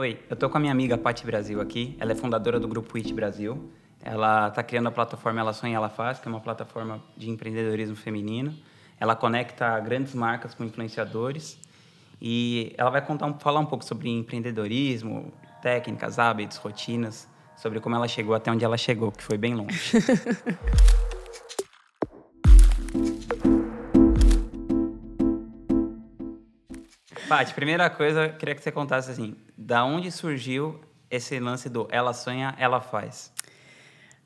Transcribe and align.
Oi, 0.00 0.16
eu 0.30 0.36
tô 0.36 0.48
com 0.48 0.56
a 0.56 0.60
minha 0.60 0.70
amiga 0.70 0.96
Pati 0.96 1.26
Brasil 1.26 1.60
aqui. 1.60 1.96
Ela 1.98 2.12
é 2.12 2.14
fundadora 2.14 2.60
do 2.60 2.68
grupo 2.68 2.96
It 2.96 3.12
Brasil. 3.12 3.68
Ela 4.00 4.46
está 4.46 4.62
criando 4.62 4.86
a 4.86 4.92
plataforma 4.92 5.40
Ela 5.40 5.52
Sonha 5.52 5.74
Ela 5.74 5.88
Faz, 5.88 6.20
que 6.20 6.28
é 6.28 6.30
uma 6.30 6.38
plataforma 6.38 7.02
de 7.16 7.28
empreendedorismo 7.28 7.96
feminino. 7.96 8.54
Ela 9.00 9.16
conecta 9.16 9.76
grandes 9.80 10.14
marcas 10.14 10.54
com 10.54 10.62
influenciadores 10.62 11.58
e 12.22 12.72
ela 12.78 12.90
vai 12.90 13.04
contar, 13.04 13.32
falar 13.40 13.58
um 13.58 13.66
pouco 13.66 13.84
sobre 13.84 14.08
empreendedorismo, 14.08 15.32
técnicas, 15.60 16.16
hábitos, 16.16 16.58
rotinas, 16.58 17.26
sobre 17.56 17.80
como 17.80 17.96
ela 17.96 18.06
chegou 18.06 18.36
até 18.36 18.52
onde 18.52 18.64
ela 18.64 18.78
chegou, 18.78 19.10
que 19.10 19.24
foi 19.24 19.36
bem 19.36 19.56
longe. 19.56 19.94
Paty, 27.28 27.52
primeira 27.52 27.90
coisa, 27.90 28.30
queria 28.30 28.54
que 28.54 28.62
você 28.62 28.72
contasse 28.72 29.10
assim, 29.10 29.36
da 29.54 29.84
onde 29.84 30.10
surgiu 30.10 30.80
esse 31.10 31.38
lance 31.38 31.68
do 31.68 31.86
ela 31.90 32.14
sonha, 32.14 32.54
ela 32.58 32.80
faz? 32.80 33.30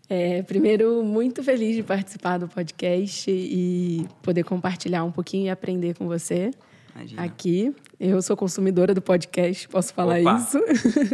É, 0.09 0.42
primeiro, 0.42 1.02
muito 1.02 1.42
feliz 1.42 1.75
de 1.75 1.83
participar 1.83 2.38
do 2.38 2.47
podcast 2.47 3.28
e 3.28 4.06
poder 4.23 4.45
compartilhar 4.45 5.02
um 5.02 5.11
pouquinho 5.11 5.47
e 5.47 5.51
aprender 5.51 5.97
com 5.97 6.06
você 6.06 6.52
Imagina. 6.95 7.25
aqui. 7.25 7.75
Eu 7.98 8.23
sou 8.23 8.37
consumidora 8.37 8.95
do 8.95 9.03
podcast, 9.03 9.69
posso 9.69 9.92
falar 9.92 10.20
Opa. 10.20 10.37
isso. 10.37 10.61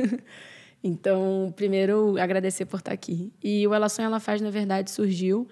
então, 0.84 1.50
primeiro, 1.56 2.20
agradecer 2.20 2.66
por 2.66 2.80
estar 2.80 2.92
aqui. 2.92 3.32
E 3.42 3.66
o 3.66 3.72
Ela 3.72 3.88
Sonha, 3.88 4.08
Ela 4.08 4.20
Faz, 4.20 4.42
na 4.42 4.50
verdade, 4.50 4.90
surgiu... 4.90 5.48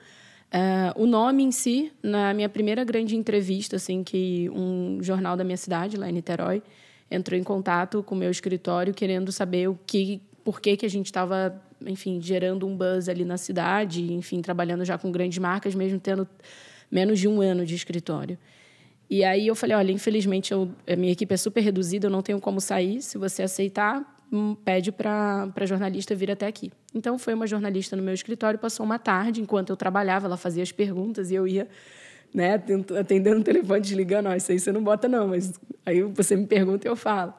Uh, 0.52 1.02
o 1.02 1.06
nome 1.06 1.42
em 1.42 1.50
si, 1.50 1.92
na 2.02 2.32
minha 2.32 2.48
primeira 2.48 2.84
grande 2.84 3.16
entrevista, 3.16 3.76
assim, 3.76 4.02
que 4.04 4.48
um 4.50 4.98
jornal 5.02 5.36
da 5.36 5.44
minha 5.44 5.56
cidade, 5.56 5.96
lá 5.96 6.08
em 6.08 6.12
Niterói, 6.12 6.62
entrou 7.10 7.38
em 7.38 7.42
contato 7.42 8.02
com 8.02 8.14
o 8.14 8.18
meu 8.18 8.30
escritório 8.30 8.94
querendo 8.94 9.30
saber 9.32 9.68
o 9.68 9.78
que, 9.86 10.20
por 10.44 10.60
que, 10.60 10.76
que 10.76 10.86
a 10.86 10.90
gente 10.90 11.06
estava 11.06 11.60
enfim, 11.84 12.20
gerando 12.20 12.66
um 12.66 12.76
buzz 12.76 13.08
ali 13.08 13.24
na 13.24 13.36
cidade, 13.36 14.12
enfim, 14.12 14.40
trabalhando 14.40 14.84
já 14.84 14.96
com 14.96 15.10
grandes 15.10 15.38
marcas, 15.38 15.74
mesmo 15.74 15.98
tendo 15.98 16.26
menos 16.90 17.18
de 17.18 17.28
um 17.28 17.40
ano 17.40 17.66
de 17.66 17.74
escritório. 17.74 18.38
E 19.08 19.22
aí 19.22 19.46
eu 19.46 19.54
falei, 19.54 19.76
olha, 19.76 19.92
infelizmente 19.92 20.52
eu, 20.52 20.70
a 20.86 20.96
minha 20.96 21.12
equipe 21.12 21.32
é 21.32 21.36
super 21.36 21.60
reduzida, 21.60 22.06
eu 22.06 22.10
não 22.10 22.22
tenho 22.22 22.40
como 22.40 22.60
sair. 22.60 23.02
Se 23.02 23.18
você 23.18 23.42
aceitar, 23.42 24.15
pede 24.64 24.90
para 24.90 25.48
a 25.54 25.66
jornalista 25.66 26.14
vir 26.14 26.30
até 26.30 26.46
aqui. 26.46 26.72
Então 26.94 27.18
foi 27.18 27.34
uma 27.34 27.46
jornalista 27.46 27.96
no 27.96 28.02
meu 28.02 28.14
escritório, 28.14 28.58
passou 28.58 28.84
uma 28.84 28.98
tarde 28.98 29.40
enquanto 29.40 29.70
eu 29.70 29.76
trabalhava, 29.76 30.26
ela 30.26 30.36
fazia 30.36 30.62
as 30.62 30.72
perguntas 30.72 31.30
e 31.30 31.34
eu 31.34 31.46
ia 31.46 31.68
né, 32.34 32.62
atendendo 32.98 33.40
o 33.40 33.44
telefone, 33.44 33.80
desligando, 33.80 34.28
oh, 34.28 34.34
isso 34.34 34.52
aí 34.52 34.58
você 34.58 34.72
não 34.72 34.82
bota 34.82 35.08
não, 35.08 35.28
mas 35.28 35.58
aí 35.84 36.02
você 36.02 36.36
me 36.36 36.46
pergunta 36.46 36.86
e 36.86 36.90
eu 36.90 36.96
falo. 36.96 37.32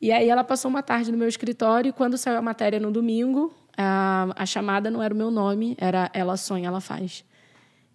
E 0.00 0.10
aí 0.10 0.28
ela 0.28 0.42
passou 0.42 0.68
uma 0.68 0.82
tarde 0.82 1.12
no 1.12 1.18
meu 1.18 1.28
escritório 1.28 1.90
e 1.90 1.92
quando 1.92 2.18
saiu 2.18 2.36
a 2.36 2.42
matéria 2.42 2.80
no 2.80 2.90
domingo, 2.90 3.54
a, 3.76 4.28
a 4.36 4.44
chamada 4.44 4.90
não 4.90 5.02
era 5.02 5.14
o 5.14 5.16
meu 5.16 5.30
nome, 5.30 5.76
era 5.78 6.10
Ela 6.12 6.36
Sonha, 6.36 6.66
Ela 6.66 6.80
Faz. 6.80 7.24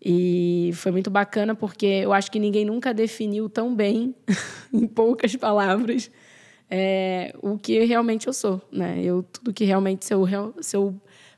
E 0.03 0.71
foi 0.73 0.91
muito 0.91 1.09
bacana 1.09 1.53
porque 1.53 1.85
eu 1.85 2.13
acho 2.13 2.31
que 2.31 2.39
ninguém 2.39 2.63
nunca 2.63 2.93
definiu 2.93 3.49
tão 3.49 3.75
bem, 3.75 4.15
em 4.71 4.87
poucas 4.87 5.35
palavras, 5.35 6.09
é, 6.69 7.33
o 7.41 7.57
que 7.57 7.83
realmente 7.85 8.27
eu 8.27 8.33
sou. 8.33 8.61
Né? 8.71 9.01
Eu, 9.01 9.23
tudo 9.23 9.53
que 9.53 9.65
realmente, 9.65 10.05
se 10.05 10.13
eu, 10.13 10.25
se 10.61 10.75
eu 10.75 10.95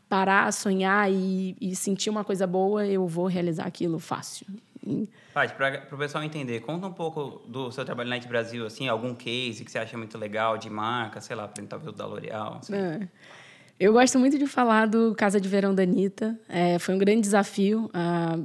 parar, 0.08 0.52
sonhar 0.52 1.12
e, 1.12 1.56
e 1.62 1.76
sentir 1.76 2.10
uma 2.10 2.24
coisa 2.24 2.48
boa, 2.48 2.86
eu 2.86 3.08
vou 3.08 3.28
realizar 3.28 3.66
aquilo 3.66 4.00
fácil. 4.00 4.48
Paty, 5.34 5.54
para 5.54 5.84
o 5.92 5.98
pessoal 5.98 6.24
entender, 6.24 6.62
conta 6.62 6.88
um 6.88 6.94
pouco 6.94 7.42
do 7.48 7.72
seu 7.72 7.86
trabalho 7.86 8.10
na 8.10 8.16
Night 8.16 8.28
Brasil, 8.28 8.66
assim, 8.66 8.88
algum 8.88 9.14
case 9.14 9.64
que 9.64 9.72
você 9.72 9.78
acha 9.78 9.98
muito 9.98 10.18
legal 10.18 10.58
de 10.58 10.70
marca, 10.70 11.22
sei 11.22 11.36
lá, 11.36 11.46
o 11.48 11.92
da 11.92 12.06
L'Oréal. 12.06 12.58
Assim. 12.60 12.74
É. 12.74 13.08
Eu 13.80 13.94
gosto 13.94 14.20
muito 14.20 14.38
de 14.38 14.46
falar 14.46 14.88
do 14.88 15.16
Casa 15.16 15.40
de 15.40 15.48
Verão 15.48 15.74
da 15.74 15.84
Anitta. 15.84 16.38
É, 16.50 16.78
foi 16.80 16.96
um 16.96 16.98
grande 16.98 17.22
desafio. 17.22 17.90
Ah, 17.94 18.38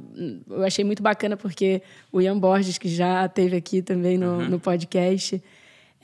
eu 0.48 0.62
achei 0.62 0.84
muito 0.84 1.02
bacana 1.02 1.36
porque 1.36 1.82
o 2.12 2.20
Ian 2.20 2.38
Borges, 2.38 2.78
que 2.78 2.88
já 2.88 3.26
esteve 3.26 3.56
aqui 3.56 3.82
também 3.82 4.16
no, 4.16 4.38
uhum. 4.38 4.48
no 4.50 4.60
podcast, 4.60 5.42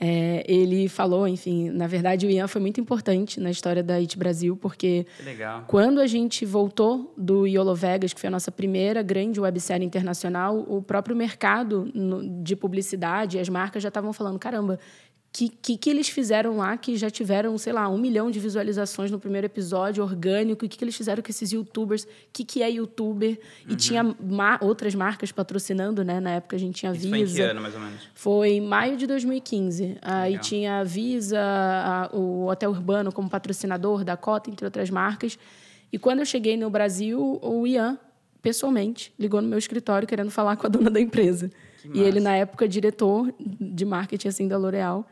é, 0.03 0.43
ele 0.47 0.89
falou, 0.89 1.27
enfim, 1.27 1.69
na 1.69 1.85
verdade 1.85 2.25
o 2.25 2.29
Ian 2.31 2.47
foi 2.47 2.59
muito 2.59 2.81
importante 2.81 3.39
na 3.39 3.51
história 3.51 3.83
da 3.83 3.97
IT 3.97 4.17
Brasil, 4.17 4.57
porque 4.57 5.05
quando 5.67 6.01
a 6.01 6.07
gente 6.07 6.43
voltou 6.43 7.13
do 7.15 7.45
Iolo 7.45 7.75
Vegas, 7.75 8.11
que 8.11 8.19
foi 8.19 8.27
a 8.27 8.31
nossa 8.31 8.51
primeira 8.51 9.03
grande 9.03 9.39
websérie 9.39 9.85
internacional, 9.85 10.65
o 10.67 10.81
próprio 10.81 11.15
mercado 11.15 11.91
de 12.41 12.55
publicidade, 12.55 13.37
as 13.37 13.47
marcas 13.47 13.83
já 13.83 13.89
estavam 13.89 14.11
falando, 14.11 14.39
caramba, 14.39 14.79
que, 15.33 15.47
que, 15.47 15.77
que, 15.77 15.89
eles 15.89 16.09
fizeram 16.09 16.57
lá 16.57 16.75
que 16.75 16.97
já 16.97 17.09
tiveram, 17.09 17.57
sei 17.57 17.71
lá, 17.71 17.87
um 17.87 17.97
milhão 17.97 18.29
de 18.29 18.37
visualizações 18.37 19.09
no 19.09 19.17
primeiro 19.17 19.45
episódio, 19.45 20.03
orgânico, 20.03 20.65
o 20.65 20.69
que, 20.69 20.77
que 20.77 20.83
eles 20.83 20.95
fizeram 20.95 21.23
com 21.23 21.29
esses 21.29 21.51
youtubers, 21.53 22.03
o 22.03 22.07
que, 22.33 22.43
que 22.43 22.61
é 22.61 22.69
youtuber, 22.69 23.39
uhum. 23.65 23.73
e 23.73 23.75
tinha 23.77 24.03
ma 24.03 24.59
outras 24.61 24.93
marcas 24.93 25.31
patrocinando, 25.31 26.03
né? 26.03 26.19
Na 26.19 26.31
época 26.31 26.57
a 26.57 26.59
gente 26.59 26.75
tinha 26.75 26.91
Isso 26.91 27.01
Visa. 27.01 27.15
Foi 27.15 27.19
em 27.21 27.33
que 27.33 27.41
ano, 27.41 27.61
mais 27.61 27.73
ou 27.73 27.79
menos? 27.79 28.09
Foi 28.13 28.49
em 28.49 28.61
maio 28.61 28.97
de 28.97 29.07
2015. 29.07 29.97
Aí 30.01 30.37
tinha 30.39 30.79
a 30.79 30.83
Visa, 30.83 31.39
a, 31.39 32.09
o 32.13 32.47
Hotel 32.47 32.69
Urbano 32.69 33.11
como 33.13 33.29
patrocinador 33.29 34.03
da 34.03 34.17
Cota, 34.17 34.49
entre 34.49 34.65
outras 34.65 34.89
marcas. 34.89 35.39
E 35.93 35.97
quando 35.97 36.19
eu 36.19 36.25
cheguei 36.25 36.57
no 36.57 36.69
Brasil, 36.69 37.39
o 37.41 37.65
Ian, 37.65 37.97
pessoalmente, 38.41 39.13
ligou 39.17 39.41
no 39.41 39.47
meu 39.47 39.57
escritório 39.57 40.05
querendo 40.05 40.29
falar 40.29 40.57
com 40.57 40.67
a 40.67 40.69
dona 40.69 40.89
da 40.89 40.99
empresa. 40.99 41.49
E 41.93 42.01
ele, 42.01 42.19
na 42.19 42.35
época, 42.35 42.67
diretor 42.67 43.33
de 43.39 43.85
marketing 43.85 44.27
assim, 44.27 44.47
da 44.47 44.57
L'Oréal. 44.57 45.07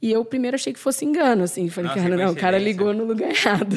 E 0.00 0.12
eu 0.12 0.24
primeiro 0.24 0.54
achei 0.54 0.72
que 0.72 0.78
fosse 0.78 1.04
engano, 1.04 1.42
assim. 1.42 1.68
Falei, 1.68 1.90
Nossa, 1.90 2.02
cara, 2.02 2.16
não, 2.16 2.32
o 2.32 2.36
cara 2.36 2.58
ligou 2.58 2.94
no 2.94 3.04
lugar 3.04 3.30
errado. 3.34 3.76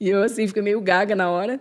e 0.00 0.08
eu, 0.08 0.22
assim, 0.22 0.46
fiquei 0.46 0.62
meio 0.62 0.80
gaga 0.80 1.14
na 1.14 1.30
hora. 1.30 1.60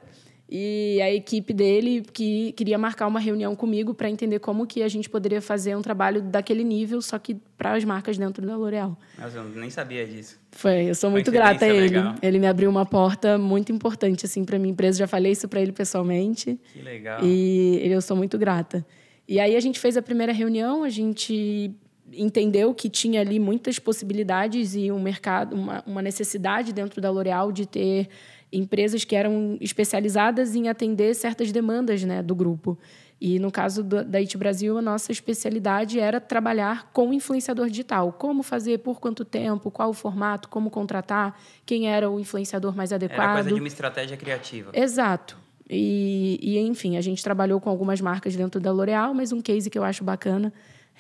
E 0.56 1.02
a 1.02 1.12
equipe 1.12 1.52
dele 1.52 2.04
que 2.14 2.52
queria 2.52 2.78
marcar 2.78 3.08
uma 3.08 3.20
reunião 3.20 3.56
comigo 3.56 3.94
para 3.94 4.08
entender 4.08 4.38
como 4.38 4.68
que 4.68 4.84
a 4.84 4.88
gente 4.88 5.10
poderia 5.10 5.42
fazer 5.42 5.76
um 5.76 5.82
trabalho 5.82 6.22
daquele 6.22 6.64
nível, 6.64 7.02
só 7.02 7.18
que 7.18 7.36
para 7.58 7.74
as 7.74 7.84
marcas 7.84 8.20
dentro 8.20 8.46
da 8.46 8.56
L'Oréal. 8.56 8.96
Mas 9.18 9.34
eu 9.34 9.44
nem 9.46 9.72
sabia 9.72 10.06
disso. 10.06 10.40
Foi, 10.52 10.90
eu 10.90 10.96
sou 10.96 11.10
muito 11.10 11.32
grata 11.32 11.66
a 11.66 11.70
ele. 11.70 11.88
Legal. 11.88 12.16
Ele 12.22 12.38
me 12.38 12.46
abriu 12.46 12.70
uma 12.70 12.86
porta 12.86 13.36
muito 13.36 13.72
importante 13.72 14.28
assim 14.28 14.46
para 14.46 14.60
minha 14.60 14.72
empresa. 14.72 15.00
Já 15.00 15.08
falei 15.08 15.32
isso 15.32 15.48
para 15.48 15.60
ele 15.60 15.72
pessoalmente. 15.72 16.60
Que 16.72 16.84
legal. 16.84 17.24
E 17.24 17.82
eu 17.86 18.02
sou 18.02 18.16
muito 18.16 18.38
grata. 18.38 18.86
E 19.28 19.40
aí 19.40 19.56
a 19.56 19.60
gente 19.60 19.80
fez 19.80 19.98
a 19.98 20.02
primeira 20.04 20.34
reunião, 20.34 20.84
a 20.84 20.90
gente 20.90 21.74
entendeu 22.16 22.74
que 22.74 22.90
tinha 22.90 23.22
ali 23.22 23.40
muitas 23.40 23.80
possibilidades 23.80 24.76
e 24.76 24.92
um 24.92 25.02
mercado, 25.02 25.56
uma, 25.56 25.84
uma 25.86 26.02
necessidade 26.02 26.74
dentro 26.74 27.02
da 27.02 27.10
L'Oréal 27.10 27.52
de 27.52 27.66
ter 27.66 28.10
empresas 28.52 29.04
que 29.04 29.16
eram 29.16 29.58
especializadas 29.60 30.56
em 30.56 30.70
atender 30.70 31.14
certas 31.16 31.52
demandas 31.52 32.04
né, 32.04 32.22
do 32.22 32.36
grupo. 32.36 32.78
E 33.20 33.40
no 33.40 33.50
caso 33.50 33.84
da 33.84 34.20
IT 34.20 34.38
Brasil, 34.38 34.78
a 34.78 34.82
nossa 34.82 35.12
especialidade 35.12 35.98
era 35.98 36.20
trabalhar 36.20 36.92
com 36.92 37.14
influenciador 37.14 37.70
digital. 37.70 38.12
Como 38.12 38.44
fazer, 38.44 38.80
por 38.80 39.00
quanto 39.00 39.24
tempo, 39.24 39.72
qual 39.72 39.92
o 39.92 39.94
formato, 39.94 40.50
como 40.50 40.70
contratar, 40.70 41.40
quem 41.66 41.90
era 41.90 42.10
o 42.10 42.20
influenciador 42.20 42.76
mais 42.76 42.92
adequado. 42.92 43.22
Era 43.22 43.34
coisa 43.36 43.54
de 43.54 43.62
uma 43.62 43.68
estratégia 43.68 44.18
criativa. 44.18 44.72
Exato. 44.74 45.38
E, 45.70 46.38
e, 46.42 46.60
enfim, 46.60 46.98
a 46.98 47.02
gente 47.02 47.24
trabalhou 47.24 47.62
com 47.62 47.70
algumas 47.70 48.02
marcas 48.02 48.36
dentro 48.36 48.60
da 48.60 48.74
L'Oréal, 48.74 49.14
mas 49.14 49.32
um 49.32 49.42
case 49.42 49.70
que 49.70 49.80
eu 49.80 49.86
acho 49.86 50.04
bacana 50.04 50.52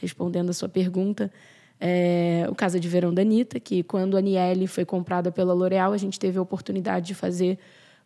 respondendo 0.03 0.49
a 0.49 0.53
sua 0.53 0.69
pergunta, 0.69 1.31
é 1.79 2.45
o 2.49 2.55
Casa 2.55 2.79
de 2.79 2.87
Verão 2.87 3.13
da 3.13 3.21
Anitta, 3.21 3.59
que 3.59 3.83
quando 3.83 4.15
a 4.15 4.19
Aniele 4.19 4.67
foi 4.67 4.85
comprada 4.85 5.31
pela 5.31 5.53
L'Oréal, 5.53 5.93
a 5.93 5.97
gente 5.97 6.19
teve 6.19 6.37
a 6.37 6.41
oportunidade 6.41 7.07
de 7.07 7.15
fazer 7.15 7.57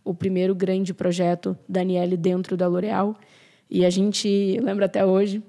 o 0.04 0.14
primeiro 0.14 0.56
grande 0.56 0.94
projeto 0.94 1.58
da 1.68 1.82
Aniele 1.82 2.16
dentro 2.16 2.56
da 2.56 2.68
L'Oréal. 2.68 3.16
E 3.70 3.84
a 3.86 3.90
gente, 3.90 4.60
lembra 4.62 4.86
até 4.86 5.06
hoje, 5.06 5.44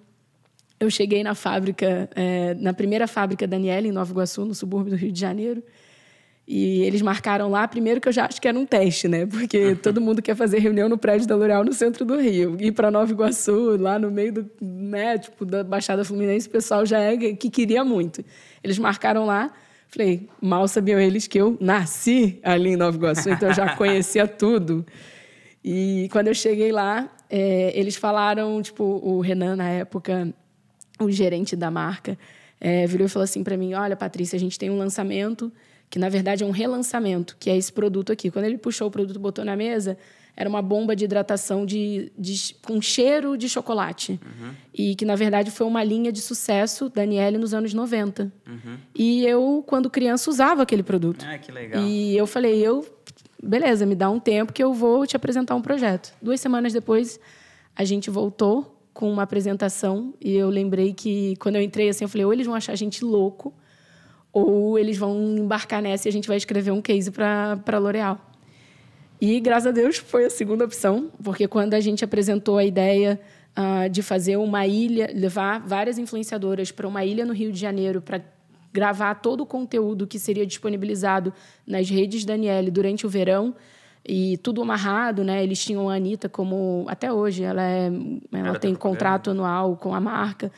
eu 0.80 0.90
cheguei 0.90 1.22
na 1.22 1.34
fábrica, 1.34 2.08
é, 2.14 2.54
na 2.54 2.72
primeira 2.72 3.06
fábrica 3.06 3.46
da 3.46 3.56
Aniele, 3.56 3.88
em 3.88 3.92
Nova 3.92 4.10
Iguaçu, 4.10 4.44
no 4.44 4.54
subúrbio 4.54 4.90
do 4.90 4.96
Rio 4.96 5.12
de 5.12 5.20
Janeiro, 5.20 5.62
e 6.50 6.80
eles 6.80 7.02
marcaram 7.02 7.50
lá, 7.50 7.68
primeiro 7.68 8.00
que 8.00 8.08
eu 8.08 8.12
já 8.12 8.24
acho 8.24 8.40
que 8.40 8.48
era 8.48 8.58
um 8.58 8.64
teste, 8.64 9.06
né? 9.06 9.26
Porque 9.26 9.74
todo 9.82 10.00
mundo 10.00 10.22
quer 10.22 10.34
fazer 10.34 10.60
reunião 10.60 10.88
no 10.88 10.96
prédio 10.96 11.28
da 11.28 11.36
L'Oréal 11.36 11.62
no 11.62 11.74
centro 11.74 12.06
do 12.06 12.18
Rio. 12.18 12.56
Ir 12.58 12.72
para 12.72 12.90
Nova 12.90 13.12
Iguaçu, 13.12 13.76
lá 13.76 13.98
no 13.98 14.10
meio 14.10 14.32
do, 14.32 14.50
né, 14.58 15.18
tipo, 15.18 15.44
da 15.44 15.62
Baixada 15.62 16.06
Fluminense, 16.06 16.48
o 16.48 16.50
pessoal 16.50 16.86
já 16.86 17.00
é 17.00 17.18
que 17.18 17.50
queria 17.50 17.84
muito. 17.84 18.24
Eles 18.64 18.78
marcaram 18.78 19.26
lá, 19.26 19.50
falei, 19.88 20.26
mal 20.40 20.66
sabiam 20.66 20.98
eles 20.98 21.26
que 21.26 21.38
eu 21.38 21.54
nasci 21.60 22.40
ali 22.42 22.70
em 22.70 22.76
Nova 22.76 22.96
Iguaçu, 22.96 23.28
então 23.28 23.50
eu 23.50 23.54
já 23.54 23.74
conhecia 23.76 24.26
tudo. 24.26 24.86
E 25.62 26.08
quando 26.10 26.28
eu 26.28 26.34
cheguei 26.34 26.72
lá, 26.72 27.10
é, 27.28 27.78
eles 27.78 27.94
falaram, 27.94 28.62
tipo, 28.62 28.84
o 28.84 29.20
Renan, 29.20 29.54
na 29.54 29.68
época, 29.68 30.32
o 30.98 31.10
gerente 31.10 31.54
da 31.54 31.70
marca, 31.70 32.18
é, 32.58 32.86
virou 32.86 33.06
e 33.06 33.10
falou 33.10 33.24
assim 33.24 33.44
para 33.44 33.54
mim: 33.54 33.74
Olha, 33.74 33.94
Patrícia, 33.94 34.34
a 34.34 34.40
gente 34.40 34.58
tem 34.58 34.70
um 34.70 34.78
lançamento 34.78 35.52
que 35.90 35.98
na 35.98 36.08
verdade 36.08 36.44
é 36.44 36.46
um 36.46 36.50
relançamento, 36.50 37.36
que 37.38 37.48
é 37.50 37.56
esse 37.56 37.72
produto 37.72 38.12
aqui. 38.12 38.30
Quando 38.30 38.44
ele 38.44 38.58
puxou 38.58 38.88
o 38.88 38.90
produto, 38.90 39.18
botou 39.18 39.44
na 39.44 39.56
mesa, 39.56 39.96
era 40.36 40.48
uma 40.48 40.62
bomba 40.62 40.94
de 40.94 41.04
hidratação 41.04 41.66
de, 41.66 42.12
de 42.16 42.54
com 42.62 42.80
cheiro 42.80 43.36
de 43.36 43.48
chocolate. 43.48 44.20
Uhum. 44.24 44.50
E 44.72 44.94
que, 44.94 45.04
na 45.04 45.16
verdade, 45.16 45.50
foi 45.50 45.66
uma 45.66 45.82
linha 45.82 46.12
de 46.12 46.20
sucesso 46.20 46.88
da 46.88 47.02
Aniele 47.02 47.38
nos 47.38 47.52
anos 47.52 47.74
90. 47.74 48.32
Uhum. 48.46 48.76
E 48.94 49.26
eu, 49.26 49.64
quando 49.66 49.90
criança, 49.90 50.30
usava 50.30 50.62
aquele 50.62 50.84
produto. 50.84 51.26
Ah, 51.28 51.36
que 51.38 51.50
legal. 51.50 51.82
E 51.82 52.16
eu 52.16 52.24
falei, 52.24 52.64
eu, 52.64 52.86
beleza, 53.42 53.84
me 53.84 53.96
dá 53.96 54.08
um 54.08 54.20
tempo 54.20 54.52
que 54.52 54.62
eu 54.62 54.72
vou 54.72 55.04
te 55.08 55.16
apresentar 55.16 55.56
um 55.56 55.60
projeto. 55.60 56.14
Duas 56.22 56.40
semanas 56.40 56.72
depois, 56.72 57.18
a 57.74 57.82
gente 57.82 58.08
voltou 58.08 58.80
com 58.94 59.10
uma 59.12 59.24
apresentação 59.24 60.14
e 60.20 60.34
eu 60.34 60.48
lembrei 60.48 60.92
que, 60.92 61.34
quando 61.40 61.56
eu 61.56 61.62
entrei 61.62 61.88
assim, 61.88 62.04
eu 62.04 62.08
falei, 62.08 62.24
ou 62.24 62.32
eles 62.32 62.46
vão 62.46 62.54
achar 62.54 62.72
a 62.72 62.76
gente 62.76 63.04
louco, 63.04 63.52
ou 64.32 64.78
eles 64.78 64.96
vão 64.96 65.36
embarcar 65.36 65.82
nessa 65.82 66.08
e 66.08 66.10
a 66.10 66.12
gente 66.12 66.28
vai 66.28 66.36
escrever 66.36 66.70
um 66.70 66.80
case 66.80 67.10
para 67.10 67.78
L'Oréal. 67.78 68.20
E, 69.20 69.40
graças 69.40 69.66
a 69.66 69.70
Deus, 69.72 69.96
foi 69.96 70.26
a 70.26 70.30
segunda 70.30 70.64
opção, 70.64 71.10
porque 71.22 71.48
quando 71.48 71.74
a 71.74 71.80
gente 71.80 72.04
apresentou 72.04 72.56
a 72.56 72.64
ideia 72.64 73.20
uh, 73.56 73.88
de 73.88 74.00
fazer 74.00 74.36
uma 74.36 74.66
ilha, 74.66 75.10
levar 75.12 75.60
várias 75.60 75.98
influenciadoras 75.98 76.70
para 76.70 76.86
uma 76.86 77.04
ilha 77.04 77.24
no 77.24 77.32
Rio 77.32 77.50
de 77.50 77.58
Janeiro 77.58 78.00
para 78.00 78.22
gravar 78.72 79.16
todo 79.16 79.40
o 79.40 79.46
conteúdo 79.46 80.06
que 80.06 80.18
seria 80.18 80.46
disponibilizado 80.46 81.32
nas 81.66 81.90
redes 81.90 82.24
Daniele 82.24 82.70
durante 82.70 83.06
o 83.06 83.08
verão 83.08 83.54
e 84.06 84.36
tudo 84.38 84.62
amarrado, 84.62 85.24
né? 85.24 85.42
Eles 85.42 85.62
tinham 85.62 85.90
a 85.90 85.94
Anitta 85.94 86.28
como 86.28 86.86
até 86.88 87.12
hoje, 87.12 87.42
ela 87.42 87.62
é, 87.62 87.90
ela, 88.32 88.58
tem 88.58 88.72
tá 88.72 88.80
contrato 88.80 89.30
anual 89.30 89.76
com 89.76 89.94
a 89.94 90.00
marca. 90.00 90.52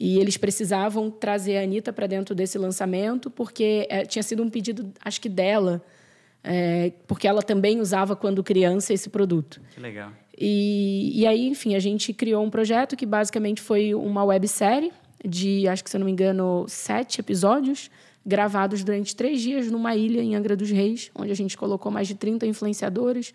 E 0.00 0.20
eles 0.20 0.36
precisavam 0.36 1.10
trazer 1.10 1.56
a 1.56 1.62
Anitta 1.62 1.92
para 1.92 2.06
dentro 2.06 2.32
desse 2.32 2.56
lançamento, 2.56 3.28
porque 3.28 3.84
é, 3.90 4.04
tinha 4.04 4.22
sido 4.22 4.44
um 4.44 4.48
pedido, 4.48 4.92
acho 5.04 5.20
que 5.20 5.28
dela, 5.28 5.82
é, 6.44 6.92
porque 7.08 7.26
ela 7.26 7.42
também 7.42 7.80
usava 7.80 8.14
quando 8.14 8.44
criança 8.44 8.94
esse 8.94 9.10
produto. 9.10 9.60
Que 9.74 9.80
legal. 9.80 10.12
E, 10.38 11.20
e 11.20 11.26
aí, 11.26 11.48
enfim, 11.48 11.74
a 11.74 11.80
gente 11.80 12.12
criou 12.12 12.44
um 12.44 12.50
projeto 12.50 12.96
que 12.96 13.04
basicamente 13.04 13.60
foi 13.60 13.92
uma 13.92 14.22
websérie 14.22 14.92
de, 15.24 15.66
acho 15.66 15.82
que 15.82 15.90
se 15.90 15.96
eu 15.96 15.98
não 15.98 16.06
me 16.06 16.12
engano, 16.12 16.64
sete 16.68 17.20
episódios, 17.20 17.90
gravados 18.24 18.84
durante 18.84 19.16
três 19.16 19.40
dias 19.40 19.68
numa 19.68 19.96
ilha 19.96 20.20
em 20.20 20.36
Angra 20.36 20.54
dos 20.54 20.70
Reis, 20.70 21.10
onde 21.12 21.32
a 21.32 21.34
gente 21.34 21.56
colocou 21.56 21.90
mais 21.90 22.06
de 22.06 22.14
30 22.14 22.46
influenciadores 22.46 23.34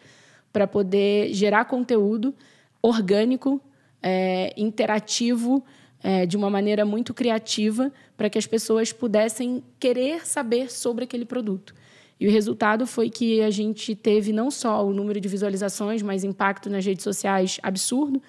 para 0.54 0.66
poder 0.66 1.34
gerar 1.34 1.66
conteúdo 1.66 2.34
orgânico, 2.82 3.60
é, 4.02 4.54
interativo, 4.56 5.62
é, 6.04 6.26
de 6.26 6.36
uma 6.36 6.50
maneira 6.50 6.84
muito 6.84 7.14
criativa, 7.14 7.92
para 8.18 8.30
que 8.30 8.38
as 8.38 8.46
pessoas 8.46 8.92
pudessem 8.92 9.64
querer 9.80 10.28
saber 10.28 10.70
sobre 10.70 11.06
aquele 11.06 11.26
produto. 11.26 11.74
E 12.20 12.28
o 12.28 12.32
resultado 12.32 12.86
foi 12.86 13.10
que 13.10 13.42
a 13.42 13.50
gente 13.50 13.96
teve 13.96 14.32
não 14.32 14.52
só 14.52 14.86
o 14.86 14.94
número 14.94 15.20
de 15.20 15.28
visualizações, 15.28 16.02
mas 16.02 16.24
impacto 16.24 16.70
nas 16.70 16.86
redes 16.86 17.04
sociais 17.04 17.60
absurdo. 17.64 18.22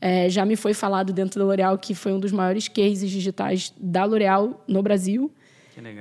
É, 0.00 0.28
já 0.28 0.44
me 0.44 0.54
foi 0.54 0.74
falado 0.74 1.12
dentro 1.12 1.40
da 1.40 1.46
L'Oréal 1.46 1.78
que 1.78 1.94
foi 1.94 2.12
um 2.12 2.20
dos 2.20 2.30
maiores 2.30 2.68
cases 2.68 3.10
digitais 3.10 3.72
da 3.78 4.04
L'Oréal 4.04 4.62
no 4.68 4.82
Brasil. 4.82 5.32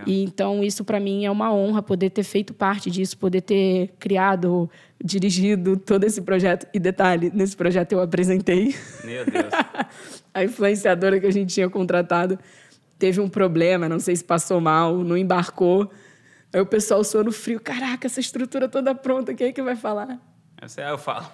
E 0.05 0.23
então 0.23 0.63
isso 0.63 0.83
para 0.83 0.99
mim 0.99 1.25
é 1.25 1.31
uma 1.31 1.53
honra 1.53 1.81
poder 1.81 2.09
ter 2.09 2.23
feito 2.23 2.53
parte 2.53 2.91
disso, 2.91 3.17
poder 3.17 3.41
ter 3.41 3.93
criado, 3.99 4.69
dirigido 5.03 5.77
todo 5.77 6.03
esse 6.03 6.21
projeto. 6.21 6.67
E 6.73 6.79
detalhe, 6.79 7.31
nesse 7.33 7.55
projeto 7.55 7.93
eu 7.93 8.01
apresentei. 8.01 8.75
Meu 9.03 9.25
Deus. 9.25 9.53
a 10.33 10.43
influenciadora 10.43 11.19
que 11.19 11.25
a 11.25 11.31
gente 11.31 11.53
tinha 11.53 11.69
contratado 11.69 12.37
teve 12.97 13.19
um 13.19 13.29
problema, 13.29 13.89
não 13.89 13.99
sei 13.99 14.15
se 14.15 14.23
passou 14.23 14.61
mal, 14.61 14.97
não 14.97 15.17
embarcou. 15.17 15.91
Aí 16.53 16.61
o 16.61 16.65
pessoal 16.65 17.03
suando 17.03 17.31
frio. 17.31 17.59
Caraca, 17.59 18.07
essa 18.07 18.19
estrutura 18.19 18.69
toda 18.69 18.93
pronta, 18.93 19.33
quem 19.33 19.47
é 19.47 19.51
que 19.51 19.61
vai 19.61 19.75
falar? 19.75 20.19
Essa 20.61 20.81
é 20.81 20.91
eu 20.91 20.97
falo. 20.97 21.25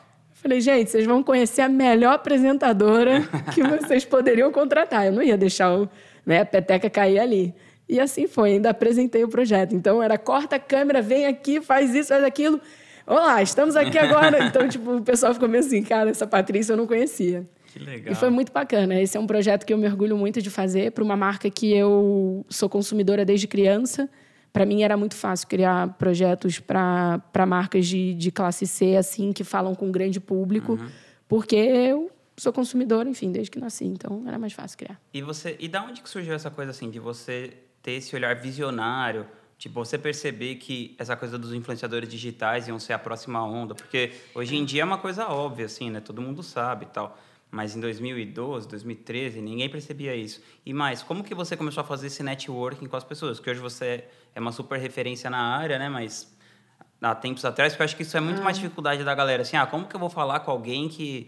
Falei, 0.41 0.61
gente, 0.61 0.89
vocês 0.89 1.05
vão 1.05 1.21
conhecer 1.21 1.61
a 1.61 1.67
melhor 1.67 2.13
apresentadora 2.13 3.21
que 3.53 3.61
vocês 3.61 4.05
poderiam 4.05 4.49
contratar. 4.53 5.05
Eu 5.05 5.11
não 5.11 5.21
ia 5.21 5.37
deixar 5.37 5.77
o, 5.77 5.89
né, 6.25 6.39
a 6.39 6.45
peteca 6.45 6.89
cair 6.89 7.19
ali. 7.19 7.53
E 7.89 7.99
assim 7.99 8.27
foi, 8.27 8.53
ainda 8.53 8.69
apresentei 8.69 9.23
o 9.23 9.27
projeto. 9.27 9.75
Então 9.75 10.01
era 10.01 10.17
corta 10.17 10.57
a 10.57 10.59
câmera, 10.59 11.01
vem 11.01 11.25
aqui, 11.25 11.59
faz 11.59 11.95
isso, 11.95 12.09
faz 12.09 12.23
aquilo. 12.23 12.61
Olá, 13.07 13.41
estamos 13.41 13.75
aqui 13.75 13.97
agora. 13.97 14.45
Então, 14.45 14.69
tipo, 14.69 14.97
o 14.97 15.01
pessoal 15.01 15.33
ficou 15.33 15.49
meio 15.49 15.63
assim, 15.63 15.81
cara, 15.81 16.11
essa 16.11 16.27
Patrícia 16.27 16.73
eu 16.73 16.77
não 16.77 16.85
conhecia. 16.85 17.49
Que 17.73 17.79
legal. 17.79 18.13
E 18.13 18.15
foi 18.15 18.29
muito 18.29 18.51
bacana. 18.51 19.01
Esse 19.01 19.17
é 19.17 19.19
um 19.19 19.25
projeto 19.25 19.65
que 19.65 19.73
eu 19.73 19.77
me 19.77 19.87
orgulho 19.87 20.15
muito 20.15 20.39
de 20.41 20.51
fazer 20.51 20.91
para 20.91 21.03
uma 21.03 21.15
marca 21.15 21.49
que 21.49 21.73
eu 21.73 22.45
sou 22.47 22.69
consumidora 22.69 23.25
desde 23.25 23.47
criança 23.47 24.07
para 24.51 24.65
mim 24.65 24.83
era 24.83 24.97
muito 24.97 25.15
fácil 25.15 25.47
criar 25.47 25.93
projetos 25.93 26.59
para 26.59 27.45
marcas 27.47 27.87
de, 27.87 28.13
de 28.13 28.31
classe 28.31 28.65
C, 28.65 28.95
assim, 28.95 29.31
que 29.31 29.43
falam 29.43 29.75
com 29.75 29.87
um 29.87 29.91
grande 29.91 30.19
público, 30.19 30.73
uhum. 30.73 30.89
porque 31.27 31.55
eu 31.55 32.11
sou 32.35 32.51
consumidora, 32.51 33.07
enfim, 33.07 33.31
desde 33.31 33.51
que 33.51 33.59
nasci, 33.59 33.85
então 33.85 34.23
era 34.27 34.39
mais 34.39 34.53
fácil 34.53 34.77
criar. 34.77 34.99
E 35.13 35.21
você, 35.21 35.55
e 35.59 35.67
da 35.67 35.83
onde 35.83 36.01
que 36.01 36.09
surgiu 36.09 36.33
essa 36.33 36.49
coisa 36.49 36.71
assim 36.71 36.89
de 36.89 36.99
você 36.99 37.53
ter 37.89 37.93
esse 37.93 38.15
olhar 38.15 38.35
visionário, 38.35 39.25
tipo, 39.57 39.83
você 39.83 39.97
perceber 39.97 40.55
que 40.55 40.95
essa 40.99 41.15
coisa 41.15 41.37
dos 41.37 41.53
influenciadores 41.53 42.07
digitais 42.07 42.67
iam 42.67 42.77
ser 42.77 42.93
a 42.93 42.99
próxima 42.99 43.43
onda, 43.43 43.73
porque 43.73 44.11
hoje 44.35 44.55
em 44.55 44.63
dia 44.63 44.83
é 44.83 44.85
uma 44.85 44.99
coisa 44.99 45.27
óbvia 45.27 45.65
assim, 45.65 45.89
né? 45.89 45.99
Todo 45.99 46.21
mundo 46.21 46.43
sabe 46.43 46.85
e 46.85 46.89
tal. 46.89 47.17
Mas 47.51 47.75
em 47.75 47.79
2012, 47.79 48.67
2013, 48.67 49.41
ninguém 49.41 49.67
percebia 49.67 50.15
isso. 50.15 50.39
E 50.63 50.71
mais, 50.71 51.01
como 51.01 51.23
que 51.23 51.33
você 51.33 51.57
começou 51.57 51.81
a 51.81 51.83
fazer 51.83 52.07
esse 52.07 52.21
networking 52.21 52.85
com 52.85 52.95
as 52.95 53.03
pessoas? 53.03 53.39
Porque 53.39 53.49
hoje 53.49 53.59
você 53.59 54.03
é 54.35 54.39
uma 54.39 54.51
super 54.51 54.79
referência 54.79 55.31
na 55.31 55.39
área, 55.39 55.79
né? 55.79 55.89
Mas 55.89 56.31
há 57.01 57.15
tempos 57.15 57.43
atrás, 57.43 57.75
eu 57.75 57.83
acho 57.83 57.95
que 57.95 58.03
isso 58.03 58.15
é 58.15 58.19
muito 58.19 58.39
ah. 58.39 58.43
mais 58.43 58.57
dificuldade 58.57 59.03
da 59.03 59.15
galera. 59.15 59.41
Assim, 59.41 59.57
ah, 59.57 59.65
como 59.65 59.87
que 59.87 59.95
eu 59.95 59.99
vou 59.99 60.11
falar 60.11 60.41
com 60.41 60.51
alguém 60.51 60.87
que 60.87 61.27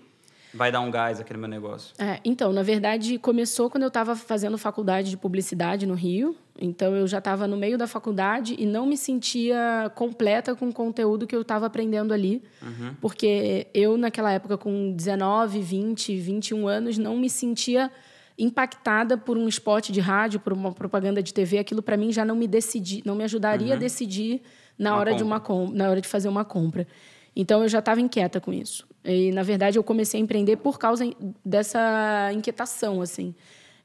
vai 0.54 0.72
dar 0.72 0.82
um 0.82 0.92
gás 0.92 1.20
aqui 1.20 1.34
no 1.34 1.40
meu 1.40 1.50
negócio? 1.50 1.94
É, 1.98 2.20
então, 2.24 2.52
na 2.52 2.64
verdade, 2.64 3.18
começou 3.18 3.70
quando 3.70 3.84
eu 3.84 3.88
estava 3.88 4.16
fazendo 4.16 4.58
faculdade 4.58 5.10
de 5.10 5.18
publicidade 5.18 5.86
no 5.86 5.94
Rio. 5.94 6.36
Então, 6.60 6.96
eu 6.96 7.08
já 7.08 7.18
estava 7.20 7.48
no 7.48 7.58
meio 7.58 7.78
da 7.78 7.88
faculdade 7.88 8.56
e 8.60 8.66
não 8.66 8.86
me 8.86 8.98
sentia 8.98 9.92
completa 9.96 10.56
com 10.56 10.70
o 10.70 10.74
conteúdo 10.74 11.26
que 11.26 11.36
eu 11.36 11.42
estava 11.42 11.66
aprendendo 11.66 12.14
ali. 12.14 12.44
Uhum. 12.62 12.94
Porque 13.00 13.68
eu, 13.74 13.98
naquela 13.98 14.32
época, 14.32 14.58
com 14.58 14.94
19, 14.94 15.62
20, 15.62 16.18
21 16.18 16.68
anos, 16.68 16.98
não 16.98 17.18
me 17.18 17.30
sentia 17.30 17.92
impactada 18.38 19.18
por 19.18 19.38
um 19.38 19.48
spot 19.48 19.90
de 19.90 20.00
rádio, 20.00 20.40
por 20.40 20.54
uma 20.54 20.72
propaganda 20.72 21.22
de 21.22 21.34
TV. 21.34 21.60
Aquilo, 21.60 21.82
para 21.82 21.96
mim, 21.96 22.12
já 22.12 22.26
não 22.26 22.36
me 22.36 22.48
decidi, 22.48 23.02
não 23.06 23.16
me 23.16 23.24
ajudaria 23.24 23.68
uhum. 23.68 23.74
a 23.74 23.78
decidir 23.78 24.42
na 24.78 24.92
uma 24.92 25.00
hora, 25.00 25.16
de 25.16 25.24
uma 25.24 25.44
na 25.74 25.90
hora 25.90 26.02
de 26.02 26.08
fazer 26.08 26.28
uma 26.28 26.44
compra. 26.44 26.88
Então, 27.36 27.62
eu 27.64 27.70
já 27.70 27.80
estava 27.80 28.02
inquieta 28.02 28.40
com 28.40 28.52
isso. 28.52 28.88
E, 29.04 29.32
na 29.32 29.44
verdade, 29.44 29.78
eu 29.78 29.84
comecei 29.84 30.20
a 30.20 30.24
empreender 30.24 30.58
por 30.58 30.78
causa 30.78 31.10
dessa 31.44 32.32
inquietação, 32.34 33.02
assim. 33.02 33.34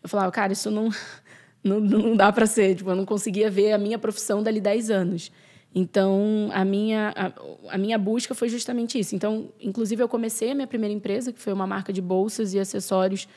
Eu 0.02 0.08
falava, 0.08 0.30
cara, 0.30 0.52
isso 0.52 0.70
não, 0.70 0.90
não, 1.62 1.80
não 1.80 2.16
dá 2.16 2.32
para 2.32 2.46
ser. 2.46 2.74
Tipo, 2.74 2.90
eu 2.90 2.96
não 2.96 3.06
conseguia 3.06 3.50
ver 3.50 3.72
a 3.72 3.78
minha 3.78 3.98
profissão 3.98 4.42
dali 4.42 4.60
10 4.60 4.90
anos. 4.90 5.32
Então, 5.74 6.48
a 6.52 6.64
minha, 6.64 7.12
a, 7.14 7.74
a, 7.74 7.78
minha 7.78 7.98
busca 7.98 8.34
foi 8.34 8.48
justamente 8.48 8.98
isso. 8.98 9.14
Então, 9.14 9.50
inclusive, 9.60 10.02
eu 10.02 10.08
comecei 10.08 10.52
a 10.52 10.54
minha 10.54 10.66
primeira 10.66 10.94
empresa, 10.94 11.32
que 11.32 11.38
foi 11.38 11.52
uma 11.52 11.66
marca 11.66 11.92
de 11.92 12.00
bolsas 12.00 12.54
e 12.54 12.58
acessórios, 12.58 13.28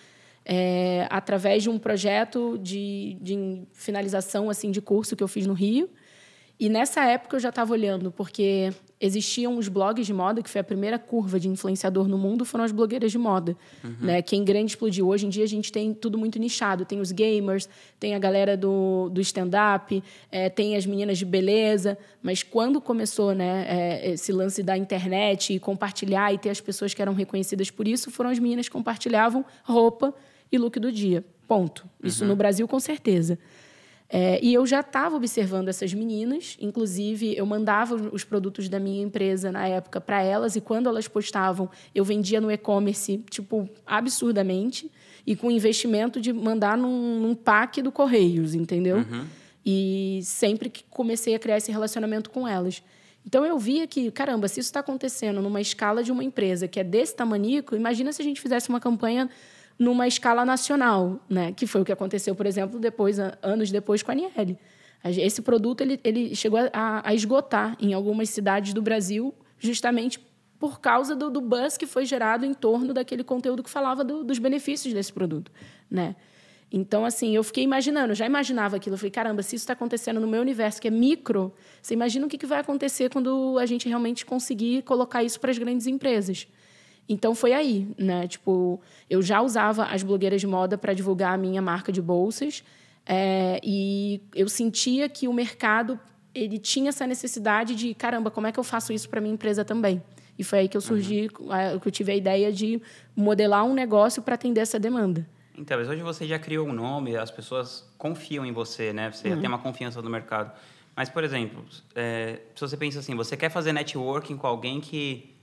é, 0.46 1.06
através 1.10 1.64
de 1.64 1.70
um 1.70 1.78
projeto 1.78 2.58
de, 2.58 3.18
de 3.22 3.64
finalização 3.74 4.50
assim 4.50 4.72
de 4.72 4.82
curso 4.82 5.18
que 5.18 5.24
eu 5.24 5.28
fiz 5.28 5.46
no 5.46 5.54
Rio. 5.54 5.90
E 6.60 6.68
nessa 6.68 7.06
época 7.06 7.38
eu 7.38 7.40
já 7.40 7.50
estava 7.50 7.72
olhando, 7.72 8.12
porque 8.12 8.74
existiam 9.00 9.58
os 9.58 9.70
blogs 9.70 10.06
de 10.06 10.14
moda, 10.14 10.44
que 10.44 10.50
foi 10.50 10.60
a 10.60 10.64
primeira 10.64 11.00
curva 11.00 11.40
de 11.40 11.48
influenciador 11.48 12.06
no 12.10 12.18
mundo, 12.18 12.44
foram 12.44 12.66
as 12.66 12.74
blogueiras 12.74 13.14
de 13.14 13.18
moda. 13.18 13.56
Uhum. 13.82 13.96
Né? 14.02 14.22
Quem 14.22 14.44
grande 14.44 14.72
explodiu. 14.72 15.08
Hoje 15.08 15.26
em 15.26 15.30
dia 15.30 15.46
a 15.46 15.48
gente 15.48 15.72
tem 15.72 15.94
tudo 15.94 16.18
muito 16.18 16.38
nichado. 16.38 16.84
Tem 16.84 17.00
os 17.00 17.14
gamers, 17.14 17.70
tem 17.98 18.14
a 18.14 18.20
galera 18.20 18.58
do, 18.58 19.10
do 19.10 19.22
stand-up, 19.22 20.04
é, 20.30 20.50
tem 20.50 20.76
as 20.76 20.86
meninas 20.86 21.18
de 21.18 21.24
beleza. 21.24 21.98
Mas 22.22 22.44
quando 22.44 22.82
começou 22.82 23.34
né, 23.34 23.66
é, 23.70 24.12
esse 24.12 24.34
lance 24.34 24.62
da 24.62 24.78
internet 24.78 25.54
e 25.54 25.60
compartilhar 25.60 26.34
e 26.34 26.38
ter 26.38 26.50
as 26.50 26.60
pessoas 26.60 26.94
que 26.94 27.02
eram 27.02 27.14
reconhecidas 27.14 27.72
por 27.72 27.88
isso, 27.88 28.12
foram 28.12 28.30
as 28.30 28.38
meninas 28.38 28.68
que 28.68 28.74
compartilhavam 28.74 29.46
roupa 29.64 30.14
e 30.52 30.58
look 30.58 30.78
do 30.78 30.92
dia. 30.92 31.24
Ponto. 31.48 31.88
Isso 32.04 32.24
uhum. 32.24 32.32
no 32.32 32.36
Brasil, 32.36 32.68
com 32.68 32.82
certeza. 32.82 33.40
É, 34.12 34.40
e 34.44 34.52
eu 34.54 34.66
já 34.66 34.80
estava 34.80 35.16
observando 35.16 35.68
essas 35.68 35.94
meninas, 35.94 36.58
inclusive 36.60 37.38
eu 37.38 37.46
mandava 37.46 37.96
os 38.12 38.24
produtos 38.24 38.68
da 38.68 38.80
minha 38.80 39.04
empresa 39.04 39.52
na 39.52 39.68
época 39.68 40.02
para 40.02 40.24
elas, 40.24 40.56
e 40.56 40.62
quando 40.62 40.90
elas 40.90 41.08
postavam, 41.08 41.70
eu 41.94 42.04
vendia 42.04 42.42
no 42.42 42.52
e-commerce, 42.52 43.24
tipo, 43.30 43.70
absurdamente, 43.86 44.92
e 45.28 45.36
com 45.36 45.52
investimento 45.52 46.20
de 46.20 46.34
mandar 46.34 46.76
num, 46.76 47.20
num 47.20 47.36
pack 47.36 47.84
do 47.84 47.92
Correios, 47.92 48.56
entendeu? 48.56 48.98
Uhum. 48.98 49.26
E 49.64 50.22
sempre 50.24 50.70
que 50.72 50.84
comecei 50.90 51.36
a 51.36 51.40
criar 51.40 51.58
esse 51.58 51.72
relacionamento 51.72 52.32
com 52.32 52.48
elas. 52.48 52.82
Então 53.24 53.46
eu 53.46 53.60
via 53.60 53.86
que, 53.86 54.10
caramba, 54.10 54.48
se 54.48 54.60
isso 54.60 54.70
está 54.70 54.80
acontecendo 54.80 55.40
numa 55.40 55.62
escala 55.62 56.02
de 56.02 56.12
uma 56.12 56.24
empresa 56.24 56.68
que 56.68 56.80
é 56.80 56.84
desse 56.84 57.16
tamanico, 57.16 57.76
imagina 57.76 58.12
se 58.12 58.24
a 58.24 58.26
gente 58.26 58.42
fizesse 58.42 58.70
uma 58.70 58.80
campanha 58.80 59.30
numa 59.80 60.06
escala 60.06 60.44
nacional, 60.44 61.20
né? 61.30 61.54
Que 61.54 61.66
foi 61.66 61.82
o 61.82 61.86
que 61.86 61.92
aconteceu, 61.92 62.36
por 62.36 62.46
exemplo, 62.46 62.78
depois 62.78 63.18
anos 63.42 63.72
depois 63.72 64.04
com 64.04 64.12
a 64.12 64.14
Aniele. 64.14 64.60
Esse 65.04 65.42
produto 65.42 65.80
ele, 65.80 65.98
ele 66.04 66.36
chegou 66.36 66.60
a, 66.74 67.02
a 67.08 67.14
esgotar 67.14 67.78
em 67.80 67.94
algumas 67.94 68.30
cidades 68.30 68.74
do 68.74 68.82
Brasil, 68.82 69.34
justamente 69.58 70.20
por 70.60 70.82
causa 70.82 71.16
do, 71.16 71.30
do 71.30 71.40
buzz 71.40 71.78
que 71.78 71.88
foi 71.88 72.06
gerado 72.06 72.46
em 72.46 72.54
torno 72.54 72.94
daquele 72.94 73.24
conteúdo 73.24 73.64
que 73.64 73.70
falava 73.70 74.04
do, 74.04 74.26
dos 74.26 74.38
benefícios 74.38 74.94
desse 74.94 75.14
produto, 75.14 75.50
né? 75.90 76.18
Então, 76.72 77.04
assim, 77.04 77.36
eu 77.36 77.44
fiquei 77.44 77.64
imaginando, 77.64 78.14
já 78.14 78.26
imaginava 78.26 78.76
aquilo. 78.76 78.94
Eu 78.94 78.98
falei, 78.98 79.10
caramba, 79.10 79.42
se 79.42 79.56
isso 79.56 79.64
está 79.64 79.74
acontecendo 79.74 80.20
no 80.20 80.28
meu 80.28 80.40
universo, 80.40 80.80
que 80.80 80.88
é 80.88 80.92
micro, 80.92 81.52
você 81.82 81.96
imagina 81.96 82.28
o 82.28 82.30
que, 82.30 82.38
que 82.38 82.46
vai 82.46 82.60
acontecer 82.60 83.10
quando 83.10 83.58
a 83.58 83.66
gente 83.66 83.88
realmente 83.88 84.24
conseguir 84.24 84.84
colocar 84.84 85.24
isso 85.24 85.40
para 85.40 85.50
as 85.50 85.58
grandes 85.58 85.88
empresas. 85.88 86.48
Então, 87.10 87.34
foi 87.34 87.54
aí, 87.54 87.88
né? 87.98 88.28
Tipo, 88.28 88.80
eu 89.10 89.20
já 89.20 89.42
usava 89.42 89.86
as 89.86 90.04
blogueiras 90.04 90.40
de 90.40 90.46
moda 90.46 90.78
para 90.78 90.94
divulgar 90.94 91.34
a 91.34 91.38
minha 91.38 91.62
marca 91.62 91.92
de 91.92 92.02
bolsas. 92.02 92.64
É, 93.04 93.60
e 93.64 94.22
eu 94.36 94.48
sentia 94.48 95.10
que 95.10 95.28
o 95.28 95.34
mercado 95.34 96.00
ele 96.36 96.60
tinha 96.60 96.90
essa 96.90 97.08
necessidade 97.08 97.74
de, 97.74 97.96
caramba, 97.96 98.30
como 98.30 98.46
é 98.46 98.52
que 98.52 98.60
eu 98.60 98.64
faço 98.64 98.94
isso 98.94 99.10
para 99.10 99.20
minha 99.20 99.34
empresa 99.34 99.66
também? 99.66 100.02
E 100.38 100.44
foi 100.44 100.60
aí 100.60 100.70
que 100.70 100.78
eu 100.78 100.82
surgi, 100.82 101.30
uhum. 101.40 101.80
que 101.80 101.88
eu 101.88 101.92
tive 101.92 102.12
a 102.12 102.16
ideia 102.16 102.52
de 102.54 102.82
modelar 103.16 103.66
um 103.66 103.74
negócio 103.74 104.22
para 104.22 104.36
atender 104.36 104.62
essa 104.62 104.80
demanda. 104.80 105.28
Então, 105.58 105.78
mas 105.78 105.90
hoje 105.90 106.02
você 106.02 106.26
já 106.26 106.40
criou 106.40 106.68
um 106.68 106.72
nome, 106.72 107.18
as 107.18 107.32
pessoas 107.32 107.92
confiam 107.98 108.46
em 108.46 108.54
você, 108.54 108.94
né? 108.94 109.12
Você 109.12 109.30
uhum. 109.30 109.40
tem 109.40 109.50
uma 109.50 109.58
confiança 109.58 110.02
no 110.02 110.10
mercado. 110.10 110.58
Mas, 110.96 111.10
por 111.10 111.24
exemplo, 111.24 111.66
é, 111.96 112.40
se 112.56 112.62
você 112.62 112.78
pensa 112.78 113.00
assim, 113.00 113.16
você 113.16 113.36
quer 113.36 113.50
fazer 113.50 113.74
networking 113.74 114.38
com 114.38 114.48
alguém 114.48 114.80
que 114.80 115.36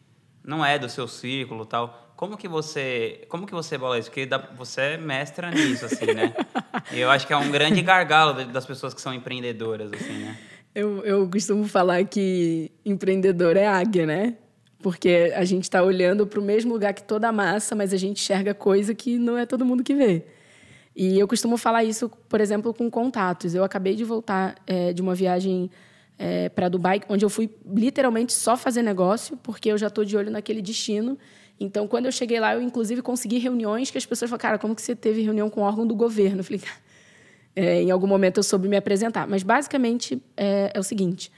não 0.46 0.64
é 0.64 0.78
do 0.78 0.88
seu 0.88 1.08
círculo 1.08 1.66
tal, 1.66 2.06
como 2.16 2.36
que 2.36 2.48
você, 2.48 3.26
como 3.28 3.46
que 3.46 3.52
você 3.52 3.76
bola 3.76 3.98
isso? 3.98 4.08
Porque 4.08 4.24
dá, 4.24 4.38
você 4.56 4.80
é 4.80 4.96
mestra 4.96 5.50
nisso, 5.50 5.84
assim, 5.84 6.06
né? 6.14 6.32
eu 6.90 7.10
acho 7.10 7.26
que 7.26 7.32
é 7.32 7.36
um 7.36 7.50
grande 7.50 7.82
gargalo 7.82 8.46
das 8.46 8.64
pessoas 8.64 8.94
que 8.94 9.00
são 9.00 9.12
empreendedoras, 9.12 9.92
assim, 9.92 10.20
né? 10.20 10.38
Eu, 10.74 11.04
eu 11.04 11.28
costumo 11.28 11.66
falar 11.66 12.04
que 12.04 12.70
empreendedor 12.84 13.56
é 13.56 13.66
águia, 13.66 14.06
né? 14.06 14.36
Porque 14.82 15.32
a 15.34 15.44
gente 15.44 15.64
está 15.64 15.82
olhando 15.82 16.26
para 16.26 16.38
o 16.38 16.42
mesmo 16.42 16.72
lugar 16.72 16.94
que 16.94 17.02
toda 17.02 17.28
a 17.28 17.32
massa, 17.32 17.74
mas 17.74 17.92
a 17.92 17.96
gente 17.96 18.22
enxerga 18.22 18.54
coisa 18.54 18.94
que 18.94 19.18
não 19.18 19.36
é 19.36 19.44
todo 19.44 19.64
mundo 19.64 19.82
que 19.82 19.94
vê. 19.94 20.24
E 20.94 21.18
eu 21.18 21.28
costumo 21.28 21.58
falar 21.58 21.84
isso, 21.84 22.08
por 22.28 22.40
exemplo, 22.40 22.72
com 22.72 22.90
contatos. 22.90 23.54
Eu 23.54 23.64
acabei 23.64 23.94
de 23.94 24.04
voltar 24.04 24.54
é, 24.66 24.92
de 24.92 25.02
uma 25.02 25.14
viagem 25.14 25.70
é, 26.18 26.49
para 26.49 26.68
Dubai, 26.68 27.00
onde 27.08 27.25
eu 27.25 27.30
fui 27.30 27.50
literalmente 27.66 28.32
só 28.32 28.56
fazer 28.56 28.82
negócio, 28.82 29.37
porque 29.42 29.70
eu 29.70 29.78
já 29.78 29.88
estou 29.88 30.04
de 30.04 30.16
olho 30.16 30.30
naquele 30.30 30.62
destino. 30.62 31.18
Então, 31.58 31.87
quando 31.87 32.06
eu 32.06 32.12
cheguei 32.12 32.38
lá, 32.40 32.54
eu 32.54 32.62
inclusive 32.62 33.02
consegui 33.02 33.38
reuniões 33.38 33.90
que 33.90 33.99
as 33.99 34.06
pessoas 34.06 34.30
falaram, 34.30 34.42
cara, 34.42 34.58
como 34.58 34.75
que 34.75 34.82
você 34.82 34.94
teve 34.94 35.23
reunião 35.23 35.49
com 35.49 35.62
órgão 35.62 35.87
do 35.87 35.94
governo? 35.94 36.40
Eu 36.40 36.44
falei, 36.44 36.62
é, 37.54 37.82
em 37.82 37.90
algum 37.90 38.06
momento 38.06 38.38
eu 38.38 38.42
soube 38.42 38.68
me 38.68 38.76
apresentar. 38.76 39.26
Mas, 39.26 39.42
basicamente, 39.42 40.23
é, 40.37 40.70
é 40.75 40.80
o 40.80 40.82
seguinte 40.82 41.30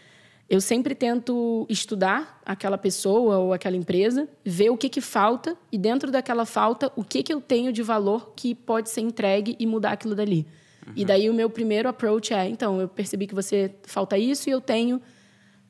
eu 0.48 0.60
sempre 0.62 0.94
tento 0.94 1.66
estudar 1.68 2.40
aquela 2.44 2.78
pessoa 2.78 3.36
ou 3.36 3.52
aquela 3.52 3.76
empresa, 3.76 4.26
ver 4.42 4.70
o 4.70 4.78
que, 4.78 4.88
que 4.88 5.00
falta 5.00 5.54
e 5.70 5.76
dentro 5.76 6.10
daquela 6.10 6.46
falta 6.46 6.90
o 6.96 7.04
que, 7.04 7.22
que 7.22 7.32
eu 7.32 7.40
tenho 7.40 7.70
de 7.70 7.82
valor 7.82 8.32
que 8.34 8.54
pode 8.54 8.88
ser 8.88 9.02
entregue 9.02 9.54
e 9.58 9.66
mudar 9.66 9.92
aquilo 9.92 10.14
dali. 10.14 10.46
Uhum. 10.88 10.92
E 10.96 11.04
daí 11.04 11.30
o 11.30 11.34
meu 11.34 11.48
primeiro 11.48 11.88
approach 11.88 12.34
é, 12.34 12.48
então, 12.48 12.80
eu 12.80 12.88
percebi 12.88 13.26
que 13.26 13.34
você 13.34 13.74
falta 13.84 14.18
isso 14.18 14.48
e 14.48 14.52
eu 14.52 14.60
tenho 14.60 15.00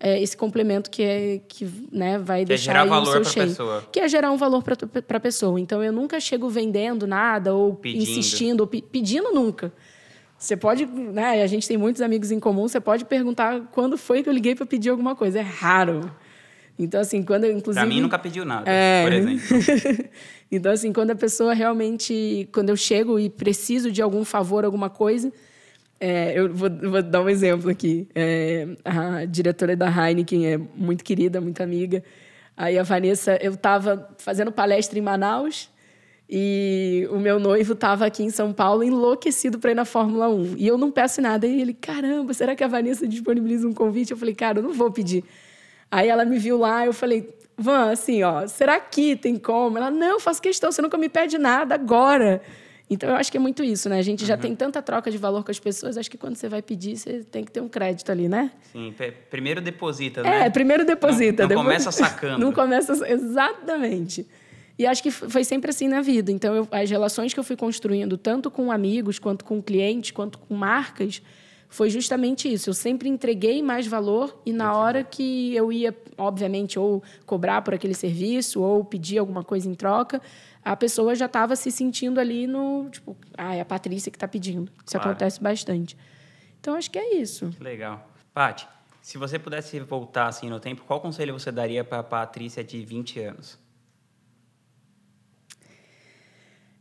é, 0.00 0.20
esse 0.22 0.36
complemento 0.36 0.90
que 0.90 1.02
é 1.02 1.40
que 1.48 1.68
né, 1.90 2.18
vai 2.18 2.40
que 2.40 2.46
deixar 2.46 2.70
é 2.70 2.74
gerar 2.74 2.84
valor 2.84 3.20
para 3.20 3.32
pessoa. 3.32 3.88
Que 3.90 4.00
é 4.00 4.08
gerar 4.08 4.30
um 4.30 4.36
valor 4.36 4.62
para 4.62 5.16
a 5.16 5.20
pessoa. 5.20 5.60
Então 5.60 5.82
eu 5.82 5.92
nunca 5.92 6.20
chego 6.20 6.48
vendendo 6.48 7.06
nada 7.06 7.52
ou 7.54 7.74
pedindo. 7.74 8.02
insistindo 8.02 8.60
ou 8.60 8.66
pe 8.66 8.80
pedindo 8.80 9.32
nunca. 9.32 9.72
Você 10.38 10.56
pode, 10.56 10.86
né? 10.86 11.42
A 11.42 11.46
gente 11.48 11.66
tem 11.66 11.76
muitos 11.76 12.00
amigos 12.00 12.30
em 12.30 12.38
comum. 12.38 12.68
Você 12.68 12.80
pode 12.80 13.04
perguntar 13.04 13.60
quando 13.72 13.98
foi 13.98 14.22
que 14.22 14.28
eu 14.28 14.32
liguei 14.32 14.54
para 14.54 14.64
pedir 14.64 14.90
alguma 14.90 15.16
coisa. 15.16 15.40
É 15.40 15.42
raro. 15.42 16.08
Então, 16.78 17.00
assim, 17.00 17.22
quando 17.22 17.44
eu, 17.44 17.50
inclusive... 17.50 17.84
Pra 17.84 17.86
mim, 17.86 18.00
nunca 18.00 18.18
pediu 18.18 18.44
nada, 18.44 18.70
é... 18.70 19.02
por 19.02 19.12
exemplo. 19.12 20.08
então, 20.50 20.70
assim, 20.70 20.92
quando 20.92 21.10
a 21.10 21.16
pessoa 21.16 21.52
realmente... 21.52 22.48
Quando 22.52 22.68
eu 22.68 22.76
chego 22.76 23.18
e 23.18 23.28
preciso 23.28 23.90
de 23.90 24.00
algum 24.00 24.24
favor, 24.24 24.64
alguma 24.64 24.88
coisa... 24.88 25.32
É, 26.00 26.38
eu 26.38 26.54
vou, 26.54 26.70
vou, 26.70 27.02
dar 27.02 27.20
um 27.22 27.28
exemplo 27.28 27.68
aqui. 27.68 28.06
É, 28.14 28.68
a 28.84 29.24
diretora 29.24 29.74
da 29.74 29.88
Heineken 29.88 30.46
é 30.46 30.56
muito 30.56 31.02
querida, 31.02 31.40
muito 31.40 31.60
amiga. 31.60 32.04
Aí 32.56 32.78
a 32.78 32.84
Vanessa... 32.84 33.36
Eu 33.42 33.54
estava 33.54 34.08
fazendo 34.18 34.52
palestra 34.52 34.98
em 34.98 35.02
Manaus... 35.02 35.68
E 36.30 37.08
o 37.10 37.18
meu 37.18 37.40
noivo 37.40 37.72
estava 37.72 38.04
aqui 38.04 38.22
em 38.22 38.28
São 38.28 38.52
Paulo 38.52 38.84
enlouquecido 38.84 39.58
para 39.58 39.70
ir 39.70 39.74
na 39.74 39.86
Fórmula 39.86 40.28
1. 40.28 40.56
E 40.58 40.66
eu 40.66 40.76
não 40.76 40.90
peço 40.90 41.22
nada. 41.22 41.46
E 41.46 41.58
ele, 41.58 41.72
caramba, 41.72 42.34
será 42.34 42.54
que 42.54 42.62
a 42.62 42.68
Vanessa 42.68 43.08
disponibiliza 43.08 43.66
um 43.66 43.72
convite? 43.72 44.10
Eu 44.10 44.16
falei, 44.18 44.34
cara, 44.34 44.58
eu 44.58 44.62
não 44.62 44.74
vou 44.74 44.92
pedir. 44.92 45.24
Aí 45.90 46.08
ela 46.08 46.24
me 46.24 46.38
viu 46.38 46.58
lá, 46.58 46.84
eu 46.84 46.92
falei, 46.92 47.28
Van, 47.56 47.90
assim, 47.90 48.22
ó, 48.22 48.46
será 48.46 48.78
que 48.78 49.16
tem 49.16 49.36
como? 49.36 49.78
Ela, 49.78 49.90
não, 49.90 50.20
faço 50.20 50.40
questão, 50.40 50.70
você 50.70 50.80
nunca 50.80 50.96
me 50.96 51.08
pede 51.08 51.38
nada 51.38 51.74
agora. 51.74 52.40
Então, 52.90 53.10
eu 53.10 53.16
acho 53.16 53.30
que 53.30 53.36
é 53.36 53.40
muito 53.40 53.62
isso, 53.62 53.88
né? 53.88 53.98
A 53.98 54.02
gente 54.02 54.24
já 54.24 54.34
uhum. 54.34 54.40
tem 54.40 54.56
tanta 54.56 54.80
troca 54.80 55.10
de 55.10 55.18
valor 55.18 55.44
com 55.44 55.50
as 55.50 55.58
pessoas, 55.58 55.98
acho 55.98 56.10
que 56.10 56.16
quando 56.16 56.36
você 56.36 56.48
vai 56.48 56.62
pedir, 56.62 56.96
você 56.96 57.24
tem 57.24 57.44
que 57.44 57.50
ter 57.50 57.60
um 57.60 57.68
crédito 57.68 58.10
ali, 58.10 58.28
né? 58.28 58.50
Sim, 58.72 58.94
primeiro 59.28 59.60
deposita, 59.60 60.22
né? 60.22 60.46
É, 60.46 60.50
primeiro 60.50 60.86
deposita. 60.86 61.42
Não, 61.42 61.48
não 61.48 61.64
depois... 61.64 61.66
começa 61.66 61.92
sacando. 61.92 62.38
Não 62.44 62.52
começa... 62.52 62.92
Exatamente. 63.06 64.26
E 64.78 64.86
acho 64.86 65.02
que 65.02 65.10
foi 65.10 65.42
sempre 65.42 65.70
assim 65.70 65.88
na 65.88 66.00
vida. 66.00 66.30
Então, 66.30 66.54
eu, 66.54 66.68
as 66.70 66.88
relações 66.88 67.34
que 67.34 67.40
eu 67.40 67.44
fui 67.44 67.56
construindo, 67.56 68.16
tanto 68.16 68.50
com 68.50 68.70
amigos, 68.70 69.18
quanto 69.18 69.44
com 69.44 69.60
clientes, 69.60 70.12
quanto 70.12 70.38
com 70.38 70.54
marcas, 70.54 71.20
foi 71.68 71.90
justamente 71.90 72.50
isso. 72.52 72.70
Eu 72.70 72.74
sempre 72.74 73.08
entreguei 73.08 73.62
mais 73.62 73.86
valor 73.86 74.40
e 74.44 74.52
na 74.52 74.74
hora 74.74 75.04
que 75.04 75.54
eu 75.54 75.70
ia, 75.70 75.96
obviamente, 76.16 76.78
ou 76.78 77.02
cobrar 77.26 77.62
por 77.62 77.74
aquele 77.74 77.94
serviço 77.94 78.62
ou 78.62 78.84
pedir 78.84 79.18
alguma 79.18 79.44
coisa 79.44 79.68
em 79.68 79.74
troca, 79.74 80.20
a 80.64 80.74
pessoa 80.74 81.14
já 81.14 81.26
estava 81.26 81.54
se 81.56 81.70
sentindo 81.70 82.18
ali 82.18 82.46
no, 82.46 82.88
tipo, 82.90 83.16
ah, 83.36 83.54
é 83.54 83.60
a 83.60 83.64
Patrícia 83.64 84.10
que 84.10 84.16
está 84.16 84.26
pedindo. 84.26 84.70
Isso 84.84 84.92
claro. 84.92 85.10
acontece 85.10 85.40
bastante. 85.42 85.96
Então, 86.60 86.74
acho 86.74 86.90
que 86.90 86.98
é 86.98 87.16
isso. 87.16 87.50
Que 87.50 87.62
legal. 87.62 88.10
Paty, 88.32 88.66
se 89.02 89.18
você 89.18 89.38
pudesse 89.38 89.78
voltar 89.80 90.26
assim 90.26 90.48
no 90.48 90.58
tempo, 90.58 90.82
qual 90.86 91.00
conselho 91.00 91.32
você 91.32 91.52
daria 91.52 91.84
para 91.84 92.00
a 92.00 92.02
Patrícia 92.02 92.64
de 92.64 92.84
20 92.84 93.20
anos? 93.20 93.58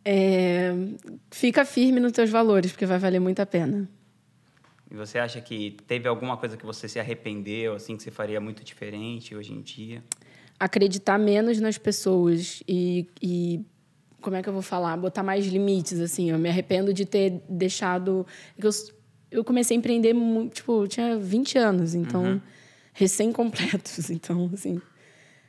É, 0.04 0.72
fica 1.30 1.66
firme 1.66 2.00
nos 2.00 2.14
teus 2.14 2.30
valores, 2.30 2.72
porque 2.72 2.86
vai 2.86 2.98
valer 2.98 3.20
muito 3.20 3.42
a 3.42 3.46
pena. 3.46 3.90
E 4.90 4.96
você 4.96 5.20
acha 5.20 5.42
que 5.42 5.78
teve 5.86 6.08
alguma 6.08 6.38
coisa 6.38 6.56
que 6.56 6.66
você 6.66 6.88
se 6.88 7.00
arrependeu, 7.00 7.76
assim, 7.76 7.98
que 7.98 8.04
você 8.04 8.12
faria 8.12 8.40
muito 8.40 8.64
diferente 8.64 9.36
hoje 9.36 9.54
em 9.54 9.62
dia? 9.62 10.04
Acreditar 10.60 11.18
menos 11.18 11.60
nas 11.60 11.78
pessoas 11.78 12.64
e, 12.68 13.08
e 13.22 13.66
como 14.22 14.36
é 14.36 14.42
que 14.42 14.50
eu 14.50 14.54
vou 14.54 14.62
falar? 14.62 14.96
Botar 14.98 15.24
mais 15.24 15.46
limites, 15.46 16.00
assim. 16.00 16.32
Eu 16.32 16.40
me 16.40 16.50
arrependo 16.50 16.94
de 16.94 17.06
ter 17.06 17.42
deixado... 17.50 18.26
Eu, 18.58 18.70
eu 19.30 19.44
comecei 19.44 19.76
a 19.76 19.78
empreender, 19.78 20.16
tipo, 20.54 20.84
eu 20.84 20.88
tinha 20.88 21.18
20 21.18 21.58
anos, 21.58 21.94
então... 21.94 22.24
Uhum. 22.24 22.42
Recém-completos, 22.94 24.10
então, 24.12 24.50
assim... 24.54 24.82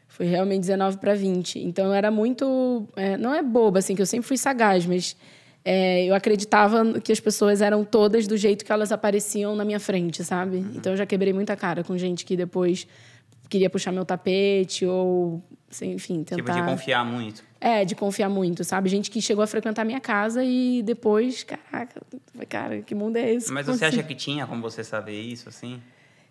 Foi 0.09 0.26
realmente 0.26 0.62
19 0.62 0.97
para 0.97 1.14
20. 1.14 1.61
Então 1.61 1.87
eu 1.87 1.92
era 1.92 2.11
muito. 2.11 2.88
É, 2.97 3.16
não 3.16 3.33
é 3.33 3.42
boba, 3.42 3.78
assim, 3.78 3.95
que 3.95 4.02
eu 4.02 4.07
sempre 4.07 4.26
fui 4.26 4.38
sagaz, 4.38 4.85
mas 4.87 5.14
é, 5.70 6.06
eu 6.06 6.14
acreditava 6.14 6.98
que 6.98 7.12
as 7.12 7.20
pessoas 7.20 7.60
eram 7.60 7.84
todas 7.84 8.26
do 8.26 8.38
jeito 8.38 8.64
que 8.64 8.72
elas 8.72 8.90
apareciam 8.90 9.54
na 9.54 9.66
minha 9.66 9.78
frente, 9.78 10.25
sabe? 10.25 10.56
Uhum. 10.56 10.72
Então 10.75 10.94
eu 10.94 10.96
já 10.96 11.04
quebrei 11.04 11.30
muita 11.30 11.54
cara 11.54 11.84
com 11.84 11.98
gente 11.98 12.25
que 12.25 12.38
depois 12.38 12.87
queria 13.50 13.68
puxar 13.68 13.92
meu 13.92 14.02
tapete 14.02 14.87
ou, 14.87 15.42
enfim, 15.82 16.25
tentar. 16.25 16.37
Tipo 16.37 16.52
de 16.52 16.62
confiar 16.62 17.04
muito. 17.04 17.44
É, 17.60 17.84
de 17.84 17.94
confiar 17.94 18.30
muito, 18.30 18.64
sabe? 18.64 18.88
Gente 18.88 19.10
que 19.10 19.20
chegou 19.20 19.44
a 19.44 19.46
frequentar 19.46 19.84
minha 19.84 20.00
casa 20.00 20.42
e 20.42 20.82
depois, 20.82 21.44
caraca, 21.44 22.00
cara, 22.48 22.80
que 22.80 22.94
mundo 22.94 23.18
é 23.18 23.34
esse? 23.34 23.52
Mas 23.52 23.66
você 23.66 23.84
acha 23.84 24.02
que 24.02 24.14
tinha 24.14 24.46
como 24.46 24.62
você 24.62 24.82
saber 24.82 25.20
isso, 25.20 25.50
assim? 25.50 25.82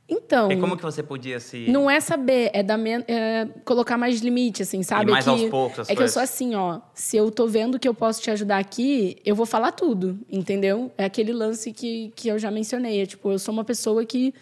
Então. 0.09 0.49
E 0.51 0.57
como 0.57 0.77
que 0.77 0.83
você 0.83 1.03
podia 1.03 1.39
se. 1.39 1.69
Não 1.69 1.89
é 1.89 1.99
saber, 1.99 2.49
é, 2.53 2.63
dar 2.63 2.79
é 2.79 3.45
colocar 3.65 3.97
mais 3.97 4.21
limite, 4.21 4.61
assim, 4.63 4.81
sabe? 4.81 5.09
E 5.09 5.13
mais 5.13 5.27
é 5.27 5.35
que, 5.35 5.41
aos 5.41 5.49
poucos, 5.49 5.79
as 5.79 5.89
É 5.89 5.95
coisas. 5.95 5.97
que 5.97 6.03
eu 6.03 6.07
sou 6.07 6.21
assim, 6.21 6.55
ó. 6.55 6.79
Se 6.93 7.17
eu 7.17 7.29
tô 7.29 7.45
vendo 7.45 7.77
que 7.77 7.87
eu 7.87 7.93
posso 7.93 8.21
te 8.21 8.31
ajudar 8.31 8.57
aqui, 8.57 9.17
eu 9.25 9.35
vou 9.35 9.45
falar 9.45 9.73
tudo, 9.73 10.17
entendeu? 10.31 10.91
É 10.97 11.03
aquele 11.03 11.33
lance 11.33 11.73
que, 11.73 12.13
que 12.15 12.29
eu 12.29 12.39
já 12.39 12.49
mencionei. 12.49 13.01
É, 13.01 13.05
tipo, 13.05 13.31
eu 13.31 13.39
sou 13.39 13.53
uma 13.53 13.65
pessoa 13.65 14.05
que. 14.05 14.33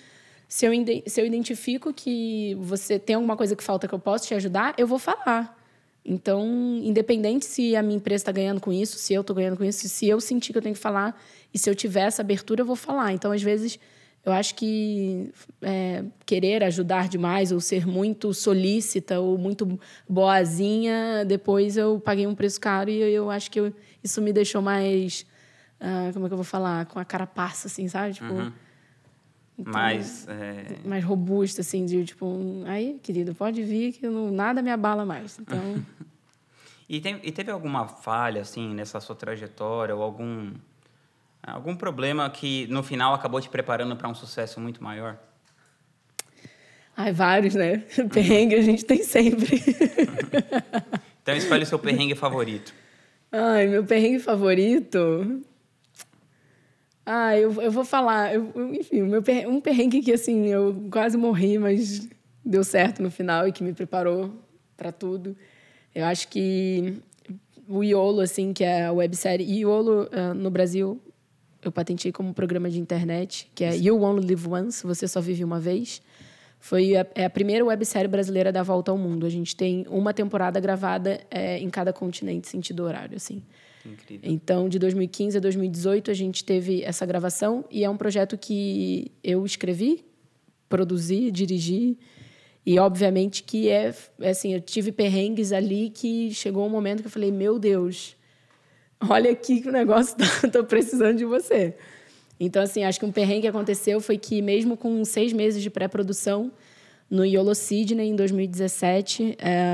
Se 0.48 0.68
eu, 0.68 0.72
se 1.08 1.20
eu 1.20 1.26
identifico 1.26 1.92
que 1.92 2.56
você 2.60 3.00
tem 3.00 3.16
alguma 3.16 3.36
coisa 3.36 3.56
que 3.56 3.64
falta 3.64 3.88
que 3.88 3.96
eu 3.96 4.00
posso 4.00 4.28
te 4.28 4.36
ajudar, 4.36 4.76
eu 4.78 4.86
vou 4.86 5.00
falar. 5.00 5.58
Então, 6.06 6.46
independente 6.84 7.46
se 7.46 7.76
a 7.76 7.82
minha 7.82 7.98
empresa 7.98 8.22
está 8.22 8.32
ganhando 8.32 8.62
com 8.62 8.72
isso, 8.72 9.00
se 9.00 9.12
eu 9.16 9.22
estou 9.22 9.36
ganhando 9.36 9.58
com 9.58 9.64
isso, 9.64 9.90
se 9.90 10.08
eu 10.08 10.22
sentir 10.22 10.52
que 10.54 10.60
eu 10.60 10.62
tenho 10.62 10.76
que 10.76 10.82
falar 10.82 11.20
e 11.52 11.58
se 11.58 11.68
eu 11.68 11.74
tiver 11.74 12.02
essa 12.02 12.22
abertura, 12.22 12.62
eu 12.62 12.66
vou 12.66 12.76
falar. 12.76 13.12
Então, 13.12 13.32
às 13.32 13.42
vezes 13.42 13.80
eu 14.26 14.32
acho 14.32 14.56
que 14.56 15.32
é, 15.62 16.04
querer 16.26 16.64
ajudar 16.64 17.08
demais 17.08 17.52
ou 17.52 17.60
ser 17.60 17.86
muito 17.86 18.34
solícita 18.34 19.20
ou 19.20 19.38
muito 19.38 19.80
boazinha, 20.10 21.24
depois 21.24 21.78
eu 21.78 22.00
paguei 22.00 22.26
um 22.26 22.34
preço 22.34 22.60
caro 22.60 22.90
e 22.90 23.00
eu 23.00 23.30
acho 23.30 23.52
que 23.52 23.60
eu, 23.60 23.72
isso 24.04 24.20
me 24.22 24.34
deixou 24.34 24.64
mais. 24.64 25.28
Uh, 25.80 26.12
como 26.14 26.26
é 26.26 26.30
que 26.30 26.34
eu 26.34 26.38
vou 26.38 26.44
falar? 26.44 26.88
Com 26.88 26.98
a 26.98 27.06
cara 27.06 27.28
passa, 27.28 27.68
assim, 27.68 27.88
sabe? 27.88 28.16
Tipo, 28.16 28.34
uhum. 28.34 28.52
Então, 29.58 29.72
mais 29.72 30.28
é... 30.28 30.86
mais 30.86 31.02
robusta 31.02 31.62
assim 31.62 31.86
de 31.86 32.04
tipo 32.04 32.62
aí 32.66 33.00
querido 33.02 33.34
pode 33.34 33.64
vir 33.64 33.94
que 33.94 34.06
não, 34.06 34.30
nada 34.30 34.62
me 34.62 34.70
abala 34.70 35.06
mais 35.06 35.40
então 35.40 35.82
e, 36.90 37.00
tem, 37.00 37.22
e 37.24 37.32
teve 37.32 37.52
alguma 37.52 37.88
falha 37.88 38.42
assim 38.42 38.74
nessa 38.74 39.00
sua 39.00 39.16
trajetória 39.16 39.96
ou 39.96 40.04
algum 40.04 40.52
algum 41.52 41.76
problema 41.76 42.30
que 42.30 42.68
no 42.68 42.82
final 42.84 43.14
acabou 43.14 43.40
te 43.40 43.50
preparando 43.50 43.96
para 43.96 44.08
um 44.08 44.16
sucesso 44.16 44.60
muito 44.60 44.84
maior 44.84 45.18
Ai, 46.98 47.12
vários, 47.12 47.56
né? 47.56 47.84
Perrengue 48.12 48.56
a 48.56 48.62
gente 48.62 48.86
tem 48.86 49.04
sempre. 49.04 49.62
então 51.22 51.36
escolhe 51.36 51.64
o 51.64 51.66
seu 51.66 51.78
perrengue 51.78 52.16
favorito. 52.16 52.74
Ai, 53.32 53.68
meu 53.68 53.84
perrengue 53.84 54.20
favorito. 54.20 55.44
Ah, 57.06 57.38
eu, 57.38 57.62
eu 57.62 57.70
vou 57.70 57.84
falar. 57.84 58.34
Eu, 58.34 58.74
enfim, 58.74 59.02
meu 59.02 59.22
perrengue, 59.22 59.48
um 59.48 59.60
perrengue 59.60 60.02
que 60.02 60.14
assim, 60.14 60.48
eu 60.48 60.88
quase 60.90 61.18
morri, 61.18 61.58
mas 61.58 62.08
deu 62.44 62.64
certo 62.64 63.04
no 63.04 63.12
final 63.12 63.46
e 63.48 63.52
que 63.52 63.64
me 63.64 63.74
preparou 63.74 64.34
para 64.78 64.92
tudo. 64.92 65.36
Eu 65.94 66.06
acho 66.06 66.30
que 66.30 66.98
o 67.68 67.84
Iolo, 67.84 68.22
assim, 68.22 68.54
que 68.54 68.64
é 68.64 68.86
a 68.86 68.94
websérie. 68.94 69.46
Iolo, 69.60 70.04
uh, 70.04 70.34
no 70.34 70.50
Brasil, 70.50 71.02
eu 71.68 71.72
patentei 71.72 72.12
como 72.12 72.34
programa 72.34 72.70
de 72.70 72.80
internet, 72.80 73.50
que 73.54 73.64
é 73.64 73.76
You 73.76 74.02
Only 74.02 74.26
Live 74.26 74.48
Once, 74.48 74.86
Você 74.86 75.08
Só 75.08 75.22
Vive 75.22 75.44
Uma 75.44 75.60
Vez. 75.60 76.02
Foi 76.60 76.96
a, 76.96 77.06
é 77.14 77.26
a 77.26 77.30
primeira 77.30 77.64
websérie 77.64 78.08
brasileira 78.08 78.52
da 78.52 78.64
volta 78.64 78.92
ao 78.92 78.98
mundo. 78.98 79.26
A 79.26 79.30
gente 79.30 79.56
tem 79.56 79.86
uma 79.90 80.14
temporada 80.14 80.60
gravada 80.60 81.22
é, 81.30 81.60
em 81.60 81.70
cada 81.70 81.94
continente, 81.94 82.48
sentido 82.48 82.84
horário, 82.84 83.16
assim. 83.16 83.44
Incrível. 83.86 84.32
Então, 84.32 84.68
de 84.68 84.80
2015 84.80 85.38
a 85.38 85.40
2018, 85.40 86.10
a 86.10 86.14
gente 86.14 86.44
teve 86.44 86.82
essa 86.82 87.06
gravação 87.06 87.66
e 87.70 87.84
é 87.84 87.90
um 87.90 87.98
projeto 87.98 88.38
que 88.38 89.12
eu 89.24 89.46
escrevi, 89.46 90.04
produzi, 90.68 91.30
dirigi 91.30 91.98
e, 92.66 92.80
obviamente, 92.80 93.44
que 93.44 93.70
é, 93.70 93.94
é 94.20 94.30
assim, 94.30 94.54
eu 94.54 94.60
tive 94.60 94.92
perrengues 94.92 95.52
ali 95.52 95.92
que 95.92 96.34
chegou 96.34 96.66
um 96.66 96.70
momento 96.70 97.02
que 97.02 97.08
eu 97.08 97.12
falei, 97.12 97.32
meu 97.32 97.60
Deus, 97.60 98.16
olha 99.10 99.32
aqui 99.32 99.62
que 99.62 99.70
o 99.70 99.72
negócio 99.72 100.16
tá, 100.42 100.48
tô 100.50 100.64
precisando 100.64 101.18
de 101.18 101.26
você. 101.26 101.76
Então, 102.40 102.62
assim, 102.62 102.84
acho 102.84 103.00
que 103.00 103.06
um 103.06 103.12
perrengue 103.12 103.42
que 103.42 103.48
aconteceu 103.48 104.02
foi 104.02 104.18
que, 104.18 104.42
mesmo 104.42 104.76
com 104.76 105.04
seis 105.06 105.32
meses 105.32 105.62
de 105.62 105.70
pré-produção, 105.70 106.52
no 107.10 107.24
Yolo 107.24 107.54
Sydney, 107.54 108.10
em 108.10 108.16
2017, 108.16 109.38
é, 109.40 109.68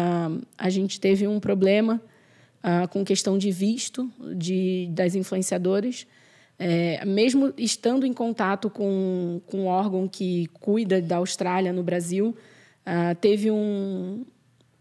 a 0.57 0.69
gente 0.69 0.99
teve 0.99 1.27
um 1.27 1.39
problema 1.39 2.01
uh, 2.61 2.87
com 2.89 3.03
questão 3.03 3.37
de 3.37 3.51
visto 3.51 4.11
de, 4.35 4.89
das 4.91 5.15
influenciadoras. 5.15 6.05
É, 6.59 7.03
mesmo 7.05 7.51
estando 7.57 8.05
em 8.05 8.13
contato 8.13 8.69
com, 8.69 9.41
com 9.47 9.61
um 9.61 9.65
órgão 9.65 10.07
que 10.07 10.45
cuida 10.59 11.01
da 11.01 11.17
Austrália 11.17 11.73
no 11.73 11.81
Brasil, 11.81 12.35
uh, 12.85 13.15
teve 13.19 13.49
um, 13.49 14.23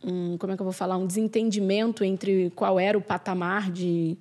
um, 0.05 0.37
como 0.37 0.53
é 0.53 0.57
que 0.57 0.61
eu 0.61 0.65
vou 0.65 0.75
falar, 0.75 0.99
um 0.99 1.07
desentendimento 1.07 2.05
entre 2.05 2.51
qual 2.51 2.79
era 2.79 2.99
o 2.99 3.01
patamar 3.01 3.71
de, 3.71 4.19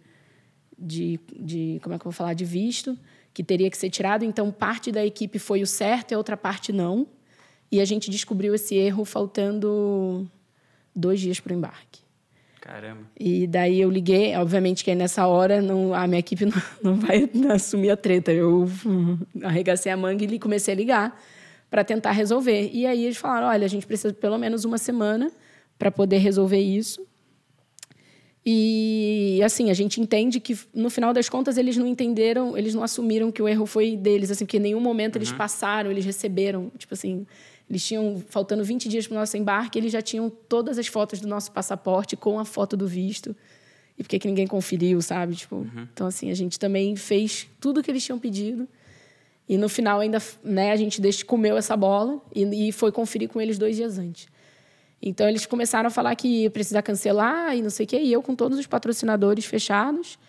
de, 0.79 1.19
de 1.35 1.79
como 1.83 1.95
é 1.95 1.99
que 1.99 2.05
eu 2.05 2.11
vou 2.11 2.13
falar, 2.13 2.33
de 2.33 2.45
visto 2.45 2.97
que 3.33 3.43
teria 3.43 3.69
que 3.69 3.77
ser 3.77 3.89
tirado. 3.89 4.25
Então, 4.25 4.51
parte 4.51 4.91
da 4.91 5.05
equipe 5.05 5.39
foi 5.39 5.61
o 5.61 5.67
certo 5.67 6.11
e 6.11 6.15
a 6.15 6.17
outra 6.17 6.35
parte 6.35 6.71
não. 6.71 7.07
E 7.71 7.79
a 7.79 7.85
gente 7.85 8.09
descobriu 8.09 8.55
esse 8.55 8.75
erro 8.75 9.05
faltando 9.05 10.27
dois 10.95 11.19
dias 11.19 11.39
para 11.39 11.53
o 11.53 11.55
embarque. 11.55 12.01
Caramba. 12.59 13.01
E 13.19 13.47
daí 13.47 13.79
eu 13.79 13.89
liguei, 13.89 14.35
obviamente 14.35 14.83
que 14.83 14.93
nessa 14.93 15.25
hora 15.25 15.61
não, 15.61 15.93
a 15.93 16.05
minha 16.07 16.19
equipe 16.19 16.45
não, 16.45 16.61
não 16.83 16.95
vai 16.95 17.29
assumir 17.51 17.89
a 17.91 17.97
treta. 17.97 18.31
Eu 18.31 18.67
arregacei 19.43 19.91
a 19.91 19.97
manga 19.97 20.23
e 20.25 20.39
comecei 20.39 20.73
a 20.73 20.77
ligar 20.77 21.21
para 21.69 21.83
tentar 21.83 22.11
resolver. 22.11 22.69
E 22.73 22.85
aí 22.85 23.05
eles 23.05 23.17
falaram: 23.17 23.47
olha, 23.47 23.65
a 23.65 23.69
gente 23.69 23.85
precisa 23.85 24.11
de 24.11 24.19
pelo 24.19 24.37
menos 24.37 24.65
uma 24.65 24.77
semana 24.77 25.31
para 25.77 25.91
poder 25.91 26.17
resolver 26.17 26.59
isso. 26.59 27.07
E 28.45 29.41
assim, 29.43 29.69
a 29.69 29.73
gente 29.73 29.99
entende 29.99 30.39
que 30.39 30.57
no 30.73 30.89
final 30.89 31.13
das 31.13 31.27
contas 31.27 31.57
eles 31.57 31.75
não 31.75 31.85
entenderam, 31.85 32.57
eles 32.57 32.73
não 32.73 32.83
assumiram 32.83 33.31
que 33.31 33.41
o 33.41 33.47
erro 33.47 33.65
foi 33.65 33.97
deles, 33.97 34.31
assim, 34.31 34.45
porque 34.45 34.57
em 34.57 34.61
nenhum 34.61 34.79
momento 34.79 35.15
uhum. 35.15 35.19
eles 35.21 35.31
passaram, 35.31 35.91
eles 35.91 36.05
receberam, 36.05 36.71
tipo 36.77 36.93
assim, 36.93 37.25
eles 37.69 37.85
tinham 37.85 38.23
faltando 38.29 38.63
20 38.63 38.87
dias 38.87 39.05
para 39.05 39.15
o 39.15 39.19
nosso 39.19 39.37
embarque, 39.37 39.77
eles 39.77 39.91
já 39.91 40.01
tinham 40.01 40.29
todas 40.29 40.79
as 40.79 40.87
fotos 40.87 41.19
do 41.19 41.27
nosso 41.27 41.51
passaporte 41.51 42.15
com 42.15 42.39
a 42.39 42.45
foto 42.45 42.75
do 42.75 42.87
visto. 42.87 43.35
E 43.97 44.03
por 44.03 44.09
que 44.09 44.25
ninguém 44.25 44.47
conferiu, 44.47 45.01
sabe? 45.01 45.35
Tipo, 45.35 45.57
uhum. 45.57 45.87
então 45.93 46.07
assim, 46.07 46.31
a 46.31 46.33
gente 46.33 46.57
também 46.57 46.95
fez 46.95 47.47
tudo 47.59 47.83
que 47.83 47.91
eles 47.91 48.03
tinham 48.03 48.17
pedido. 48.17 48.67
E 49.47 49.57
no 49.57 49.67
final 49.67 49.99
ainda, 49.99 50.21
né, 50.43 50.71
a 50.71 50.75
gente 50.75 51.01
comeu 51.25 51.57
essa 51.57 51.75
bola 51.75 52.21
e, 52.33 52.69
e 52.69 52.71
foi 52.71 52.91
conferir 52.91 53.27
com 53.27 53.41
eles 53.41 53.57
dois 53.57 53.75
dias 53.75 53.97
antes. 53.97 54.27
Então 55.01 55.27
eles 55.27 55.45
começaram 55.45 55.87
a 55.87 55.89
falar 55.89 56.15
que 56.15 56.27
ia 56.27 56.49
precisar 56.49 56.81
cancelar 56.81 57.55
e 57.55 57.61
não 57.61 57.69
sei 57.69 57.85
o 57.85 57.89
quê. 57.89 57.99
E 58.01 58.11
eu, 58.11 58.21
com 58.21 58.35
todos 58.35 58.59
os 58.59 58.67
patrocinadores 58.67 59.45
fechados, 59.45 60.19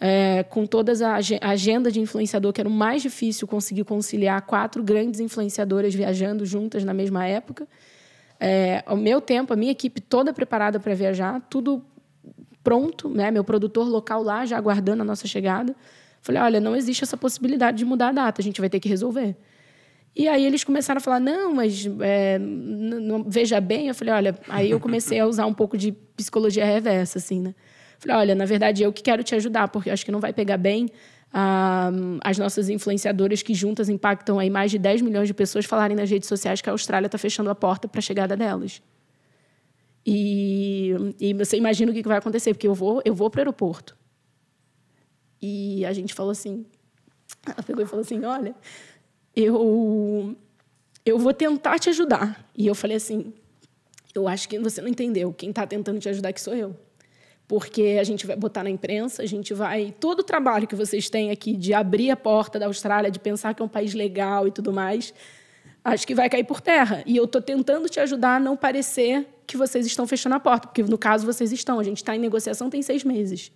é, 0.00 0.42
com 0.44 0.66
todas 0.66 1.00
a 1.00 1.16
agenda 1.42 1.90
de 1.90 2.00
influenciador, 2.00 2.52
que 2.52 2.60
era 2.60 2.68
o 2.68 2.72
mais 2.72 3.02
difícil 3.02 3.46
conseguir 3.46 3.84
conciliar 3.84 4.42
quatro 4.42 4.82
grandes 4.82 5.20
influenciadoras 5.20 5.94
viajando 5.94 6.44
juntas 6.44 6.84
na 6.84 6.92
mesma 6.92 7.26
época. 7.26 7.66
É, 8.38 8.84
o 8.88 8.96
meu 8.96 9.20
tempo, 9.20 9.52
a 9.52 9.56
minha 9.56 9.72
equipe 9.72 10.00
toda 10.00 10.32
preparada 10.32 10.78
para 10.78 10.94
viajar, 10.94 11.40
tudo 11.48 11.82
pronto, 12.62 13.08
né? 13.08 13.30
Meu 13.30 13.44
produtor 13.44 13.88
local 13.88 14.22
lá 14.22 14.44
já 14.44 14.58
aguardando 14.58 15.02
a 15.02 15.04
nossa 15.04 15.26
chegada. 15.26 15.74
Falei, 16.20 16.42
olha, 16.42 16.60
não 16.60 16.74
existe 16.74 17.04
essa 17.04 17.16
possibilidade 17.16 17.78
de 17.78 17.84
mudar 17.84 18.08
a 18.08 18.12
data, 18.12 18.42
a 18.42 18.44
gente 18.44 18.60
vai 18.60 18.68
ter 18.68 18.80
que 18.80 18.88
resolver. 18.88 19.36
E 20.18 20.26
aí 20.26 20.46
eles 20.46 20.64
começaram 20.64 20.96
a 20.96 21.00
falar, 21.00 21.20
não, 21.20 21.52
mas 21.52 21.86
é, 22.00 22.38
não, 22.38 23.22
veja 23.22 23.60
bem. 23.60 23.88
Eu 23.88 23.94
falei, 23.94 24.14
olha, 24.14 24.38
aí 24.48 24.70
eu 24.70 24.80
comecei 24.80 25.20
a 25.20 25.26
usar 25.26 25.44
um 25.44 25.52
pouco 25.52 25.76
de 25.76 25.92
psicologia 25.92 26.64
reversa, 26.64 27.18
assim, 27.18 27.38
né? 27.38 27.54
Falei, 27.98 28.16
olha, 28.16 28.34
na 28.34 28.46
verdade 28.46 28.82
eu 28.82 28.90
que 28.90 29.02
quero 29.02 29.22
te 29.22 29.34
ajudar, 29.34 29.68
porque 29.68 29.90
eu 29.90 29.92
acho 29.92 30.06
que 30.06 30.10
não 30.10 30.18
vai 30.18 30.32
pegar 30.32 30.56
bem 30.56 30.88
ah, 31.30 31.90
as 32.24 32.38
nossas 32.38 32.70
influenciadoras 32.70 33.42
que 33.42 33.52
juntas 33.52 33.90
impactam 33.90 34.38
aí 34.38 34.48
mais 34.48 34.70
de 34.70 34.78
10 34.78 35.02
milhões 35.02 35.28
de 35.28 35.34
pessoas 35.34 35.66
falarem 35.66 35.94
nas 35.94 36.10
redes 36.10 36.28
sociais 36.30 36.62
que 36.62 36.70
a 36.70 36.72
Austrália 36.72 37.08
está 37.08 37.18
fechando 37.18 37.50
a 37.50 37.54
porta 37.54 37.86
para 37.86 37.98
a 37.98 38.02
chegada 38.02 38.34
delas. 38.34 38.80
E, 40.06 40.94
e 41.20 41.34
você 41.34 41.58
imagina 41.58 41.92
o 41.92 41.94
que 41.94 42.02
vai 42.02 42.16
acontecer, 42.16 42.54
porque 42.54 42.66
eu 42.66 42.74
vou, 42.74 43.02
eu 43.04 43.14
vou 43.14 43.28
para 43.28 43.40
o 43.40 43.42
aeroporto. 43.42 43.94
E 45.42 45.84
a 45.84 45.92
gente 45.92 46.14
falou 46.14 46.32
assim, 46.32 46.64
ela 47.44 47.62
pegou 47.62 47.82
e 47.82 47.86
falou 47.86 48.00
assim, 48.00 48.24
olha, 48.24 48.54
eu, 49.36 50.34
eu 51.04 51.18
vou 51.18 51.34
tentar 51.34 51.78
te 51.78 51.90
ajudar. 51.90 52.48
E 52.56 52.66
eu 52.66 52.74
falei 52.74 52.96
assim, 52.96 53.34
eu 54.14 54.26
acho 54.26 54.48
que 54.48 54.58
você 54.58 54.80
não 54.80 54.88
entendeu. 54.88 55.32
Quem 55.32 55.50
está 55.50 55.66
tentando 55.66 56.00
te 56.00 56.08
ajudar 56.08 56.30
aqui 56.30 56.40
sou 56.40 56.54
eu. 56.54 56.74
Porque 57.46 57.98
a 58.00 58.04
gente 58.04 58.26
vai 58.26 58.34
botar 58.34 58.64
na 58.64 58.70
imprensa, 58.70 59.22
a 59.22 59.26
gente 59.26 59.54
vai. 59.54 59.94
Todo 60.00 60.20
o 60.20 60.22
trabalho 60.24 60.66
que 60.66 60.74
vocês 60.74 61.08
têm 61.08 61.30
aqui 61.30 61.54
de 61.54 61.72
abrir 61.74 62.10
a 62.10 62.16
porta 62.16 62.58
da 62.58 62.66
Austrália, 62.66 63.10
de 63.10 63.20
pensar 63.20 63.54
que 63.54 63.62
é 63.62 63.64
um 63.64 63.68
país 63.68 63.94
legal 63.94 64.48
e 64.48 64.50
tudo 64.50 64.72
mais, 64.72 65.14
acho 65.84 66.04
que 66.06 66.14
vai 66.14 66.28
cair 66.28 66.42
por 66.42 66.60
terra. 66.60 67.04
E 67.06 67.16
eu 67.16 67.24
estou 67.24 67.40
tentando 67.40 67.88
te 67.88 68.00
ajudar 68.00 68.36
a 68.36 68.40
não 68.40 68.56
parecer 68.56 69.28
que 69.46 69.56
vocês 69.56 69.86
estão 69.86 70.08
fechando 70.08 70.34
a 70.34 70.40
porta, 70.40 70.66
porque 70.66 70.82
no 70.82 70.98
caso 70.98 71.24
vocês 71.24 71.52
estão. 71.52 71.78
A 71.78 71.84
gente 71.84 71.98
está 71.98 72.16
em 72.16 72.18
negociação 72.18 72.68
tem 72.68 72.82
seis 72.82 73.04
meses. 73.04 73.52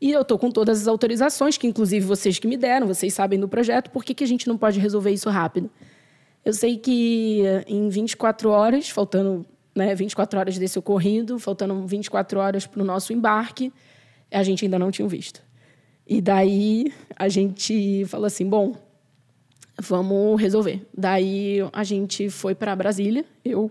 E 0.00 0.12
eu 0.12 0.22
estou 0.22 0.38
com 0.38 0.50
todas 0.50 0.80
as 0.80 0.88
autorizações, 0.88 1.58
que 1.58 1.66
inclusive 1.66 2.06
vocês 2.06 2.38
que 2.38 2.46
me 2.46 2.56
deram, 2.56 2.86
vocês 2.86 3.12
sabem 3.12 3.38
do 3.38 3.48
projeto, 3.48 3.90
por 3.90 4.04
que, 4.04 4.14
que 4.14 4.22
a 4.22 4.26
gente 4.26 4.46
não 4.46 4.56
pode 4.56 4.78
resolver 4.78 5.10
isso 5.10 5.28
rápido? 5.28 5.70
Eu 6.44 6.52
sei 6.52 6.76
que 6.76 7.42
eh, 7.44 7.64
em 7.66 7.88
24 7.88 8.48
horas, 8.48 8.88
faltando 8.88 9.44
né, 9.74 9.94
24 9.94 10.38
horas 10.38 10.58
desse 10.58 10.78
ocorrido, 10.78 11.38
faltando 11.38 11.86
24 11.86 12.38
horas 12.38 12.66
para 12.66 12.80
o 12.80 12.84
nosso 12.84 13.12
embarque, 13.12 13.72
a 14.30 14.42
gente 14.42 14.64
ainda 14.64 14.78
não 14.78 14.90
tinha 14.90 15.06
visto. 15.08 15.42
E 16.06 16.20
daí 16.20 16.92
a 17.16 17.28
gente 17.28 18.04
falou 18.06 18.26
assim: 18.26 18.48
bom, 18.48 18.74
vamos 19.80 20.40
resolver. 20.40 20.86
Daí 20.96 21.58
a 21.72 21.84
gente 21.84 22.30
foi 22.30 22.54
para 22.54 22.74
Brasília, 22.74 23.24
eu. 23.44 23.70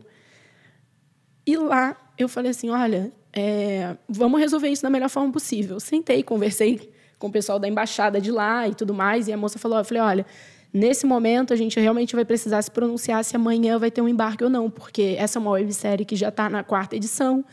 E 1.46 1.58
lá 1.58 1.98
eu 2.18 2.30
falei 2.30 2.52
assim: 2.52 2.70
olha, 2.70 3.12
é, 3.40 3.96
vamos 4.10 4.40
resolver 4.40 4.68
isso 4.68 4.82
da 4.82 4.90
melhor 4.90 5.10
forma 5.10 5.32
possível. 5.32 5.80
Sentei, 5.80 6.24
conversei 6.24 6.92
com 7.20 7.28
o 7.28 7.32
pessoal 7.32 7.60
da 7.60 7.68
embaixada 7.68 8.20
de 8.20 8.32
lá 8.32 8.68
e 8.68 8.74
tudo 8.74 8.96
mais, 8.96 9.28
e 9.28 9.34
a 9.34 9.38
moça 9.38 9.60
falou, 9.60 9.78
eu 9.78 9.86
falei, 9.86 10.02
olha, 10.02 10.26
nesse 10.74 11.06
momento 11.06 11.54
a 11.54 11.56
gente 11.56 11.80
realmente 11.80 12.16
vai 12.16 12.26
precisar 12.26 12.60
se 12.64 12.72
pronunciar 12.72 13.24
se 13.24 13.36
amanhã 13.36 13.78
vai 13.78 13.92
ter 13.92 14.02
um 14.02 14.08
embarque 14.08 14.44
ou 14.44 14.50
não, 14.50 14.72
porque 14.72 15.16
essa 15.20 15.38
é 15.38 15.40
uma 15.40 15.52
websérie 15.52 16.04
que 16.04 16.16
já 16.16 16.30
está 16.30 16.50
na 16.50 16.64
quarta 16.64 16.96
edição, 16.96 17.46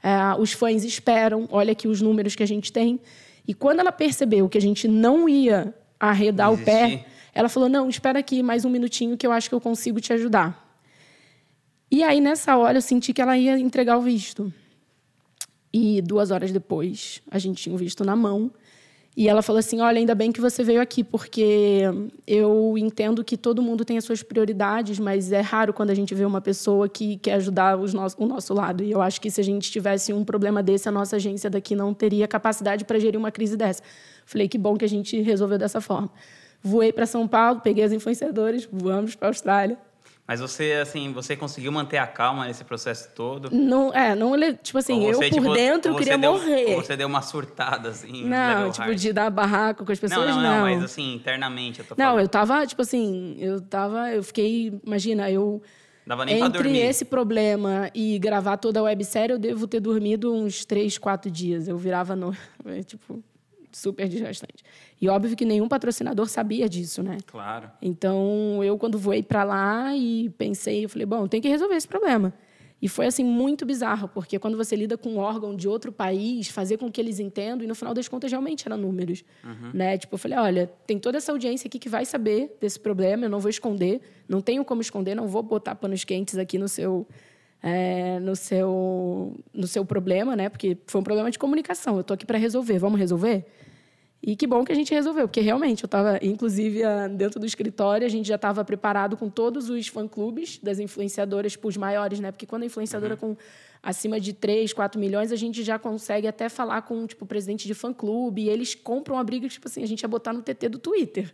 é, 0.00 0.40
os 0.40 0.52
fãs 0.52 0.84
esperam, 0.84 1.48
olha 1.50 1.72
aqui 1.72 1.88
os 1.88 2.00
números 2.00 2.36
que 2.36 2.42
a 2.42 2.46
gente 2.46 2.72
tem. 2.72 3.00
E 3.46 3.52
quando 3.52 3.80
ela 3.80 3.90
percebeu 3.90 4.48
que 4.48 4.56
a 4.56 4.60
gente 4.60 4.86
não 4.86 5.28
ia 5.28 5.74
arredar 5.98 6.52
Existir. 6.52 6.62
o 6.62 6.64
pé, 6.64 7.06
ela 7.34 7.48
falou, 7.48 7.68
não, 7.68 7.88
espera 7.88 8.20
aqui 8.20 8.40
mais 8.40 8.64
um 8.64 8.70
minutinho 8.70 9.16
que 9.16 9.26
eu 9.26 9.32
acho 9.32 9.48
que 9.48 9.54
eu 9.54 9.60
consigo 9.60 10.00
te 10.00 10.12
ajudar. 10.12 10.78
E 11.90 12.04
aí, 12.04 12.20
nessa 12.20 12.56
hora, 12.56 12.78
eu 12.78 12.82
senti 12.82 13.12
que 13.12 13.20
ela 13.20 13.36
ia 13.36 13.58
entregar 13.58 13.96
o 13.96 14.00
visto. 14.00 14.52
E 15.76 16.00
duas 16.00 16.30
horas 16.30 16.52
depois, 16.52 17.20
a 17.28 17.36
gente 17.36 17.60
tinha 17.60 17.74
o 17.74 17.76
visto 17.76 18.04
na 18.04 18.14
mão. 18.14 18.48
E 19.16 19.28
ela 19.28 19.42
falou 19.42 19.58
assim: 19.58 19.80
Olha, 19.80 19.98
ainda 19.98 20.14
bem 20.14 20.30
que 20.30 20.40
você 20.40 20.62
veio 20.62 20.80
aqui, 20.80 21.02
porque 21.02 21.82
eu 22.24 22.78
entendo 22.78 23.24
que 23.24 23.36
todo 23.36 23.60
mundo 23.60 23.84
tem 23.84 23.98
as 23.98 24.04
suas 24.04 24.22
prioridades, 24.22 25.00
mas 25.00 25.32
é 25.32 25.40
raro 25.40 25.72
quando 25.72 25.90
a 25.90 25.94
gente 25.94 26.14
vê 26.14 26.24
uma 26.24 26.40
pessoa 26.40 26.88
que 26.88 27.16
quer 27.16 27.34
ajudar 27.34 27.76
os 27.76 27.92
o 27.92 28.24
nosso 28.24 28.54
lado. 28.54 28.84
E 28.84 28.92
eu 28.92 29.02
acho 29.02 29.20
que 29.20 29.28
se 29.32 29.40
a 29.40 29.44
gente 29.44 29.68
tivesse 29.68 30.12
um 30.12 30.24
problema 30.24 30.62
desse, 30.62 30.88
a 30.88 30.92
nossa 30.92 31.16
agência 31.16 31.50
daqui 31.50 31.74
não 31.74 31.92
teria 31.92 32.28
capacidade 32.28 32.84
para 32.84 33.00
gerir 33.00 33.18
uma 33.18 33.32
crise 33.32 33.56
dessa. 33.56 33.82
Falei: 34.24 34.46
Que 34.46 34.56
bom 34.56 34.76
que 34.76 34.84
a 34.84 34.88
gente 34.88 35.20
resolveu 35.22 35.58
dessa 35.58 35.80
forma. 35.80 36.08
Voei 36.62 36.92
para 36.92 37.04
São 37.04 37.26
Paulo, 37.26 37.60
peguei 37.60 37.82
as 37.82 37.90
influenciadoras, 37.90 38.68
voamos 38.70 39.16
para 39.16 39.26
a 39.26 39.30
Austrália. 39.30 39.76
Mas 40.26 40.40
você, 40.40 40.72
assim, 40.82 41.12
você 41.12 41.36
conseguiu 41.36 41.70
manter 41.70 41.98
a 41.98 42.06
calma 42.06 42.46
nesse 42.46 42.64
processo 42.64 43.10
todo? 43.14 43.50
Não, 43.54 43.92
é, 43.92 44.14
não, 44.14 44.32
tipo 44.54 44.78
assim, 44.78 45.00
você, 45.00 45.12
eu 45.12 45.18
por 45.18 45.30
tipo, 45.30 45.52
dentro 45.52 45.94
queria 45.96 46.16
deu, 46.16 46.32
morrer. 46.32 46.74
você 46.76 46.96
deu 46.96 47.06
uma 47.06 47.20
surtada, 47.20 47.90
assim, 47.90 48.24
Não, 48.24 48.70
tipo, 48.70 48.86
hard. 48.86 48.98
de 48.98 49.12
dar 49.12 49.28
barraco 49.28 49.84
com 49.84 49.92
as 49.92 49.98
pessoas, 49.98 50.26
não. 50.28 50.36
Não, 50.36 50.42
não, 50.42 50.60
mas 50.62 50.82
assim, 50.82 51.14
internamente 51.14 51.80
eu 51.80 51.84
tô 51.84 51.94
falando. 51.94 52.14
Não, 52.14 52.20
eu 52.20 52.26
tava, 52.26 52.66
tipo 52.66 52.80
assim, 52.80 53.36
eu 53.38 53.60
tava, 53.60 54.12
eu 54.12 54.22
fiquei, 54.22 54.72
imagina, 54.84 55.30
eu... 55.30 55.62
Dava 56.06 56.24
nem 56.24 56.38
Entre 56.38 56.62
dormir. 56.62 56.80
esse 56.80 57.04
problema 57.04 57.90
e 57.94 58.18
gravar 58.18 58.56
toda 58.56 58.80
a 58.80 58.82
websérie, 58.82 59.32
eu 59.32 59.38
devo 59.38 59.66
ter 59.66 59.80
dormido 59.80 60.34
uns 60.34 60.64
três, 60.64 60.98
quatro 60.98 61.30
dias. 61.30 61.66
Eu 61.66 61.78
virava 61.78 62.14
no... 62.14 62.34
tipo, 62.86 63.22
super 63.76 64.08
desgastante. 64.08 64.64
E 65.00 65.08
óbvio 65.08 65.36
que 65.36 65.44
nenhum 65.44 65.68
patrocinador 65.68 66.28
sabia 66.28 66.68
disso, 66.68 67.02
né? 67.02 67.18
Claro. 67.26 67.70
Então, 67.82 68.62
eu 68.62 68.78
quando 68.78 68.98
voei 68.98 69.22
para 69.22 69.44
lá 69.44 69.96
e 69.96 70.30
pensei, 70.30 70.84
eu 70.84 70.88
falei, 70.88 71.06
bom, 71.06 71.26
tem 71.26 71.40
que 71.40 71.48
resolver 71.48 71.74
esse 71.74 71.88
problema. 71.88 72.32
E 72.84 72.88
foi 72.88 73.06
assim 73.06 73.24
muito 73.24 73.64
bizarro, 73.64 74.08
porque 74.08 74.38
quando 74.38 74.58
você 74.58 74.76
lida 74.76 74.98
com 74.98 75.10
um 75.10 75.16
órgão 75.16 75.56
de 75.56 75.66
outro 75.66 75.90
país, 75.90 76.48
fazer 76.48 76.76
com 76.76 76.90
que 76.90 77.00
eles 77.00 77.18
entendam, 77.18 77.64
e 77.64 77.66
no 77.66 77.74
final 77.74 77.94
das 77.94 78.08
contas 78.08 78.30
realmente 78.30 78.68
eram 78.68 78.76
números, 78.76 79.24
uhum. 79.42 79.70
né? 79.72 79.96
Tipo, 79.96 80.16
eu 80.16 80.18
falei, 80.18 80.38
olha, 80.38 80.70
tem 80.86 80.98
toda 80.98 81.16
essa 81.16 81.32
audiência 81.32 81.66
aqui 81.66 81.78
que 81.78 81.88
vai 81.88 82.04
saber 82.04 82.56
desse 82.60 82.78
problema, 82.78 83.24
eu 83.24 83.30
não 83.30 83.40
vou 83.40 83.48
esconder, 83.48 84.02
não 84.28 84.42
tenho 84.42 84.62
como 84.66 84.82
esconder, 84.82 85.14
não 85.14 85.26
vou 85.26 85.42
botar 85.42 85.74
panos 85.76 86.04
quentes 86.04 86.36
aqui 86.36 86.58
no 86.58 86.68
seu 86.68 87.06
é, 87.62 88.20
no 88.20 88.36
seu 88.36 89.32
no 89.54 89.66
seu 89.66 89.86
problema, 89.86 90.36
né? 90.36 90.50
Porque 90.50 90.76
foi 90.86 91.00
um 91.00 91.04
problema 91.04 91.30
de 91.30 91.38
comunicação. 91.38 91.96
Eu 91.96 92.04
tô 92.04 92.12
aqui 92.12 92.26
para 92.26 92.36
resolver. 92.36 92.78
Vamos 92.78 92.98
resolver? 92.98 93.46
E 94.26 94.34
que 94.34 94.46
bom 94.46 94.64
que 94.64 94.72
a 94.72 94.74
gente 94.74 94.94
resolveu, 94.94 95.28
porque 95.28 95.42
realmente 95.42 95.84
eu 95.84 95.86
estava, 95.86 96.18
inclusive, 96.22 96.80
dentro 97.14 97.38
do 97.38 97.44
escritório, 97.44 98.06
a 98.06 98.08
gente 98.08 98.26
já 98.26 98.36
estava 98.36 98.64
preparado 98.64 99.18
com 99.18 99.28
todos 99.28 99.68
os 99.68 99.86
fã-clubes 99.88 100.58
das 100.62 100.78
influenciadoras, 100.78 101.56
para 101.56 101.68
os 101.68 101.76
maiores, 101.76 102.20
né? 102.20 102.32
Porque 102.32 102.46
quando 102.46 102.62
a 102.62 102.66
influenciadora 102.66 103.18
uhum. 103.20 103.34
com 103.34 103.36
acima 103.82 104.18
de 104.18 104.32
3, 104.32 104.72
4 104.72 104.98
milhões, 104.98 105.30
a 105.30 105.36
gente 105.36 105.62
já 105.62 105.78
consegue 105.78 106.26
até 106.26 106.48
falar 106.48 106.80
com 106.82 107.06
tipo, 107.06 107.26
o 107.26 107.28
presidente 107.28 107.66
de 107.66 107.74
fã-clube, 107.74 108.44
e 108.44 108.48
eles 108.48 108.74
compram 108.74 109.18
a 109.18 109.22
briga, 109.22 109.46
tipo 109.46 109.68
assim, 109.68 109.82
a 109.82 109.86
gente 109.86 110.00
ia 110.00 110.08
botar 110.08 110.32
no 110.32 110.40
TT 110.40 110.70
do 110.70 110.78
Twitter. 110.78 111.30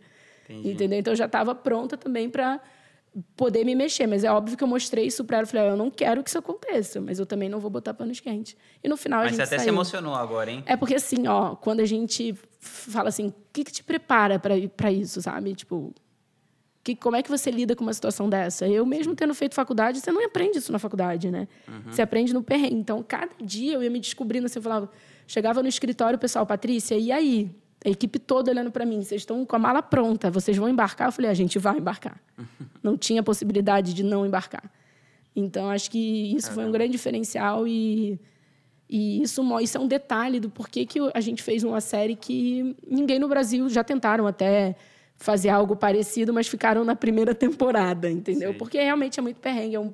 Entendi. 0.48 0.72
Entendeu? 0.72 0.98
Então 0.98 1.12
eu 1.12 1.16
já 1.16 1.26
estava 1.26 1.55
pronta 1.55 1.96
também 1.96 2.29
para 2.29 2.61
poder 3.37 3.64
me 3.64 3.75
mexer. 3.75 4.07
Mas 4.07 4.25
é 4.25 4.31
óbvio 4.31 4.57
que 4.57 4.64
eu 4.64 4.68
mostrei 4.68 5.07
isso 5.07 5.25
para 5.25 5.38
ela. 5.38 5.46
Falei, 5.46 5.70
eu 5.70 5.77
não 5.77 5.90
quero 5.90 6.23
que 6.23 6.31
isso 6.31 6.38
aconteça, 6.38 7.01
mas 7.01 7.18
eu 7.18 7.27
também 7.27 7.49
não 7.49 7.61
vou 7.61 7.70
botar 7.70 7.94
panos 7.94 8.20
quentes. 8.20 8.57
E 8.83 8.88
no 8.88 8.96
final 8.96 9.20
mas 9.20 9.27
a 9.27 9.31
gente 9.31 9.38
Mas 9.40 9.49
você 9.49 9.55
até 9.55 9.59
saiu. 9.62 9.73
se 9.73 9.75
emocionou 9.75 10.14
agora, 10.14 10.51
hein? 10.51 10.62
É 10.66 10.77
porque 10.77 10.94
assim, 10.94 11.27
ó, 11.27 11.55
quando 11.55 11.81
a 11.81 11.87
gente 11.87 12.35
fala 12.61 13.09
assim, 13.09 13.29
o 13.29 13.35
que, 13.53 13.64
que 13.64 13.73
te 13.73 13.83
prepara 13.83 14.38
para 14.38 14.92
isso, 14.92 15.20
sabe? 15.23 15.55
Tipo, 15.55 15.94
que, 16.83 16.96
como 16.96 17.16
é 17.16 17.23
que 17.23 17.31
você 17.31 17.51
lida 17.51 17.77
com 17.77 17.83
uma 17.83 17.92
situação 17.92 18.29
dessa? 18.29 18.66
Eu 18.66 18.87
mesmo 18.87 19.14
tendo 19.14 19.35
feito 19.35 19.55
faculdade, 19.55 20.01
você 20.01 20.11
não 20.11 20.25
aprende 20.25 20.59
isso 20.59 20.73
na 20.73 20.79
faculdade, 20.79 21.31
né? 21.31 21.46
Uhum. 21.68 21.92
Você 21.92 22.03
aprende 22.03 22.33
no 22.33 22.42
perrengue. 22.42 22.75
Então, 22.75 23.05
cada 23.07 23.31
dia 23.42 23.75
eu 23.75 23.83
ia 23.83 23.90
me 23.90 24.01
descobrindo 24.01 24.46
assim, 24.46 24.59
eu 24.59 24.62
falava, 24.62 24.90
chegava 25.27 25.62
no 25.62 25.68
escritório, 25.68 26.16
o 26.16 26.20
pessoal, 26.20 26.46
Patrícia, 26.46 26.96
e 26.96 27.12
aí? 27.12 27.51
A 27.84 27.88
equipe 27.88 28.18
toda 28.18 28.50
olhando 28.50 28.70
para 28.70 28.84
mim, 28.84 29.02
vocês 29.02 29.22
estão 29.22 29.44
com 29.44 29.56
a 29.56 29.58
mala 29.58 29.82
pronta, 29.82 30.30
vocês 30.30 30.56
vão 30.56 30.68
embarcar? 30.68 31.08
Eu 31.08 31.12
falei, 31.12 31.30
a 31.30 31.34
gente 31.34 31.58
vai 31.58 31.78
embarcar. 31.78 32.20
Não 32.82 32.96
tinha 32.96 33.22
possibilidade 33.22 33.92
de 33.94 34.02
não 34.02 34.24
embarcar. 34.24 34.64
Então, 35.36 35.70
acho 35.70 35.90
que 35.90 36.34
isso 36.34 36.50
foi 36.52 36.64
um 36.64 36.72
grande 36.72 36.92
diferencial 36.92 37.68
e, 37.68 38.18
e 38.88 39.22
isso, 39.22 39.42
isso 39.60 39.76
é 39.76 39.80
um 39.80 39.86
detalhe 39.86 40.40
do 40.40 40.48
porquê 40.50 40.84
que 40.86 40.98
a 41.14 41.20
gente 41.20 41.42
fez 41.42 41.62
uma 41.62 41.80
série 41.80 42.16
que 42.16 42.74
ninguém 42.86 43.18
no 43.18 43.28
Brasil 43.28 43.68
já 43.68 43.84
tentaram 43.84 44.26
até 44.26 44.74
fazer 45.16 45.50
algo 45.50 45.76
parecido, 45.76 46.32
mas 46.32 46.48
ficaram 46.48 46.84
na 46.84 46.96
primeira 46.96 47.34
temporada, 47.36 48.10
entendeu? 48.10 48.52
Sim. 48.52 48.58
Porque 48.58 48.78
realmente 48.78 49.20
é 49.20 49.22
muito 49.22 49.40
perrengue, 49.40 49.76
é 49.76 49.80
um 49.80 49.92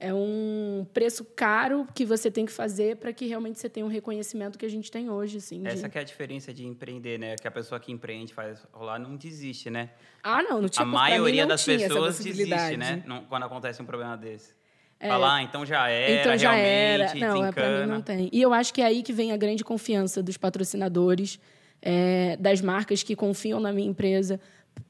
é 0.00 0.14
um 0.14 0.86
preço 0.94 1.24
caro 1.24 1.86
que 1.92 2.04
você 2.04 2.30
tem 2.30 2.46
que 2.46 2.52
fazer 2.52 2.96
para 2.96 3.12
que 3.12 3.26
realmente 3.26 3.58
você 3.58 3.68
tenha 3.68 3.84
um 3.84 3.88
reconhecimento 3.88 4.56
que 4.56 4.64
a 4.64 4.68
gente 4.68 4.90
tem 4.90 5.10
hoje, 5.10 5.38
assim. 5.38 5.66
Essa 5.66 5.88
que 5.88 5.98
é 5.98 6.00
a 6.00 6.04
diferença 6.04 6.54
de 6.54 6.64
empreender, 6.64 7.18
né? 7.18 7.34
Que 7.34 7.48
a 7.48 7.50
pessoa 7.50 7.80
que 7.80 7.90
empreende 7.90 8.32
faz 8.32 8.64
rolar 8.72 8.98
não 8.98 9.16
desiste, 9.16 9.70
né? 9.70 9.90
Ah, 10.22 10.42
não, 10.42 10.62
não 10.62 10.68
tinha. 10.68 10.84
A 10.84 10.86
maioria 10.86 11.46
das 11.46 11.64
pessoas 11.64 12.18
desiste, 12.20 12.76
né? 12.76 13.02
Não, 13.06 13.24
quando 13.24 13.42
acontece 13.44 13.82
um 13.82 13.86
problema 13.86 14.16
desse. 14.16 14.56
É, 15.00 15.08
Falar, 15.08 15.36
ah, 15.36 15.42
então 15.42 15.64
já 15.64 15.88
era, 15.88 16.20
então 16.20 16.36
já 16.36 16.56
era. 16.56 17.14
Não, 17.14 17.44
é, 17.44 17.80
mim 17.80 17.86
não 17.86 18.02
tem. 18.02 18.28
E 18.32 18.42
eu 18.42 18.52
acho 18.52 18.74
que 18.74 18.82
é 18.82 18.84
aí 18.84 19.02
que 19.02 19.12
vem 19.12 19.30
a 19.30 19.36
grande 19.36 19.62
confiança 19.62 20.20
dos 20.20 20.36
patrocinadores, 20.36 21.38
é, 21.80 22.36
das 22.36 22.60
marcas 22.60 23.04
que 23.04 23.14
confiam 23.14 23.60
na 23.60 23.72
minha 23.72 23.88
empresa 23.88 24.40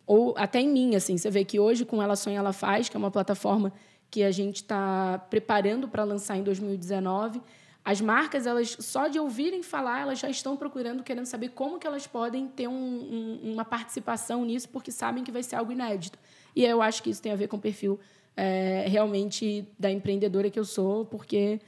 ou 0.06 0.34
até 0.36 0.60
em 0.60 0.68
mim, 0.68 0.94
assim. 0.94 1.16
Você 1.18 1.30
vê 1.30 1.44
que 1.44 1.58
hoje 1.58 1.84
com 1.84 2.02
Ela 2.02 2.16
Sonha 2.16 2.38
Ela 2.38 2.54
Faz, 2.54 2.88
que 2.88 2.96
é 2.96 2.98
uma 2.98 3.10
plataforma 3.10 3.70
que 4.10 4.22
a 4.22 4.30
gente 4.30 4.56
está 4.56 5.18
preparando 5.30 5.88
para 5.88 6.04
lançar 6.04 6.36
em 6.36 6.42
2019. 6.42 7.40
As 7.84 8.00
marcas, 8.00 8.46
elas 8.46 8.76
só 8.80 9.08
de 9.08 9.18
ouvirem 9.18 9.62
falar, 9.62 10.02
elas 10.02 10.18
já 10.18 10.28
estão 10.28 10.56
procurando, 10.56 11.02
querendo 11.02 11.26
saber 11.26 11.50
como 11.50 11.78
que 11.78 11.86
elas 11.86 12.06
podem 12.06 12.46
ter 12.48 12.68
um, 12.68 12.72
um, 12.72 13.52
uma 13.52 13.64
participação 13.64 14.44
nisso, 14.44 14.68
porque 14.68 14.92
sabem 14.92 15.24
que 15.24 15.32
vai 15.32 15.42
ser 15.42 15.56
algo 15.56 15.72
inédito. 15.72 16.18
E 16.54 16.64
eu 16.64 16.82
acho 16.82 17.02
que 17.02 17.10
isso 17.10 17.22
tem 17.22 17.32
a 17.32 17.36
ver 17.36 17.48
com 17.48 17.56
o 17.56 17.60
perfil 17.60 17.98
é, 18.36 18.84
realmente 18.88 19.66
da 19.78 19.90
empreendedora 19.90 20.50
que 20.50 20.58
eu 20.58 20.64
sou, 20.64 21.04
porque 21.04 21.60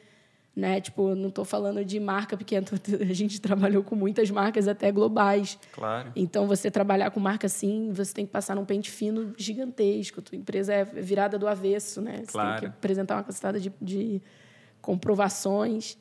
né? 0.55 0.81
Tipo, 0.81 1.15
não 1.15 1.29
estou 1.29 1.45
falando 1.45 1.85
de 1.85 1.99
marca 2.01 2.37
pequena, 2.37 2.67
a 3.09 3.13
gente 3.13 3.41
trabalhou 3.41 3.83
com 3.83 3.95
muitas 3.95 4.31
marcas 4.31 4.69
até 4.69 4.91
globais. 4.91 5.59
Claro. 5.73 6.13
Então, 6.15 6.47
você 6.47 6.71
trabalhar 6.71 7.11
com 7.11 7.21
marca 7.21 7.47
assim, 7.47 7.93
você 7.93 8.13
tem 8.13 8.27
que 8.27 8.33
passar 8.33 8.57
num 8.57 8.65
pente 8.65 8.91
fino 8.91 9.33
gigantesco. 9.37 10.21
Tua 10.21 10.37
empresa 10.37 10.75
é 10.75 10.85
virada 10.85 11.39
do 11.39 11.47
avesso, 11.47 12.01
né? 12.01 12.23
Você 12.25 12.33
claro. 12.33 12.61
tem 12.61 12.61
que 12.61 12.77
apresentar 12.77 13.17
uma 13.17 13.25
cacetada 13.25 13.61
de, 13.61 13.73
de 13.81 14.21
comprovações. 14.81 15.97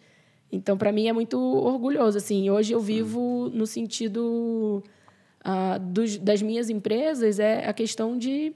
Então, 0.52 0.78
para 0.78 0.92
mim 0.92 1.08
é 1.08 1.14
muito 1.14 1.40
orgulhoso 1.40 2.18
assim. 2.18 2.50
Hoje 2.50 2.74
eu 2.74 2.80
vivo 2.80 3.52
no 3.54 3.68
sentido 3.68 4.84
uh, 5.46 5.80
dos, 5.80 6.18
das 6.18 6.42
minhas 6.42 6.70
empresas 6.70 7.40
é 7.40 7.68
a 7.68 7.74
questão 7.74 8.18
de 8.18 8.54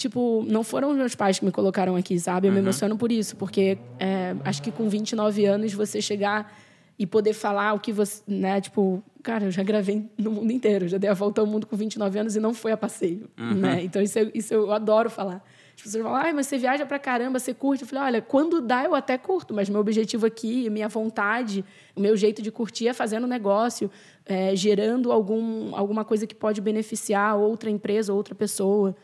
tipo, 0.00 0.42
não 0.48 0.64
foram 0.64 0.90
os 0.90 0.96
meus 0.96 1.14
pais 1.14 1.38
que 1.38 1.44
me 1.44 1.52
colocaram 1.52 1.94
aqui, 1.94 2.18
sabe? 2.18 2.46
Eu 2.46 2.50
uhum. 2.50 2.54
me 2.54 2.62
emociono 2.62 2.96
por 2.96 3.12
isso, 3.12 3.36
porque 3.36 3.76
é, 3.98 4.34
acho 4.44 4.62
que 4.62 4.72
com 4.72 4.88
29 4.88 5.44
anos 5.44 5.74
você 5.74 6.00
chegar 6.00 6.50
e 6.98 7.06
poder 7.06 7.34
falar 7.34 7.74
o 7.74 7.78
que 7.78 7.92
você, 7.92 8.22
né? 8.26 8.62
Tipo, 8.62 9.02
cara, 9.22 9.44
eu 9.44 9.50
já 9.50 9.62
gravei 9.62 10.08
no 10.16 10.30
mundo 10.30 10.50
inteiro, 10.50 10.88
já 10.88 10.96
dei 10.96 11.10
a 11.10 11.12
volta 11.12 11.42
ao 11.42 11.46
mundo 11.46 11.66
com 11.66 11.76
29 11.76 12.18
anos 12.18 12.34
e 12.34 12.40
não 12.40 12.54
foi 12.54 12.72
a 12.72 12.78
passeio, 12.78 13.28
uhum. 13.38 13.54
né? 13.54 13.84
Então 13.84 14.00
isso, 14.00 14.18
eu, 14.18 14.30
isso 14.34 14.54
eu 14.54 14.72
adoro 14.72 15.10
falar. 15.10 15.44
As 15.76 15.82
pessoas 15.82 16.02
falam, 16.02 16.18
ai, 16.18 16.32
mas 16.32 16.46
você 16.46 16.56
viaja 16.56 16.86
pra 16.86 16.98
caramba, 16.98 17.38
você 17.38 17.52
curte. 17.52 17.82
Eu 17.82 17.88
falei, 17.88 18.04
olha, 18.04 18.22
quando 18.22 18.62
dá 18.62 18.84
eu 18.84 18.94
até 18.94 19.18
curto, 19.18 19.52
mas 19.52 19.68
meu 19.68 19.80
objetivo 19.80 20.24
aqui, 20.24 20.70
minha 20.70 20.88
vontade, 20.88 21.62
o 21.94 22.00
meu 22.00 22.16
jeito 22.16 22.40
de 22.40 22.50
curtir 22.50 22.88
é 22.88 22.94
fazendo 22.94 23.26
negócio, 23.26 23.90
é, 24.24 24.56
gerando 24.56 25.12
algum, 25.12 25.74
alguma 25.76 26.06
coisa 26.06 26.26
que 26.26 26.34
pode 26.34 26.60
beneficiar 26.62 27.36
outra 27.36 27.68
empresa, 27.68 28.14
outra 28.14 28.34
pessoa. 28.34 28.96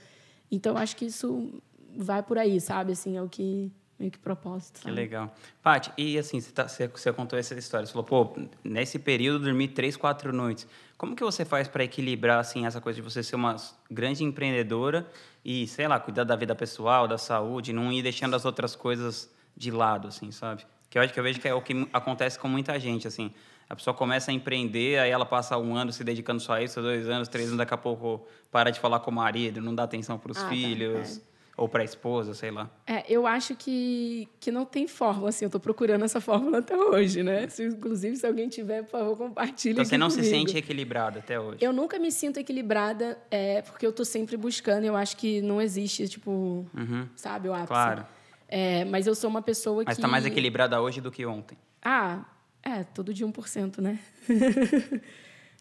Então, 0.50 0.76
acho 0.76 0.96
que 0.96 1.06
isso 1.06 1.61
vai 1.96 2.22
por 2.22 2.38
aí, 2.38 2.61
sabe? 2.61 2.92
Assim, 2.92 3.16
é 3.16 3.22
o 3.22 3.28
que 3.28 3.72
meio 3.98 4.11
que 4.11 4.18
propósito. 4.18 4.78
Sabe? 4.78 4.90
Que 4.90 5.00
legal. 5.00 5.35
Paty, 5.62 5.92
e 5.96 6.18
assim, 6.18 6.40
você, 6.40 6.52
tá, 6.52 6.68
você, 6.68 6.87
você, 6.87 7.12
contou 7.12 7.38
essa 7.38 7.54
história, 7.54 7.87
você 7.87 7.92
falou, 7.92 8.04
pô, 8.04 8.40
nesse 8.62 8.98
período 8.98 9.44
dormi 9.44 9.66
três, 9.68 9.96
quatro 9.96 10.32
noites. 10.32 10.66
Como 10.96 11.16
que 11.16 11.24
você 11.24 11.44
faz 11.44 11.68
para 11.68 11.85
equilibrar, 11.85 12.38
assim, 12.38 12.66
essa 12.66 12.80
coisa 12.80 12.96
de 12.96 13.02
você 13.02 13.22
ser 13.22 13.37
uma 13.37 13.56
grande 13.90 14.24
empreendedora 14.24 15.06
e, 15.44 15.66
sei 15.66 15.88
lá, 15.88 15.98
cuidar 15.98 16.24
da 16.24 16.37
vida 16.37 16.54
pessoal, 16.54 17.06
da 17.09 17.18
saúde, 17.18 17.72
não 17.72 17.92
ir 17.92 18.02
deixando 18.02 18.35
as 18.35 18.44
outras 18.44 18.74
coisas 18.74 19.30
de 19.56 19.70
lado, 19.70 20.09
assim, 20.09 20.30
sabe? 20.30 20.64
Que 20.88 20.98
eu 20.98 21.02
acho 21.02 21.12
que 21.12 21.18
eu 21.18 21.24
vejo 21.24 21.40
que 21.40 21.48
é 21.48 21.54
o 21.54 21.62
que 21.62 21.88
acontece 21.92 22.38
com 22.38 22.48
muita 22.48 22.78
gente, 22.78 23.06
assim. 23.06 23.32
A 23.68 23.74
pessoa 23.74 23.94
começa 23.94 24.31
a 24.31 24.35
empreender, 24.35 24.98
aí 24.98 25.11
ela 25.11 25.26
passa 25.26 25.59
um 25.59 25.74
ano 25.74 25.92
se 25.92 26.05
dedicando 26.05 26.40
só 26.40 26.55
a 26.55 26.62
isso, 26.62 26.81
dois 26.81 27.09
anos, 27.09 27.26
três 27.29 27.46
anos, 27.46 27.59
daqui 27.59 27.74
a 27.74 27.76
pouco 27.76 28.26
para 28.50 28.70
de 28.70 28.79
falar 28.79 29.00
com 29.00 29.11
o 29.11 29.14
marido, 29.14 29.61
não 29.61 29.74
dá 29.74 29.83
atenção 29.83 30.18
para 30.18 30.31
os 30.31 30.38
ah, 30.38 30.48
filhos. 30.48 31.18
Tá, 31.18 31.22
é. 31.33 31.37
Ou 31.59 31.66
para 31.66 31.81
a 31.81 31.85
esposa, 31.85 32.35
sei 32.35 32.50
lá. 32.50 32.70
É, 32.87 33.02
eu 33.09 33.26
acho 33.26 33.57
que, 33.57 34.29
que 34.38 34.50
não 34.52 34.66
tem 34.66 34.87
fórmula, 34.87 35.31
assim. 35.31 35.46
Eu 35.46 35.48
estou 35.48 35.59
procurando 35.59 36.05
essa 36.05 36.20
fórmula 36.20 36.59
até 36.59 36.76
hoje, 36.76 37.22
né? 37.22 37.48
Se, 37.48 37.64
inclusive, 37.64 38.14
se 38.14 38.26
alguém 38.26 38.46
tiver, 38.46 38.83
por 38.83 38.90
favor, 38.90 39.16
compartilhe 39.16 39.72
Então, 39.72 39.85
você 39.87 39.96
não 39.96 40.11
comigo. 40.11 40.22
se 40.22 40.31
sente 40.31 40.55
equilibrada 40.59 41.20
até 41.20 41.40
hoje? 41.40 41.57
Eu 41.62 41.72
nunca 41.72 41.98
me 41.98 42.12
sinto 42.12 42.38
equilibrada, 42.38 43.16
é, 43.31 43.62
porque 43.62 43.87
eu 43.87 43.90
estou 43.90 44.05
sempre 44.05 44.37
buscando. 44.37 44.85
Eu 44.85 44.94
acho 44.94 45.16
que 45.16 45.40
não 45.40 45.59
existe, 45.59 46.07
tipo, 46.07 46.66
uhum. 46.76 47.09
sabe, 47.16 47.48
o 47.48 47.55
ápice. 47.55 47.68
Claro. 47.68 48.07
É, 48.48 48.85
mas 48.85 49.07
eu 49.07 49.14
sou 49.14 49.31
uma 49.31 49.40
pessoa 49.40 49.76
mas 49.76 49.85
que... 49.85 49.88
Mas 49.88 49.96
está 49.96 50.09
mais 50.09 50.26
equilibrada 50.26 50.79
hoje 50.79 51.00
do 51.00 51.11
que 51.11 51.24
ontem? 51.24 51.57
Ah, 51.83 52.22
é, 52.66 52.83
todo 52.83 53.14
dia 53.14 53.24
1%, 53.24 53.79
né? 53.79 54.00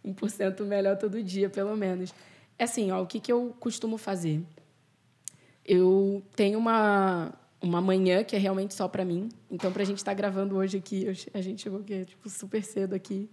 1% 0.03 0.65
melhor 0.65 0.97
todo 0.97 1.21
dia, 1.21 1.47
pelo 1.51 1.77
menos. 1.77 2.11
É 2.57 2.63
assim, 2.63 2.91
ó, 2.91 3.03
o 3.03 3.05
que, 3.05 3.19
que 3.19 3.31
eu 3.31 3.55
costumo 3.59 3.95
fazer? 3.95 4.41
Eu 5.63 6.23
tenho 6.35 6.57
uma, 6.57 7.31
uma 7.61 7.79
manhã 7.79 8.23
que 8.23 8.35
é 8.35 8.39
realmente 8.39 8.73
só 8.73 8.87
para 8.87 9.05
mim. 9.05 9.29
Então, 9.51 9.71
para 9.71 9.83
a 9.83 9.85
gente 9.85 9.99
estar 9.99 10.11
tá 10.11 10.15
gravando 10.15 10.55
hoje 10.55 10.77
aqui, 10.77 11.07
a 11.31 11.41
gente 11.41 11.61
chegou 11.61 11.81
aqui, 11.81 12.05
tipo, 12.05 12.27
super 12.27 12.63
cedo 12.63 12.95
aqui. 12.95 13.29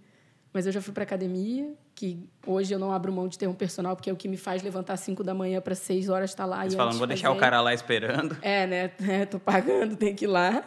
Mas 0.53 0.67
eu 0.67 0.71
já 0.71 0.79
fui 0.79 0.93
para 0.93 1.01
academia, 1.01 1.73
que 1.95 2.29
hoje 2.45 2.71
eu 2.71 2.77
não 2.77 2.91
abro 2.91 3.11
mão 3.11 3.27
de 3.27 3.39
ter 3.39 3.47
um 3.47 3.55
personal, 3.55 3.95
porque 3.95 4.07
é 4.07 4.13
o 4.13 4.15
que 4.15 4.27
me 4.27 4.37
faz 4.37 4.61
levantar 4.61 4.97
5 4.97 5.23
da 5.23 5.33
manhã 5.33 5.59
para 5.59 5.73
6 5.73 6.09
horas 6.09 6.29
estar 6.29 6.43
tá 6.43 6.47
lá. 6.47 6.61
Eles 6.61 6.75
falam, 6.75 6.93
vou 6.93 7.07
deixar 7.07 7.31
o 7.31 7.37
cara 7.37 7.59
lá 7.59 7.73
esperando. 7.73 8.37
É, 8.39 8.67
né? 8.67 8.91
É, 9.07 9.25
tô 9.25 9.39
pagando, 9.39 9.95
tem 9.95 10.13
que 10.13 10.25
ir 10.25 10.27
lá. 10.27 10.63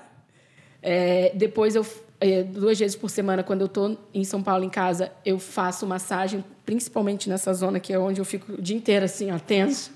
É, 0.83 1.33
depois 1.37 1.77
eu 1.77 1.85
é, 2.21 2.43
duas 2.43 2.79
vezes 2.79 2.97
por 2.97 3.11
semana, 3.11 3.43
quando 3.43 3.61
eu 3.61 3.67
estou 3.67 3.99
em 4.13 4.25
São 4.25 4.43
Paulo 4.43 4.65
em 4.65 4.71
casa, 4.71 5.13
eu 5.25 5.39
faço 5.39 5.87
massagem, 5.87 6.45
principalmente 6.65 7.29
nessa 7.29 7.53
zona 7.53 7.79
que 7.79 7.93
é 7.93 7.99
onde 7.99 8.21
eu 8.21 8.25
fico 8.25 8.53
o 8.53 8.63
dia 8.63 8.77
inteiro 8.77 9.05
assim, 9.05 9.31
ó, 9.31 9.39
tenso. 9.39 9.93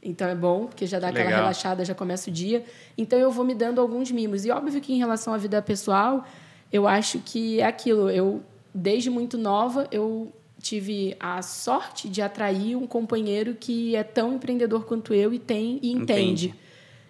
Então 0.00 0.28
é 0.28 0.34
bom, 0.34 0.66
porque 0.66 0.86
já 0.86 0.98
dá 0.98 1.08
aquela 1.08 1.24
Legal. 1.24 1.40
relaxada, 1.40 1.84
já 1.84 1.94
começa 1.94 2.30
o 2.30 2.32
dia. 2.32 2.64
Então 2.96 3.18
eu 3.18 3.30
vou 3.30 3.44
me 3.44 3.54
dando 3.54 3.80
alguns 3.80 4.10
mimos. 4.10 4.44
E 4.44 4.50
óbvio 4.50 4.80
que 4.80 4.92
em 4.92 4.98
relação 4.98 5.34
à 5.34 5.36
vida 5.36 5.60
pessoal, 5.60 6.24
eu 6.72 6.86
acho 6.86 7.18
que 7.18 7.60
é 7.60 7.66
aquilo. 7.66 8.08
Eu 8.08 8.40
desde 8.72 9.10
muito 9.10 9.36
nova 9.36 9.88
eu 9.90 10.32
tive 10.60 11.16
a 11.18 11.40
sorte 11.42 12.08
de 12.08 12.20
atrair 12.20 12.76
um 12.76 12.86
companheiro 12.86 13.56
que 13.58 13.94
é 13.96 14.02
tão 14.02 14.34
empreendedor 14.34 14.84
quanto 14.84 15.14
eu 15.14 15.32
e 15.32 15.38
tem 15.38 15.78
e 15.82 15.90
entende. 15.90 16.46
entende. 16.46 16.54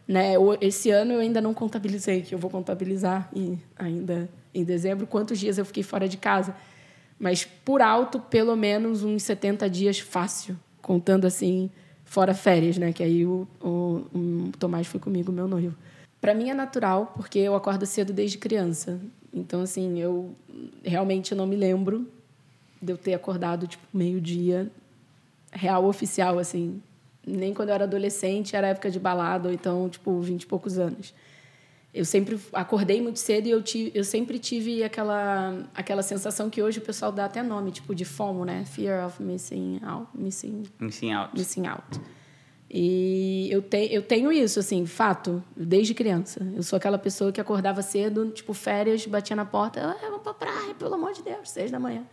Né? 0.09 0.33
Esse 0.63 0.91
ano 0.91 1.13
eu 1.13 1.21
ainda 1.21 1.39
não 1.39 1.53
contabilizei, 1.53 2.23
que 2.23 2.35
eu 2.35 2.39
vou 2.39 2.51
contabilizar 2.51 3.29
e 3.37 3.59
ainda 3.77 4.27
em 4.55 4.65
dezembro 4.65 5.07
quantos 5.07 5.39
dias 5.39 5.59
eu 5.59 5.67
fiquei 5.67 5.83
fora 5.83 6.09
de 6.09 6.17
casa. 6.17 6.57
Mas 7.19 7.45
por 7.45 7.83
alto, 7.83 8.19
pelo 8.19 8.57
menos 8.57 9.05
uns 9.05 9.23
70 9.25 9.69
dias 9.69 9.99
fácil, 9.99 10.57
contando 10.81 11.27
assim, 11.27 11.69
fora 12.05 12.33
férias, 12.33 12.79
né? 12.79 12.91
Que 12.91 13.03
aí 13.03 13.27
o, 13.27 13.47
o, 13.61 13.69
o 14.15 14.53
Tomás 14.59 14.87
foi 14.87 14.99
comigo, 14.99 15.31
meu 15.31 15.47
noivo. 15.47 15.77
Para 16.21 16.33
mim 16.33 16.49
é 16.49 16.55
natural, 16.55 17.13
porque 17.15 17.39
eu 17.39 17.55
acordo 17.55 17.85
cedo 17.85 18.13
desde 18.13 18.39
criança. 18.39 18.99
Então, 19.33 19.61
assim, 19.61 19.99
eu 20.01 20.33
realmente 20.83 21.35
não 21.35 21.47
me 21.47 21.55
lembro 21.55 22.09
de 22.81 22.93
eu 22.93 22.97
ter 22.97 23.15
acordado, 23.15 23.67
tipo, 23.67 23.85
meio-dia, 23.93 24.71
real 25.53 25.85
oficial, 25.85 26.39
assim. 26.39 26.81
Nem 27.29 27.55
quando 27.55 27.69
eu 27.69 27.75
era 27.75 27.85
adolescente, 27.85 28.57
era 28.57 28.69
época 28.69 28.91
de 28.91 28.99
balada, 28.99 29.49
ou 29.49 29.55
então, 29.55 29.89
tipo, 29.89 30.21
vinte 30.21 30.43
e 30.43 30.47
poucos 30.47 30.79
anos 30.79 31.15
eu 31.93 32.05
sempre 32.05 32.39
acordei 32.53 33.01
muito 33.01 33.19
cedo 33.19 33.47
e 33.47 33.51
eu, 33.51 33.63
tive, 33.63 33.91
eu 33.95 34.05
sempre 34.05 34.39
tive 34.39 34.85
aquela, 34.85 35.69
aquela 35.75 36.03
sensação 36.03 36.51
que 36.51 36.63
hoje 36.63 36.79
o 36.79 36.83
pessoal 36.83 37.11
dá 37.11 37.25
até 37.25 37.43
nome, 37.43 37.73
tipo 37.73 37.95
de 37.95 38.05
FOMO, 38.05 38.45
né? 38.45 38.65
Fear 38.67 39.07
of 39.07 39.23
missing 39.23 39.81
out. 39.83 40.09
Missing, 40.15 40.65
missing 40.79 41.13
out. 41.13 41.37
Missing 41.37 41.67
out. 41.67 42.01
E 42.71 43.49
eu, 43.51 43.63
te, 43.63 43.89
eu 43.91 44.03
tenho 44.03 44.31
isso, 44.31 44.61
assim, 44.61 44.85
fato, 44.85 45.43
desde 45.57 45.95
criança. 45.95 46.47
Eu 46.55 46.63
sou 46.63 46.77
aquela 46.77 46.99
pessoa 46.99 47.33
que 47.33 47.41
acordava 47.41 47.81
cedo, 47.81 48.31
tipo, 48.31 48.53
férias, 48.53 49.07
batia 49.07 49.35
na 49.35 49.47
porta, 49.47 49.81
ah, 49.83 49.97
vamos 50.03 50.23
pra 50.23 50.35
praia, 50.35 50.75
pelo 50.75 50.95
amor 50.95 51.15
de 51.15 51.23
Deus, 51.23 51.51
seis 51.51 51.71
da 51.71 51.81
manhã. 51.81 52.05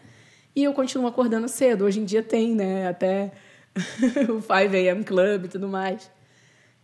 E 0.56 0.64
eu 0.64 0.74
continuo 0.74 1.06
acordando 1.06 1.50
cedo. 1.50 1.84
Hoje 1.84 2.00
em 2.00 2.06
dia 2.06 2.24
tem, 2.24 2.56
né? 2.56 2.88
Até 2.88 3.34
o 4.30 4.42
5 4.42 4.54
a.m. 4.54 5.04
Club 5.04 5.46
e 5.46 5.48
tudo 5.48 5.68
mais. 5.68 6.10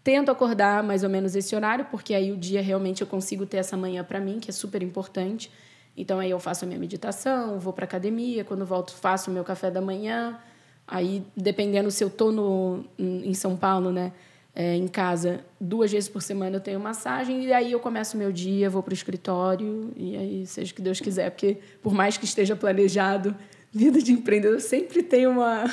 Tento 0.04 0.32
acordar 0.32 0.84
mais 0.84 1.04
ou 1.04 1.10
menos 1.10 1.36
esse 1.36 1.56
horário, 1.56 1.86
porque 1.92 2.14
aí 2.14 2.32
o 2.32 2.38
dia 2.38 2.62
realmente 2.62 3.02
eu 3.02 3.08
consigo 3.08 3.46
ter 3.46 3.58
essa 3.58 3.78
manhã 3.78 4.04
para 4.04 4.20
mim, 4.20 4.40
que 4.40 4.50
é 4.50 4.54
super 4.54 4.82
importante. 4.82 5.52
Então 5.96 6.20
aí 6.20 6.32
eu 6.32 6.40
faço 6.40 6.66
a 6.66 6.68
minha 6.68 6.80
meditação, 6.80 7.60
vou 7.60 7.72
para 7.72 7.86
academia, 7.86 8.44
quando 8.44 8.66
volto 8.66 8.94
faço 8.94 9.30
o 9.30 9.34
meu 9.34 9.44
café 9.44 9.70
da 9.70 9.82
manhã. 9.82 10.40
Aí, 10.88 11.24
dependendo 11.38 11.92
se 11.92 12.04
eu 12.04 12.10
tô 12.10 12.32
no, 12.32 12.84
em 12.98 13.34
São 13.34 13.56
Paulo, 13.56 13.92
né, 13.92 14.12
é, 14.54 14.76
em 14.76 14.88
casa, 14.88 15.40
duas 15.60 15.92
vezes 15.92 16.10
por 16.10 16.22
semana 16.22 16.58
eu 16.58 16.60
tenho 16.60 16.80
massagem 16.80 17.46
e 17.46 17.54
aí 17.54 17.72
eu 17.72 17.80
começo 17.80 18.18
o 18.18 18.20
meu 18.20 18.32
dia, 18.32 18.70
vou 18.70 18.84
para 18.84 18.92
o 18.92 18.94
escritório 18.94 19.94
e 19.96 20.18
aí 20.18 20.46
seja 20.46 20.74
o 20.74 20.76
que 20.76 20.82
Deus 20.82 21.00
quiser, 21.00 21.30
porque 21.32 21.60
por 21.82 21.94
mais 21.94 22.18
que 22.18 22.26
esteja 22.26 22.56
planejado, 22.56 23.36
vida 23.72 24.02
de 24.02 24.12
empreendedor 24.12 24.60
sempre 24.60 25.02
tem 25.02 25.28
uma 25.28 25.64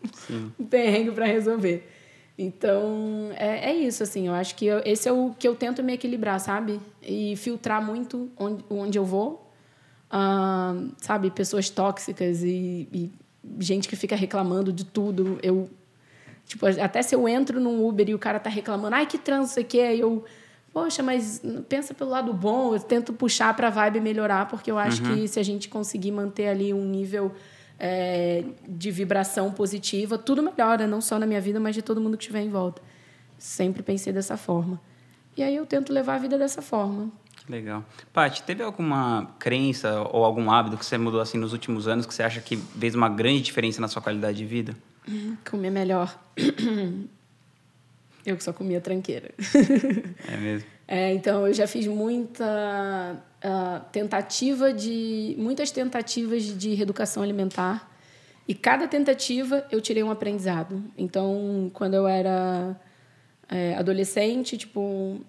um 0.58 0.64
perrengue 0.64 1.10
para 1.10 1.26
resolver. 1.26 1.88
Então, 2.36 3.30
é, 3.36 3.70
é 3.70 3.74
isso, 3.74 4.02
assim. 4.02 4.26
Eu 4.26 4.34
acho 4.34 4.56
que 4.56 4.66
eu, 4.66 4.82
esse 4.84 5.08
é 5.08 5.12
o 5.12 5.34
que 5.38 5.46
eu 5.46 5.54
tento 5.54 5.82
me 5.82 5.92
equilibrar, 5.92 6.40
sabe? 6.40 6.80
E 7.00 7.36
filtrar 7.36 7.84
muito 7.84 8.30
onde, 8.36 8.64
onde 8.68 8.98
eu 8.98 9.04
vou. 9.04 9.52
Sabe? 10.98 11.30
Pessoas 11.30 11.70
tóxicas 11.70 12.42
e, 12.42 12.88
e, 12.92 13.12
gente 13.58 13.88
que 13.88 13.96
fica 13.96 14.16
reclamando 14.16 14.72
de 14.72 14.84
tudo. 14.84 15.38
Eu, 15.42 15.70
tipo, 16.44 16.66
até 16.66 17.02
se 17.02 17.14
eu 17.14 17.28
entro 17.28 17.60
num 17.60 17.86
Uber 17.86 18.08
e 18.08 18.14
o 18.14 18.18
cara 18.18 18.40
tá 18.40 18.50
reclamando, 18.50 18.96
ai, 18.96 19.06
que 19.06 19.18
trânsito 19.18 19.60
aqui 19.60 19.78
é, 19.80 19.96
eu... 19.96 20.24
Poxa, 20.72 21.04
mas 21.04 21.40
pensa 21.68 21.94
pelo 21.94 22.10
lado 22.10 22.34
bom, 22.34 22.74
eu 22.74 22.80
tento 22.80 23.12
puxar 23.12 23.54
para 23.54 23.68
a 23.68 23.70
vibe 23.70 24.00
melhorar, 24.00 24.48
porque 24.48 24.68
eu 24.68 24.76
acho 24.76 25.04
uhum. 25.04 25.14
que 25.14 25.28
se 25.28 25.38
a 25.38 25.42
gente 25.44 25.68
conseguir 25.68 26.10
manter 26.10 26.48
ali 26.48 26.74
um 26.74 26.84
nível 26.84 27.30
é, 27.86 28.42
de 28.66 28.90
vibração 28.90 29.52
positiva, 29.52 30.16
tudo 30.16 30.42
melhora, 30.42 30.86
não 30.86 31.02
só 31.02 31.18
na 31.18 31.26
minha 31.26 31.40
vida, 31.40 31.60
mas 31.60 31.74
de 31.74 31.82
todo 31.82 32.00
mundo 32.00 32.16
que 32.16 32.22
estiver 32.24 32.40
em 32.40 32.48
volta. 32.48 32.80
Sempre 33.36 33.82
pensei 33.82 34.10
dessa 34.10 34.38
forma. 34.38 34.80
E 35.36 35.42
aí 35.42 35.54
eu 35.54 35.66
tento 35.66 35.92
levar 35.92 36.14
a 36.14 36.18
vida 36.18 36.38
dessa 36.38 36.62
forma. 36.62 37.10
Legal. 37.46 37.84
Paty, 38.10 38.42
teve 38.42 38.62
alguma 38.62 39.34
crença 39.38 40.00
ou 40.10 40.24
algum 40.24 40.50
hábito 40.50 40.78
que 40.78 40.86
você 40.86 40.96
mudou 40.96 41.20
assim 41.20 41.36
nos 41.36 41.52
últimos 41.52 41.86
anos 41.86 42.06
que 42.06 42.14
você 42.14 42.22
acha 42.22 42.40
que 42.40 42.56
fez 42.56 42.94
uma 42.94 43.10
grande 43.10 43.42
diferença 43.42 43.82
na 43.82 43.88
sua 43.88 44.00
qualidade 44.00 44.38
de 44.38 44.46
vida? 44.46 44.74
comer 45.44 45.68
melhor. 45.68 46.18
eu 48.24 48.34
que 48.34 48.42
só 48.42 48.54
comia 48.54 48.80
tranqueira. 48.80 49.30
É 50.26 50.38
mesmo? 50.38 50.73
É, 50.86 51.14
então, 51.14 51.46
eu 51.46 51.54
já 51.54 51.66
fiz 51.66 51.86
muita 51.86 53.16
uh, 53.42 53.84
tentativa 53.90 54.72
de 54.72 55.34
muitas 55.38 55.70
tentativas 55.70 56.42
de 56.42 56.74
reeducação 56.74 57.22
alimentar 57.22 57.90
e 58.46 58.54
cada 58.54 58.86
tentativa 58.86 59.66
eu 59.70 59.80
tirei 59.80 60.02
um 60.02 60.10
aprendizado. 60.10 60.82
Então, 60.96 61.70
quando 61.72 61.94
eu 61.94 62.06
era 62.06 62.78
é, 63.48 63.74
adolescente, 63.74 64.56
tipo, 64.58 65.20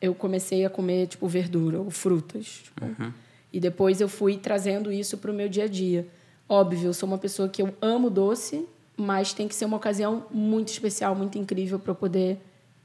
eu 0.00 0.14
comecei 0.14 0.64
a 0.64 0.70
comer 0.70 1.06
tipo 1.06 1.28
verdura 1.28 1.80
ou 1.80 1.90
frutas. 1.90 2.62
Tipo, 2.64 2.84
uhum. 2.84 3.12
E 3.52 3.60
depois 3.60 4.00
eu 4.00 4.08
fui 4.08 4.36
trazendo 4.36 4.90
isso 4.90 5.16
para 5.18 5.30
o 5.30 5.34
meu 5.34 5.48
dia 5.48 5.64
a 5.64 5.68
dia. 5.68 6.08
Óbvio, 6.48 6.88
eu 6.88 6.94
sou 6.94 7.08
uma 7.08 7.18
pessoa 7.18 7.48
que 7.48 7.62
eu 7.62 7.74
amo 7.80 8.10
doce, 8.10 8.66
mas 8.96 9.32
tem 9.32 9.46
que 9.46 9.54
ser 9.54 9.64
uma 9.64 9.76
ocasião 9.76 10.26
muito 10.30 10.68
especial, 10.68 11.14
muito 11.14 11.38
incrível 11.38 11.78
para 11.78 11.92
eu 11.92 11.94
poder 11.94 12.38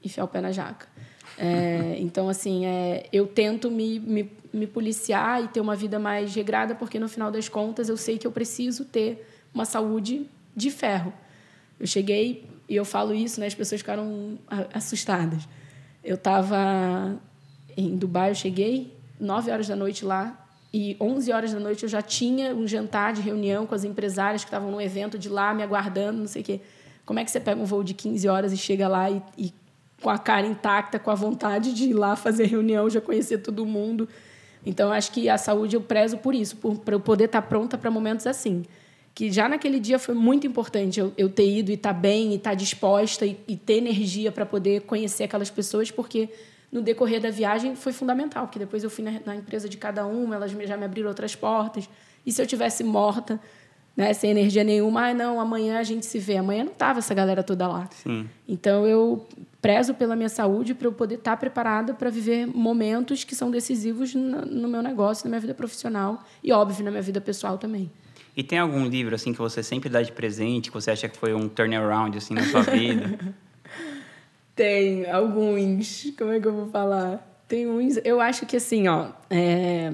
enfiar 0.03 0.25
o 0.25 0.27
pé 0.27 0.41
na 0.41 0.51
jaca. 0.51 0.87
É, 1.37 1.95
então, 1.99 2.29
assim, 2.29 2.65
é, 2.65 3.05
eu 3.11 3.25
tento 3.27 3.71
me, 3.71 3.99
me, 3.99 4.31
me 4.53 4.67
policiar 4.67 5.43
e 5.43 5.47
ter 5.47 5.59
uma 5.59 5.75
vida 5.75 5.97
mais 5.97 6.33
regrada, 6.35 6.75
porque 6.75 6.99
no 6.99 7.07
final 7.07 7.31
das 7.31 7.49
contas 7.49 7.89
eu 7.89 7.97
sei 7.97 8.17
que 8.17 8.27
eu 8.27 8.31
preciso 8.31 8.85
ter 8.85 9.27
uma 9.53 9.65
saúde 9.65 10.27
de 10.55 10.69
ferro. 10.69 11.13
Eu 11.79 11.87
cheguei, 11.87 12.45
e 12.69 12.75
eu 12.75 12.85
falo 12.85 13.13
isso, 13.13 13.39
né, 13.39 13.47
as 13.47 13.55
pessoas 13.55 13.81
ficaram 13.81 14.37
assustadas. 14.73 15.47
Eu 16.03 16.15
estava 16.15 17.19
em 17.75 17.95
Dubai, 17.95 18.31
eu 18.31 18.35
cheguei 18.35 18.93
9 19.19 19.51
horas 19.51 19.67
da 19.67 19.75
noite 19.75 20.05
lá, 20.05 20.37
e 20.73 20.95
11 21.01 21.31
horas 21.31 21.53
da 21.53 21.59
noite 21.59 21.83
eu 21.83 21.89
já 21.89 22.01
tinha 22.01 22.55
um 22.55 22.65
jantar 22.65 23.13
de 23.13 23.21
reunião 23.21 23.65
com 23.65 23.75
as 23.75 23.83
empresárias 23.83 24.43
que 24.43 24.47
estavam 24.47 24.71
num 24.71 24.79
evento 24.79 25.17
de 25.17 25.27
lá 25.27 25.53
me 25.53 25.63
aguardando, 25.63 26.19
não 26.19 26.27
sei 26.27 26.41
o 26.41 26.45
quê. 26.45 26.61
Como 27.05 27.19
é 27.19 27.25
que 27.25 27.31
você 27.31 27.41
pega 27.41 27.59
um 27.59 27.65
voo 27.65 27.83
de 27.83 27.93
15 27.93 28.27
horas 28.29 28.53
e 28.53 28.57
chega 28.57 28.87
lá 28.87 29.09
e, 29.09 29.21
e 29.37 29.53
com 30.01 30.09
a 30.09 30.17
cara 30.17 30.47
intacta, 30.47 30.97
com 30.97 31.11
a 31.11 31.15
vontade 31.15 31.73
de 31.73 31.89
ir 31.89 31.93
lá 31.93 32.15
fazer 32.15 32.45
reunião, 32.45 32.89
já 32.89 32.99
conhecer 32.99 33.37
todo 33.37 33.65
mundo. 33.65 34.09
Então, 34.65 34.91
acho 34.91 35.11
que 35.11 35.29
a 35.29 35.37
saúde 35.37 35.75
eu 35.75 35.81
prezo 35.81 36.17
por 36.17 36.35
isso, 36.35 36.57
para 36.83 36.95
eu 36.95 36.99
poder 36.99 37.25
estar 37.25 37.41
pronta 37.43 37.77
para 37.77 37.89
momentos 37.89 38.27
assim. 38.27 38.63
Que 39.13 39.31
já 39.31 39.47
naquele 39.47 39.79
dia 39.79 39.99
foi 39.99 40.15
muito 40.15 40.47
importante 40.47 40.99
eu, 40.99 41.13
eu 41.17 41.29
ter 41.29 41.59
ido 41.59 41.71
e 41.71 41.73
estar 41.73 41.93
tá 41.93 41.99
bem, 41.99 42.31
e 42.31 42.35
estar 42.35 42.51
tá 42.51 42.55
disposta, 42.55 43.25
e, 43.25 43.37
e 43.47 43.55
ter 43.55 43.75
energia 43.75 44.31
para 44.31 44.45
poder 44.45 44.81
conhecer 44.81 45.23
aquelas 45.23 45.49
pessoas, 45.49 45.91
porque 45.91 46.29
no 46.71 46.81
decorrer 46.81 47.19
da 47.21 47.29
viagem 47.29 47.75
foi 47.75 47.91
fundamental, 47.91 48.45
porque 48.47 48.59
depois 48.59 48.83
eu 48.83 48.89
fui 48.89 49.03
na, 49.03 49.19
na 49.25 49.35
empresa 49.35 49.67
de 49.67 49.77
cada 49.77 50.05
uma, 50.05 50.35
elas 50.35 50.51
já 50.51 50.77
me 50.77 50.85
abriram 50.85 51.09
outras 51.09 51.35
portas. 51.35 51.89
E 52.25 52.31
se 52.31 52.41
eu 52.41 52.47
tivesse 52.47 52.83
morta, 52.83 53.39
né, 53.97 54.13
sem 54.13 54.31
energia 54.31 54.63
nenhuma, 54.63 55.09
ah, 55.09 55.13
não, 55.13 55.39
amanhã 55.39 55.79
a 55.79 55.83
gente 55.83 56.05
se 56.05 56.17
vê. 56.17 56.37
Amanhã 56.37 56.63
não 56.63 56.71
tava 56.71 56.99
essa 56.99 57.13
galera 57.13 57.43
toda 57.43 57.67
lá. 57.67 57.89
Sim. 57.91 58.29
Então 58.47 58.85
eu 58.85 59.27
prezo 59.61 59.93
pela 59.93 60.15
minha 60.15 60.29
saúde 60.29 60.73
para 60.73 60.87
eu 60.87 60.91
poder 60.91 61.15
estar 61.15 61.31
tá 61.31 61.37
preparada 61.37 61.93
para 61.93 62.09
viver 62.09 62.47
momentos 62.47 63.23
que 63.23 63.35
são 63.35 63.51
decisivos 63.51 64.15
no 64.15 64.67
meu 64.67 64.81
negócio, 64.81 65.25
na 65.25 65.29
minha 65.29 65.41
vida 65.41 65.53
profissional 65.53 66.23
e 66.43 66.51
óbvio 66.51 66.83
na 66.83 66.89
minha 66.89 67.03
vida 67.03 67.21
pessoal 67.21 67.57
também. 67.57 67.91
E 68.35 68.43
tem 68.43 68.57
algum 68.57 68.85
livro 68.85 69.13
assim 69.13 69.33
que 69.33 69.39
você 69.39 69.61
sempre 69.61 69.89
dá 69.89 70.01
de 70.01 70.11
presente, 70.11 70.69
que 70.69 70.73
você 70.73 70.91
acha 70.91 71.07
que 71.07 71.17
foi 71.17 71.33
um 71.33 71.47
turnaround 71.47 72.17
assim 72.17 72.33
na 72.33 72.43
sua 72.45 72.61
vida? 72.61 73.19
tem 74.55 75.09
alguns. 75.09 76.11
Como 76.17 76.31
é 76.31 76.39
que 76.39 76.47
eu 76.47 76.53
vou 76.53 76.67
falar? 76.69 77.43
Tem 77.47 77.67
uns. 77.67 77.97
Eu 78.03 78.21
acho 78.21 78.45
que 78.45 78.55
assim, 78.57 78.87
ó. 78.87 79.09
É 79.29 79.91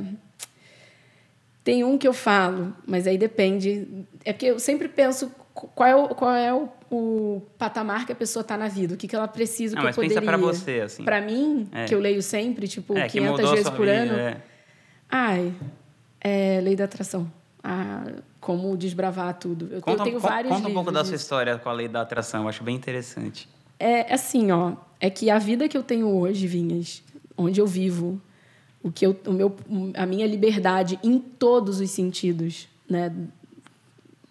Tem 1.63 1.83
um 1.83 1.97
que 1.97 2.07
eu 2.07 2.13
falo, 2.13 2.73
mas 2.85 3.07
aí 3.07 3.17
depende. 3.17 4.05
É 4.23 4.31
porque 4.31 4.45
eu 4.45 4.59
sempre 4.59 4.87
penso 4.87 5.31
qual 5.75 5.89
é 5.89 5.95
o, 5.95 6.07
qual 6.09 6.33
é 6.35 6.53
o, 6.53 6.69
o 6.91 7.41
patamar 7.57 8.05
que 8.05 8.11
a 8.11 8.15
pessoa 8.15 8.41
está 8.41 8.55
na 8.57 8.67
vida, 8.67 8.93
o 8.93 8.97
que, 8.97 9.07
que 9.07 9.15
ela 9.15 9.27
precisa, 9.27 9.75
que 9.75 9.79
eu 9.81 9.83
mas 9.85 9.95
pensa 9.95 10.15
poderia. 10.21 10.27
pra 10.29 10.37
você, 10.37 10.81
assim. 10.81 11.03
Pra 11.03 11.19
mim, 11.21 11.67
É. 11.71 11.85
que 11.85 11.95
eu 11.95 11.99
leio 11.99 12.21
sempre, 12.21 12.67
tipo, 12.67 12.97
É, 12.97 13.03
que 13.07 13.13
500 13.19 13.31
mudou 13.31 13.49
a 13.51 13.55
vezes 13.55 13.69
por 13.71 13.79
vida, 13.85 13.91
ano. 13.93 14.13
é. 14.13 14.37
Ai, 15.09 15.53
é 16.21 16.59
lei 16.61 16.75
da 16.75 16.83
atração. 16.85 17.31
Ah, 17.63 18.05
como 18.39 18.77
desbravar 18.77 19.33
tudo. 19.33 19.67
Eu, 19.71 19.81
Conta, 19.81 20.01
eu 20.01 20.05
tenho 20.05 20.19
vários 20.19 20.53
conta 20.53 20.69
um 20.69 20.73
pouco 20.73 20.91
da 20.91 21.03
sua 21.03 21.15
história 21.15 21.57
com 21.57 21.69
a 21.69 21.73
lei 21.73 21.87
da 21.87 22.01
atração, 22.01 22.43
eu 22.43 22.49
acho 22.49 22.63
bem 22.63 22.75
interessante. 22.75 23.47
É 23.79 24.13
assim, 24.13 24.51
ó. 24.51 24.73
É 24.99 25.09
que 25.09 25.29
a 25.29 25.37
vida 25.37 25.67
que 25.67 25.77
eu 25.77 25.83
tenho 25.83 26.07
hoje, 26.07 26.47
Vinhas, 26.47 27.03
onde 27.37 27.59
eu 27.61 27.67
vivo, 27.67 28.19
o 28.81 28.91
que 28.91 29.05
eu, 29.05 29.15
o 29.27 29.31
meu, 29.33 29.55
a 29.95 30.05
minha 30.05 30.25
liberdade 30.25 30.97
em 31.03 31.19
todos 31.19 31.79
os 31.79 31.91
sentidos, 31.91 32.67
né? 32.89 33.11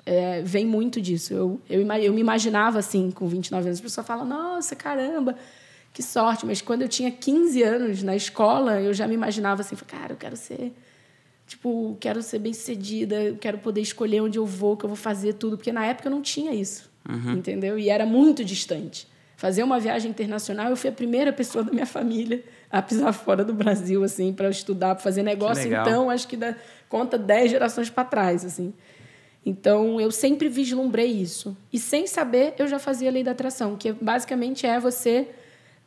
É, 0.06 0.40
vem 0.40 0.64
muito 0.64 1.02
disso. 1.02 1.34
Eu, 1.34 1.60
eu, 1.68 1.80
eu 1.80 2.12
me 2.14 2.20
imaginava 2.20 2.78
assim, 2.78 3.10
com 3.10 3.26
29 3.26 3.66
anos. 3.66 3.80
A 3.80 3.82
pessoa 3.82 4.04
fala, 4.04 4.24
nossa, 4.24 4.76
caramba, 4.76 5.34
que 5.92 6.02
sorte. 6.02 6.46
Mas 6.46 6.62
quando 6.62 6.82
eu 6.82 6.88
tinha 6.88 7.10
15 7.10 7.62
anos 7.64 8.02
na 8.04 8.14
escola, 8.14 8.80
eu 8.80 8.94
já 8.94 9.08
me 9.08 9.14
imaginava 9.14 9.62
assim, 9.62 9.74
cara, 9.74 10.12
eu 10.12 10.16
quero 10.16 10.36
ser. 10.36 10.72
Tipo, 11.48 11.96
quero 12.00 12.22
ser 12.22 12.38
bem 12.38 12.52
sucedida, 12.52 13.16
eu 13.16 13.36
quero 13.36 13.58
poder 13.58 13.80
escolher 13.80 14.20
onde 14.20 14.38
eu 14.38 14.46
vou, 14.46 14.76
que 14.76 14.84
eu 14.84 14.88
vou 14.88 14.96
fazer, 14.96 15.34
tudo. 15.34 15.56
Porque 15.56 15.72
na 15.72 15.84
época 15.84 16.08
eu 16.08 16.12
não 16.12 16.22
tinha 16.22 16.54
isso, 16.54 16.88
entendeu? 17.36 17.78
E 17.78 17.88
era 17.88 18.06
muito 18.06 18.44
distante. 18.44 19.08
Fazer 19.36 19.62
uma 19.62 19.78
viagem 19.78 20.10
internacional, 20.10 20.70
eu 20.70 20.76
fui 20.76 20.88
a 20.88 20.92
primeira 20.92 21.32
pessoa 21.32 21.62
da 21.62 21.70
minha 21.70 21.84
família 21.86 22.42
a 22.70 22.80
pisar 22.80 23.12
fora 23.12 23.44
do 23.44 23.52
Brasil, 23.52 24.02
assim, 24.02 24.32
para 24.32 24.48
estudar, 24.48 24.94
para 24.94 25.04
fazer 25.04 25.22
negócio. 25.22 25.68
Então, 25.88 26.10
acho 26.10 26.26
que 26.26 26.36
dá 26.36 26.56
conta 26.88 27.18
10 27.18 27.50
gerações 27.50 27.90
para 27.90 28.04
trás, 28.04 28.44
assim. 28.44 28.72
Então, 29.46 30.00
eu 30.00 30.10
sempre 30.10 30.48
vislumbrei 30.48 31.06
isso. 31.06 31.56
E 31.72 31.78
sem 31.78 32.08
saber, 32.08 32.54
eu 32.58 32.66
já 32.66 32.80
fazia 32.80 33.08
a 33.08 33.12
lei 33.12 33.22
da 33.22 33.30
atração, 33.30 33.76
que 33.76 33.92
basicamente 33.92 34.66
é 34.66 34.80
você 34.80 35.28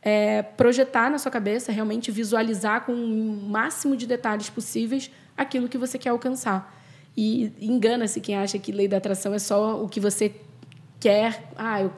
é, 0.00 0.40
projetar 0.40 1.10
na 1.10 1.18
sua 1.18 1.30
cabeça, 1.30 1.70
realmente 1.70 2.10
visualizar 2.10 2.86
com 2.86 2.94
o 2.94 3.50
máximo 3.50 3.94
de 3.98 4.06
detalhes 4.06 4.48
possíveis 4.48 5.10
aquilo 5.36 5.68
que 5.68 5.76
você 5.76 5.98
quer 5.98 6.08
alcançar. 6.08 6.74
E 7.14 7.52
engana-se 7.60 8.18
quem 8.18 8.34
acha 8.34 8.58
que 8.58 8.72
lei 8.72 8.88
da 8.88 8.96
atração 8.96 9.34
é 9.34 9.38
só 9.38 9.84
o 9.84 9.90
que 9.90 10.00
você 10.00 10.34
quer. 10.98 11.50
Ah, 11.54 11.82
eu, 11.82 11.92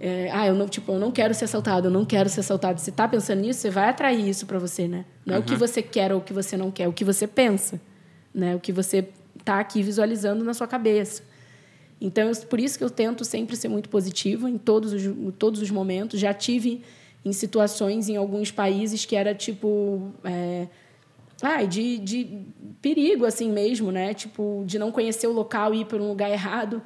é, 0.00 0.30
ah, 0.32 0.48
eu 0.48 0.54
não, 0.56 0.66
tipo, 0.66 0.90
eu 0.90 0.98
não 0.98 1.12
quero 1.12 1.32
ser 1.32 1.44
assaltado, 1.44 1.86
eu 1.86 1.92
não 1.92 2.04
quero 2.04 2.28
ser 2.28 2.40
assaltado. 2.40 2.80
Você 2.80 2.90
está 2.90 3.06
pensando 3.06 3.40
nisso, 3.40 3.60
você 3.60 3.70
vai 3.70 3.88
atrair 3.88 4.28
isso 4.28 4.46
para 4.46 4.58
você, 4.58 4.88
né? 4.88 5.04
Não 5.24 5.36
é 5.36 5.38
o 5.38 5.44
que 5.44 5.54
você 5.54 5.80
quer 5.80 6.12
ou 6.12 6.18
o 6.18 6.22
que 6.22 6.32
você 6.32 6.56
não 6.56 6.72
quer, 6.72 6.84
é 6.84 6.88
o 6.88 6.92
que 6.92 7.04
você 7.04 7.24
pensa, 7.28 7.80
né? 8.34 8.56
O 8.56 8.58
que 8.58 8.72
você 8.72 9.06
está 9.48 9.58
aqui 9.58 9.82
visualizando 9.82 10.44
na 10.44 10.52
sua 10.52 10.66
cabeça. 10.66 11.22
Então, 12.00 12.30
por 12.48 12.60
isso 12.60 12.78
que 12.78 12.84
eu 12.84 12.90
tento 12.90 13.24
sempre 13.24 13.56
ser 13.56 13.68
muito 13.68 13.88
positiva 13.88 14.48
em 14.48 14.58
todos 14.58 14.92
os, 14.92 15.04
em 15.04 15.30
todos 15.30 15.60
os 15.60 15.70
momentos. 15.70 16.20
Já 16.20 16.34
tive 16.34 16.82
em 17.24 17.32
situações 17.32 18.08
em 18.08 18.16
alguns 18.16 18.50
países 18.50 19.04
que 19.04 19.16
era 19.16 19.34
tipo. 19.34 20.12
É, 20.22 20.68
ah, 21.40 21.62
de, 21.64 21.98
de 21.98 22.46
perigo, 22.82 23.24
assim 23.24 23.50
mesmo, 23.50 23.90
né? 23.90 24.12
Tipo, 24.12 24.64
de 24.66 24.78
não 24.78 24.92
conhecer 24.92 25.26
o 25.26 25.32
local 25.32 25.72
e 25.72 25.80
ir 25.80 25.84
para 25.86 25.98
um 25.98 26.08
lugar 26.08 26.30
errado 26.30 26.82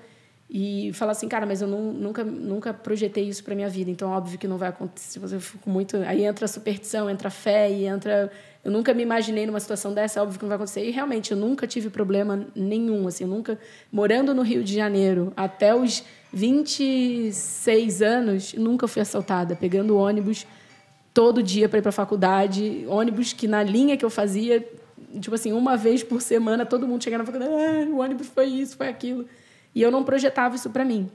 e 0.48 0.92
falar 0.92 1.12
assim, 1.12 1.27
cara, 1.27 1.46
mas 1.46 1.62
eu 1.62 1.68
não, 1.68 1.92
nunca, 1.92 2.22
nunca 2.22 2.75
projetei 2.75 3.27
isso 3.27 3.42
para 3.42 3.55
minha 3.55 3.70
vida, 3.70 3.90
então 3.90 4.11
óbvio 4.11 4.38
que 4.38 4.46
não 4.46 4.59
vai 4.59 4.68
acontecer. 4.68 5.18
Eu 5.22 5.40
fico 5.40 5.70
muito. 5.70 5.96
Aí 5.96 6.25
entra 6.25 6.44
a 6.44 6.48
superstição, 6.48 7.09
entra 7.09 7.29
a 7.29 7.31
fé 7.31 7.70
e 7.70 7.87
entra. 7.87 8.31
Eu 8.64 8.70
nunca 8.70 8.94
me 8.94 9.03
imaginei 9.03 9.44
numa 9.44 9.59
situação 9.59 9.92
dessa, 9.92 10.22
óbvio 10.22 10.38
que 10.38 10.44
não 10.44 10.48
vai 10.48 10.57
acontecer. 10.57 10.87
E 10.87 10.90
realmente, 10.90 11.33
eu 11.33 11.37
nunca 11.37 11.66
tive 11.66 11.90
problema 11.90 12.46
nenhum, 12.55 13.09
assim, 13.09 13.25
nunca. 13.25 13.59
Morando 13.90 14.33
no 14.33 14.42
Rio 14.42 14.62
de 14.62 14.72
Janeiro 14.72 15.33
até 15.37 15.75
os 15.75 16.05
26 16.33 18.03
anos, 18.03 18.55
nunca 18.55 18.87
fui 18.87 19.03
assaltada, 19.03 19.57
pegando 19.57 19.96
ônibus 19.96 20.46
todo 21.12 21.42
dia 21.42 21.68
para 21.68 21.79
ir 21.79 21.83
para 21.83 21.90
a 21.90 21.92
faculdade, 21.92 22.87
ônibus 22.88 23.33
que 23.33 23.46
na 23.46 23.62
linha 23.62 23.96
que 23.96 24.05
eu 24.05 24.11
fazia, 24.11 24.66
tipo 25.20 25.35
assim, 25.35 25.53
uma 25.53 25.77
vez 25.77 26.03
por 26.03 26.22
semana, 26.22 26.64
todo 26.64 26.87
mundo 26.87 27.03
chegava 27.03 27.25
na 27.25 27.33
faculdade, 27.33 27.53
ah, 27.53 27.90
o 27.90 27.98
ônibus 27.98 28.29
foi 28.29 28.46
isso, 28.46 28.77
foi 28.77 28.88
aquilo. 28.88 29.27
E 29.75 29.83
eu 29.83 29.90
não 29.90 30.05
projetava 30.05 30.55
isso 30.55 30.70
para 30.70 30.85
mim. 30.85 31.11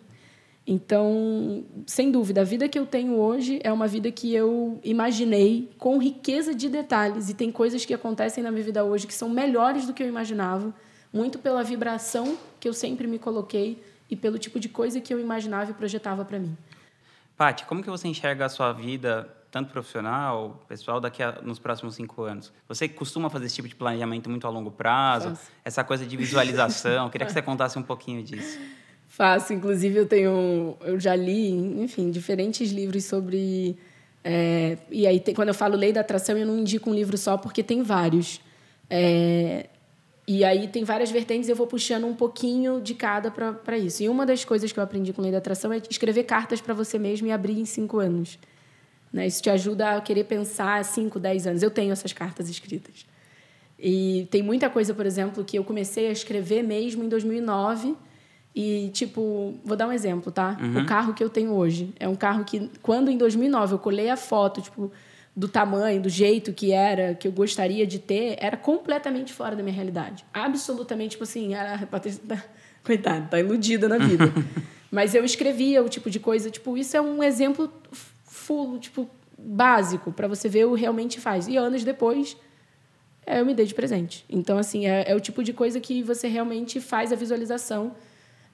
Então, 0.69 1.63
sem 1.85 2.11
dúvida, 2.11 2.41
a 2.41 2.43
vida 2.43 2.67
que 2.67 2.77
eu 2.77 2.85
tenho 2.85 3.13
hoje 3.13 3.57
é 3.63 3.71
uma 3.71 3.87
vida 3.87 4.11
que 4.11 4.35
eu 4.35 4.81
imaginei 4.83 5.71
com 5.77 5.97
riqueza 5.97 6.53
de 6.53 6.67
detalhes. 6.67 7.29
E 7.29 7.33
tem 7.33 7.49
coisas 7.49 7.85
que 7.85 7.93
acontecem 7.93 8.43
na 8.43 8.51
minha 8.51 8.65
vida 8.65 8.83
hoje 8.83 9.07
que 9.07 9.13
são 9.13 9.29
melhores 9.29 9.87
do 9.87 9.93
que 9.93 10.03
eu 10.03 10.07
imaginava, 10.07 10.73
muito 11.13 11.39
pela 11.39 11.63
vibração 11.63 12.37
que 12.59 12.67
eu 12.67 12.73
sempre 12.73 13.07
me 13.07 13.17
coloquei 13.17 13.81
e 14.09 14.15
pelo 14.17 14.37
tipo 14.37 14.59
de 14.59 14.67
coisa 14.67 14.99
que 14.99 15.13
eu 15.13 15.21
imaginava 15.21 15.71
e 15.71 15.73
projetava 15.73 16.25
para 16.25 16.37
mim. 16.37 16.57
Paty, 17.37 17.63
como 17.65 17.81
que 17.81 17.89
você 17.89 18.09
enxerga 18.09 18.45
a 18.45 18.49
sua 18.49 18.73
vida, 18.73 19.33
tanto 19.49 19.71
profissional, 19.71 20.65
pessoal, 20.67 20.99
daqui 20.99 21.23
a, 21.23 21.39
nos 21.43 21.59
próximos 21.59 21.95
cinco 21.95 22.23
anos? 22.23 22.51
Você 22.67 22.89
costuma 22.89 23.29
fazer 23.29 23.45
esse 23.45 23.55
tipo 23.55 23.69
de 23.69 23.75
planejamento 23.75 24.29
muito 24.29 24.45
a 24.45 24.49
longo 24.49 24.71
prazo? 24.71 25.29
Essa 25.63 25.81
coisa 25.81 26.05
de 26.05 26.17
visualização? 26.17 27.09
Queria 27.09 27.25
que 27.25 27.31
você 27.31 27.41
contasse 27.41 27.79
um 27.79 27.83
pouquinho 27.83 28.21
disso. 28.21 28.59
Faço, 29.17 29.51
inclusive 29.53 29.97
eu 29.97 30.05
tenho, 30.05 30.77
eu 30.81 30.99
já 30.99 31.15
li, 31.15 31.49
enfim, 31.51 32.11
diferentes 32.11 32.71
livros 32.71 33.05
sobre 33.05 33.75
é, 34.23 34.77
e 34.91 35.07
aí 35.07 35.19
tem- 35.19 35.33
quando 35.33 35.47
eu 35.49 35.55
falo 35.55 35.75
lei 35.75 35.91
da 35.91 36.01
atração 36.01 36.37
eu 36.37 36.45
não 36.45 36.57
indico 36.59 36.89
um 36.89 36.93
livro 36.93 37.17
só 37.17 37.37
porque 37.37 37.63
tem 37.63 37.81
vários 37.81 38.39
É, 38.89 39.67
e 40.27 40.43
aí 40.45 40.67
tem 40.67 40.83
várias 40.83 41.11
vertentes 41.11 41.49
eu 41.49 41.55
vou 41.55 41.67
puxando 41.67 42.05
um 42.07 42.15
pouquinho 42.15 42.81
de 42.81 42.93
cada 42.95 43.31
para 43.31 43.77
isso. 43.77 44.03
E 44.03 44.09
uma 44.09 44.25
das 44.25 44.45
coisas 44.45 44.71
que 44.71 44.79
eu 44.79 44.83
aprendi 44.83 45.13
com 45.13 45.21
lei 45.21 45.31
da 45.31 45.39
atração 45.39 45.73
é 45.73 45.81
escrever 45.89 46.23
cartas 46.23 46.61
para 46.61 46.73
você 46.73 46.99
mesmo 46.99 47.27
e 47.27 47.31
abrir 47.31 47.59
em 47.59 47.65
cinco 47.65 47.99
anos. 47.99 48.39
Né? 49.11 49.27
Isso 49.27 49.41
te 49.41 49.49
ajuda 49.49 49.97
a 49.97 50.01
querer 50.01 50.25
pensar 50.25 50.83
5, 50.85 51.19
10 51.19 51.47
anos. 51.47 51.63
Eu 51.63 51.71
tenho 51.71 51.91
essas 51.93 52.13
cartas 52.13 52.49
escritas. 52.49 53.05
E 53.79 54.27
tem 54.31 54.41
muita 54.43 54.69
coisa, 54.69 54.93
por 54.93 55.05
exemplo, 55.05 55.43
que 55.45 55.57
eu 55.57 55.63
comecei 55.63 56.07
a 56.07 56.11
escrever 56.11 56.63
mesmo 56.63 57.03
em 57.03 57.09
2009. 57.09 57.95
E, 58.59 58.89
tipo, 58.89 59.53
vou 59.63 59.77
dar 59.77 59.87
um 59.87 59.91
exemplo, 59.91 60.31
tá? 60.31 60.57
O 60.81 60.83
carro 60.87 61.13
que 61.13 61.23
eu 61.23 61.29
tenho 61.29 61.51
hoje 61.51 61.93
é 61.99 62.07
um 62.07 62.15
carro 62.15 62.43
que, 62.43 62.71
quando 62.81 63.11
em 63.11 63.15
2009 63.15 63.75
eu 63.75 63.77
colei 63.77 64.09
a 64.09 64.17
foto, 64.17 64.63
tipo, 64.63 64.91
do 65.35 65.47
tamanho, 65.47 66.01
do 66.01 66.09
jeito 66.09 66.51
que 66.51 66.71
era, 66.71 67.13
que 67.13 67.27
eu 67.27 67.31
gostaria 67.31 67.85
de 67.85 67.99
ter, 67.99 68.35
era 68.39 68.57
completamente 68.57 69.31
fora 69.31 69.55
da 69.55 69.61
minha 69.61 69.75
realidade. 69.75 70.25
Absolutamente, 70.33 71.11
tipo 71.11 71.23
assim, 71.23 71.53
a 71.53 71.85
Patrícia 71.85 72.19
tá, 72.27 72.43
coitada, 72.83 73.27
tá 73.27 73.39
iludida 73.39 73.87
na 73.87 73.99
vida. 73.99 74.33
Mas 74.89 75.13
eu 75.13 75.23
escrevia 75.23 75.83
o 75.83 75.87
tipo 75.87 76.09
de 76.09 76.19
coisa, 76.19 76.49
tipo, 76.49 76.75
isso 76.75 76.97
é 76.97 77.01
um 77.01 77.21
exemplo 77.21 77.71
full, 78.23 78.79
tipo, 78.79 79.07
básico, 79.37 80.11
para 80.11 80.27
você 80.27 80.49
ver 80.49 80.65
o 80.65 80.73
que 80.73 80.81
realmente 80.81 81.19
faz. 81.19 81.47
E 81.47 81.57
anos 81.57 81.83
depois, 81.83 82.35
é, 83.23 83.39
eu 83.39 83.45
me 83.45 83.53
dei 83.53 83.67
de 83.67 83.75
presente. 83.75 84.25
Então, 84.27 84.57
assim, 84.57 84.87
é, 84.87 85.11
é 85.11 85.15
o 85.15 85.19
tipo 85.19 85.43
de 85.43 85.53
coisa 85.53 85.79
que 85.79 86.01
você 86.01 86.27
realmente 86.27 86.81
faz 86.81 87.11
a 87.11 87.15
visualização, 87.15 87.93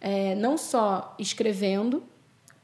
é, 0.04 0.36
não 0.36 0.58
só 0.58 1.16
escrevendo, 1.18 2.04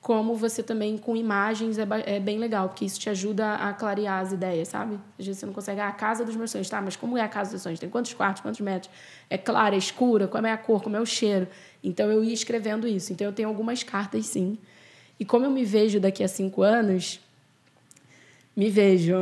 como 0.01 0.35
você 0.35 0.61
também 0.61 0.97
com 0.97 1.15
imagens 1.15 1.77
é, 1.77 1.87
é 2.05 2.19
bem 2.19 2.37
legal, 2.37 2.67
porque 2.67 2.83
isso 2.83 2.99
te 2.99 3.09
ajuda 3.09 3.55
a 3.55 3.73
clarear 3.73 4.21
as 4.21 4.33
ideias, 4.33 4.67
sabe? 4.67 4.99
Às 5.17 5.25
vezes 5.25 5.39
você 5.39 5.45
não 5.45 5.53
consegue, 5.53 5.79
ah, 5.79 5.87
a 5.87 5.93
casa 5.93 6.25
dos 6.25 6.35
meus 6.35 6.51
sonhos, 6.51 6.69
tá, 6.69 6.81
mas 6.81 6.97
como 6.97 7.17
é 7.17 7.21
a 7.21 7.29
casa 7.29 7.51
dos 7.51 7.61
sonhos? 7.61 7.79
Tem 7.79 7.89
quantos 7.89 8.13
quartos, 8.13 8.41
quantos 8.41 8.59
metros? 8.59 8.91
É 9.29 9.37
clara, 9.37 9.73
é 9.73 9.77
escura, 9.77 10.27
como 10.27 10.47
é 10.47 10.51
a 10.51 10.57
cor, 10.57 10.83
como 10.83 10.97
é 10.97 10.99
o 10.99 11.05
cheiro? 11.05 11.47
Então 11.81 12.11
eu 12.11 12.21
ia 12.21 12.33
escrevendo 12.33 12.85
isso. 12.85 13.13
Então 13.13 13.25
eu 13.25 13.31
tenho 13.31 13.47
algumas 13.47 13.83
cartas, 13.83 14.25
sim. 14.25 14.57
E 15.17 15.23
como 15.23 15.45
eu 15.45 15.51
me 15.51 15.63
vejo 15.63 15.97
daqui 15.97 16.25
a 16.25 16.27
cinco 16.27 16.61
anos, 16.61 17.21
me 18.53 18.69
vejo 18.69 19.15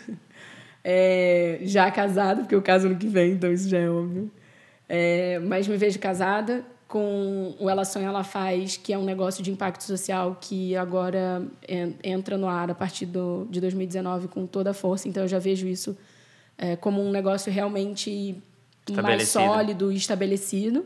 é, 0.84 1.60
já 1.62 1.90
casada, 1.90 2.42
porque 2.42 2.54
eu 2.54 2.60
caso 2.60 2.90
no 2.90 2.96
que 2.96 3.08
vem, 3.08 3.32
então 3.32 3.50
isso 3.50 3.70
já 3.70 3.78
é 3.78 3.88
óbvio. 3.88 4.30
É, 4.86 5.38
mas 5.38 5.66
me 5.66 5.78
vejo 5.78 5.98
casada 5.98 6.62
com 6.92 7.54
o 7.58 7.70
Ela 7.70 7.86
Sonha, 7.86 8.08
Ela 8.08 8.22
Faz, 8.22 8.76
que 8.76 8.92
é 8.92 8.98
um 8.98 9.04
negócio 9.04 9.42
de 9.42 9.50
impacto 9.50 9.82
social 9.82 10.36
que 10.38 10.76
agora 10.76 11.42
en- 11.66 11.94
entra 12.04 12.36
no 12.36 12.46
ar 12.46 12.70
a 12.70 12.74
partir 12.74 13.06
do, 13.06 13.46
de 13.48 13.62
2019 13.62 14.28
com 14.28 14.46
toda 14.46 14.72
a 14.72 14.74
força. 14.74 15.08
Então, 15.08 15.22
eu 15.22 15.28
já 15.28 15.38
vejo 15.38 15.66
isso 15.66 15.96
é, 16.58 16.76
como 16.76 17.00
um 17.02 17.10
negócio 17.10 17.50
realmente 17.50 18.36
mais 18.90 19.28
sólido 19.54 19.90
e 19.90 19.96
estabelecido. 19.96 20.84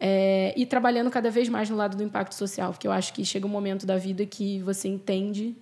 É, 0.00 0.52
e 0.56 0.66
trabalhando 0.66 1.08
cada 1.10 1.30
vez 1.30 1.48
mais 1.48 1.70
no 1.70 1.76
lado 1.76 1.96
do 1.96 2.02
impacto 2.02 2.34
social, 2.34 2.72
porque 2.72 2.86
eu 2.88 2.92
acho 2.92 3.12
que 3.12 3.24
chega 3.24 3.46
um 3.46 3.50
momento 3.50 3.86
da 3.86 3.96
vida 3.96 4.26
que 4.26 4.60
você 4.62 4.88
entende 4.88 5.54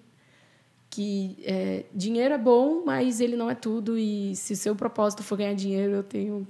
que 0.88 1.36
é, 1.44 1.84
dinheiro 1.94 2.32
é 2.34 2.38
bom, 2.38 2.82
mas 2.84 3.20
ele 3.20 3.36
não 3.36 3.50
é 3.50 3.54
tudo. 3.54 3.98
E 3.98 4.34
se 4.36 4.54
o 4.54 4.56
seu 4.56 4.74
propósito 4.74 5.22
for 5.22 5.36
ganhar 5.36 5.54
dinheiro, 5.54 5.92
eu 5.96 6.02
tenho, 6.02 6.46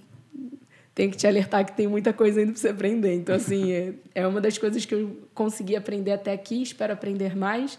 tenho 0.97 1.11
que 1.11 1.17
te 1.19 1.27
alertar 1.27 1.63
que 1.67 1.77
tem 1.77 1.87
muita 1.87 2.11
coisa 2.11 2.41
ainda 2.41 2.53
para 2.53 2.61
você 2.61 2.69
aprender. 2.71 3.15
Então, 3.15 3.35
assim, 3.37 3.71
é, 3.71 3.93
é 4.15 4.27
uma 4.27 4.41
das 4.41 4.57
coisas 4.57 4.87
que 4.87 4.95
eu 4.95 5.29
consegui 5.35 5.77
aprender 5.77 6.13
até 6.13 6.33
aqui, 6.33 6.63
espero 6.63 6.91
aprender 6.91 7.37
mais. 7.37 7.79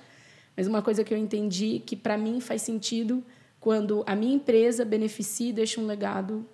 Mas 0.56 0.68
uma 0.68 0.84
coisa 0.84 1.04
que 1.04 1.12
eu 1.12 1.18
entendi 1.18 1.82
que, 1.84 1.96
para 1.96 2.16
mim, 2.16 2.40
faz 2.40 2.62
sentido 2.62 3.24
quando 3.60 4.04
a 4.06 4.16
minha 4.16 4.36
empresa 4.36 4.86
beneficia 4.86 5.50
e 5.50 5.54
deixa 5.54 5.82
um 5.82 5.88
legado 5.88 6.46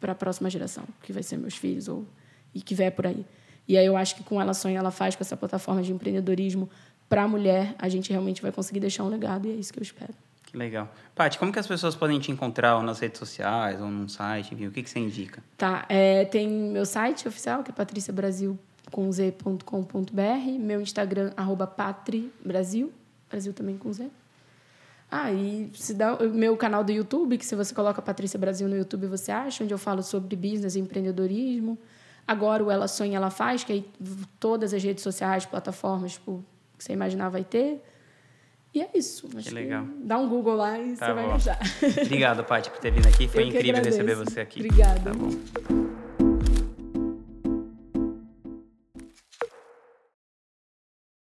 para 0.00 0.10
a 0.10 0.14
próxima 0.14 0.50
geração, 0.50 0.84
que 1.04 1.12
vai 1.12 1.22
ser 1.22 1.36
meus 1.36 1.56
filhos 1.56 1.86
ou 1.86 2.04
e 2.52 2.60
que 2.60 2.74
vier 2.74 2.90
por 2.90 3.06
aí. 3.06 3.24
E 3.68 3.78
aí 3.78 3.86
eu 3.86 3.96
acho 3.96 4.16
que 4.16 4.24
com 4.24 4.40
ela 4.40 4.54
sonha, 4.54 4.78
ela 4.78 4.90
faz 4.90 5.14
com 5.14 5.22
essa 5.22 5.36
plataforma 5.36 5.82
de 5.82 5.92
empreendedorismo 5.92 6.68
para 7.08 7.22
a 7.22 7.28
mulher, 7.28 7.76
a 7.78 7.88
gente 7.88 8.10
realmente 8.10 8.42
vai 8.42 8.50
conseguir 8.50 8.80
deixar 8.80 9.04
um 9.04 9.08
legado 9.08 9.46
e 9.46 9.52
é 9.52 9.54
isso 9.54 9.72
que 9.72 9.78
eu 9.78 9.82
espero. 9.82 10.14
Que 10.50 10.56
legal. 10.56 10.90
Paty, 11.14 11.38
como 11.38 11.52
que 11.52 11.58
as 11.58 11.66
pessoas 11.66 11.94
podem 11.94 12.18
te 12.18 12.32
encontrar 12.32 12.82
nas 12.82 13.00
redes 13.00 13.18
sociais 13.18 13.78
ou 13.82 13.88
num 13.88 14.08
site? 14.08 14.54
Enfim, 14.54 14.66
o 14.66 14.70
que, 14.70 14.82
que 14.82 14.88
você 14.88 14.98
indica? 14.98 15.44
Tá, 15.58 15.84
é, 15.90 16.24
tem 16.24 16.48
meu 16.48 16.86
site 16.86 17.28
oficial, 17.28 17.62
que 17.62 17.70
é 17.70 17.74
patriciabrasil.com.br, 17.74 20.58
meu 20.58 20.80
Instagram, 20.80 21.34
arroba 21.36 21.66
patribrasil, 21.66 22.90
Brasil 23.28 23.52
também 23.52 23.76
com 23.76 23.92
Z. 23.92 24.08
Ah, 25.10 25.30
e 25.30 25.70
se 25.74 25.92
dá 25.92 26.16
meu 26.16 26.56
canal 26.56 26.82
do 26.82 26.92
YouTube, 26.92 27.36
que 27.36 27.44
se 27.44 27.54
você 27.54 27.74
coloca 27.74 28.00
Patrícia 28.00 28.38
Brasil 28.38 28.66
no 28.68 28.76
YouTube, 28.76 29.06
você 29.06 29.30
acha, 29.30 29.64
onde 29.64 29.74
eu 29.74 29.78
falo 29.78 30.02
sobre 30.02 30.34
business 30.34 30.76
e 30.76 30.80
empreendedorismo. 30.80 31.78
Agora 32.26 32.64
o 32.64 32.70
Ela 32.70 32.88
Sonha, 32.88 33.16
Ela 33.16 33.30
Faz, 33.30 33.64
que 33.64 33.72
aí 33.72 33.90
todas 34.40 34.72
as 34.72 34.82
redes 34.82 35.02
sociais, 35.02 35.44
plataformas, 35.44 36.12
tipo, 36.12 36.42
que 36.76 36.84
você 36.84 36.94
imaginar 36.94 37.28
vai 37.28 37.44
ter. 37.44 37.82
E 38.74 38.82
é 38.82 38.90
isso. 38.94 39.28
Que 39.28 39.50
legal. 39.50 39.86
Que 39.86 40.04
dá 40.04 40.18
um 40.18 40.28
Google 40.28 40.56
lá 40.56 40.78
e 40.78 40.96
tá 40.96 41.06
você 41.06 41.14
bom. 41.14 41.26
vai 41.28 41.36
achar. 41.36 41.58
Obrigado, 42.02 42.44
Paty, 42.44 42.70
por 42.70 42.78
ter 42.78 42.90
vindo 42.90 43.06
aqui. 43.06 43.26
Foi 43.28 43.44
incrível 43.46 43.82
receber 43.82 44.14
você 44.14 44.40
aqui. 44.40 44.60
Obrigada. 44.60 45.10
Tá 45.10 45.12
bom. 45.12 45.97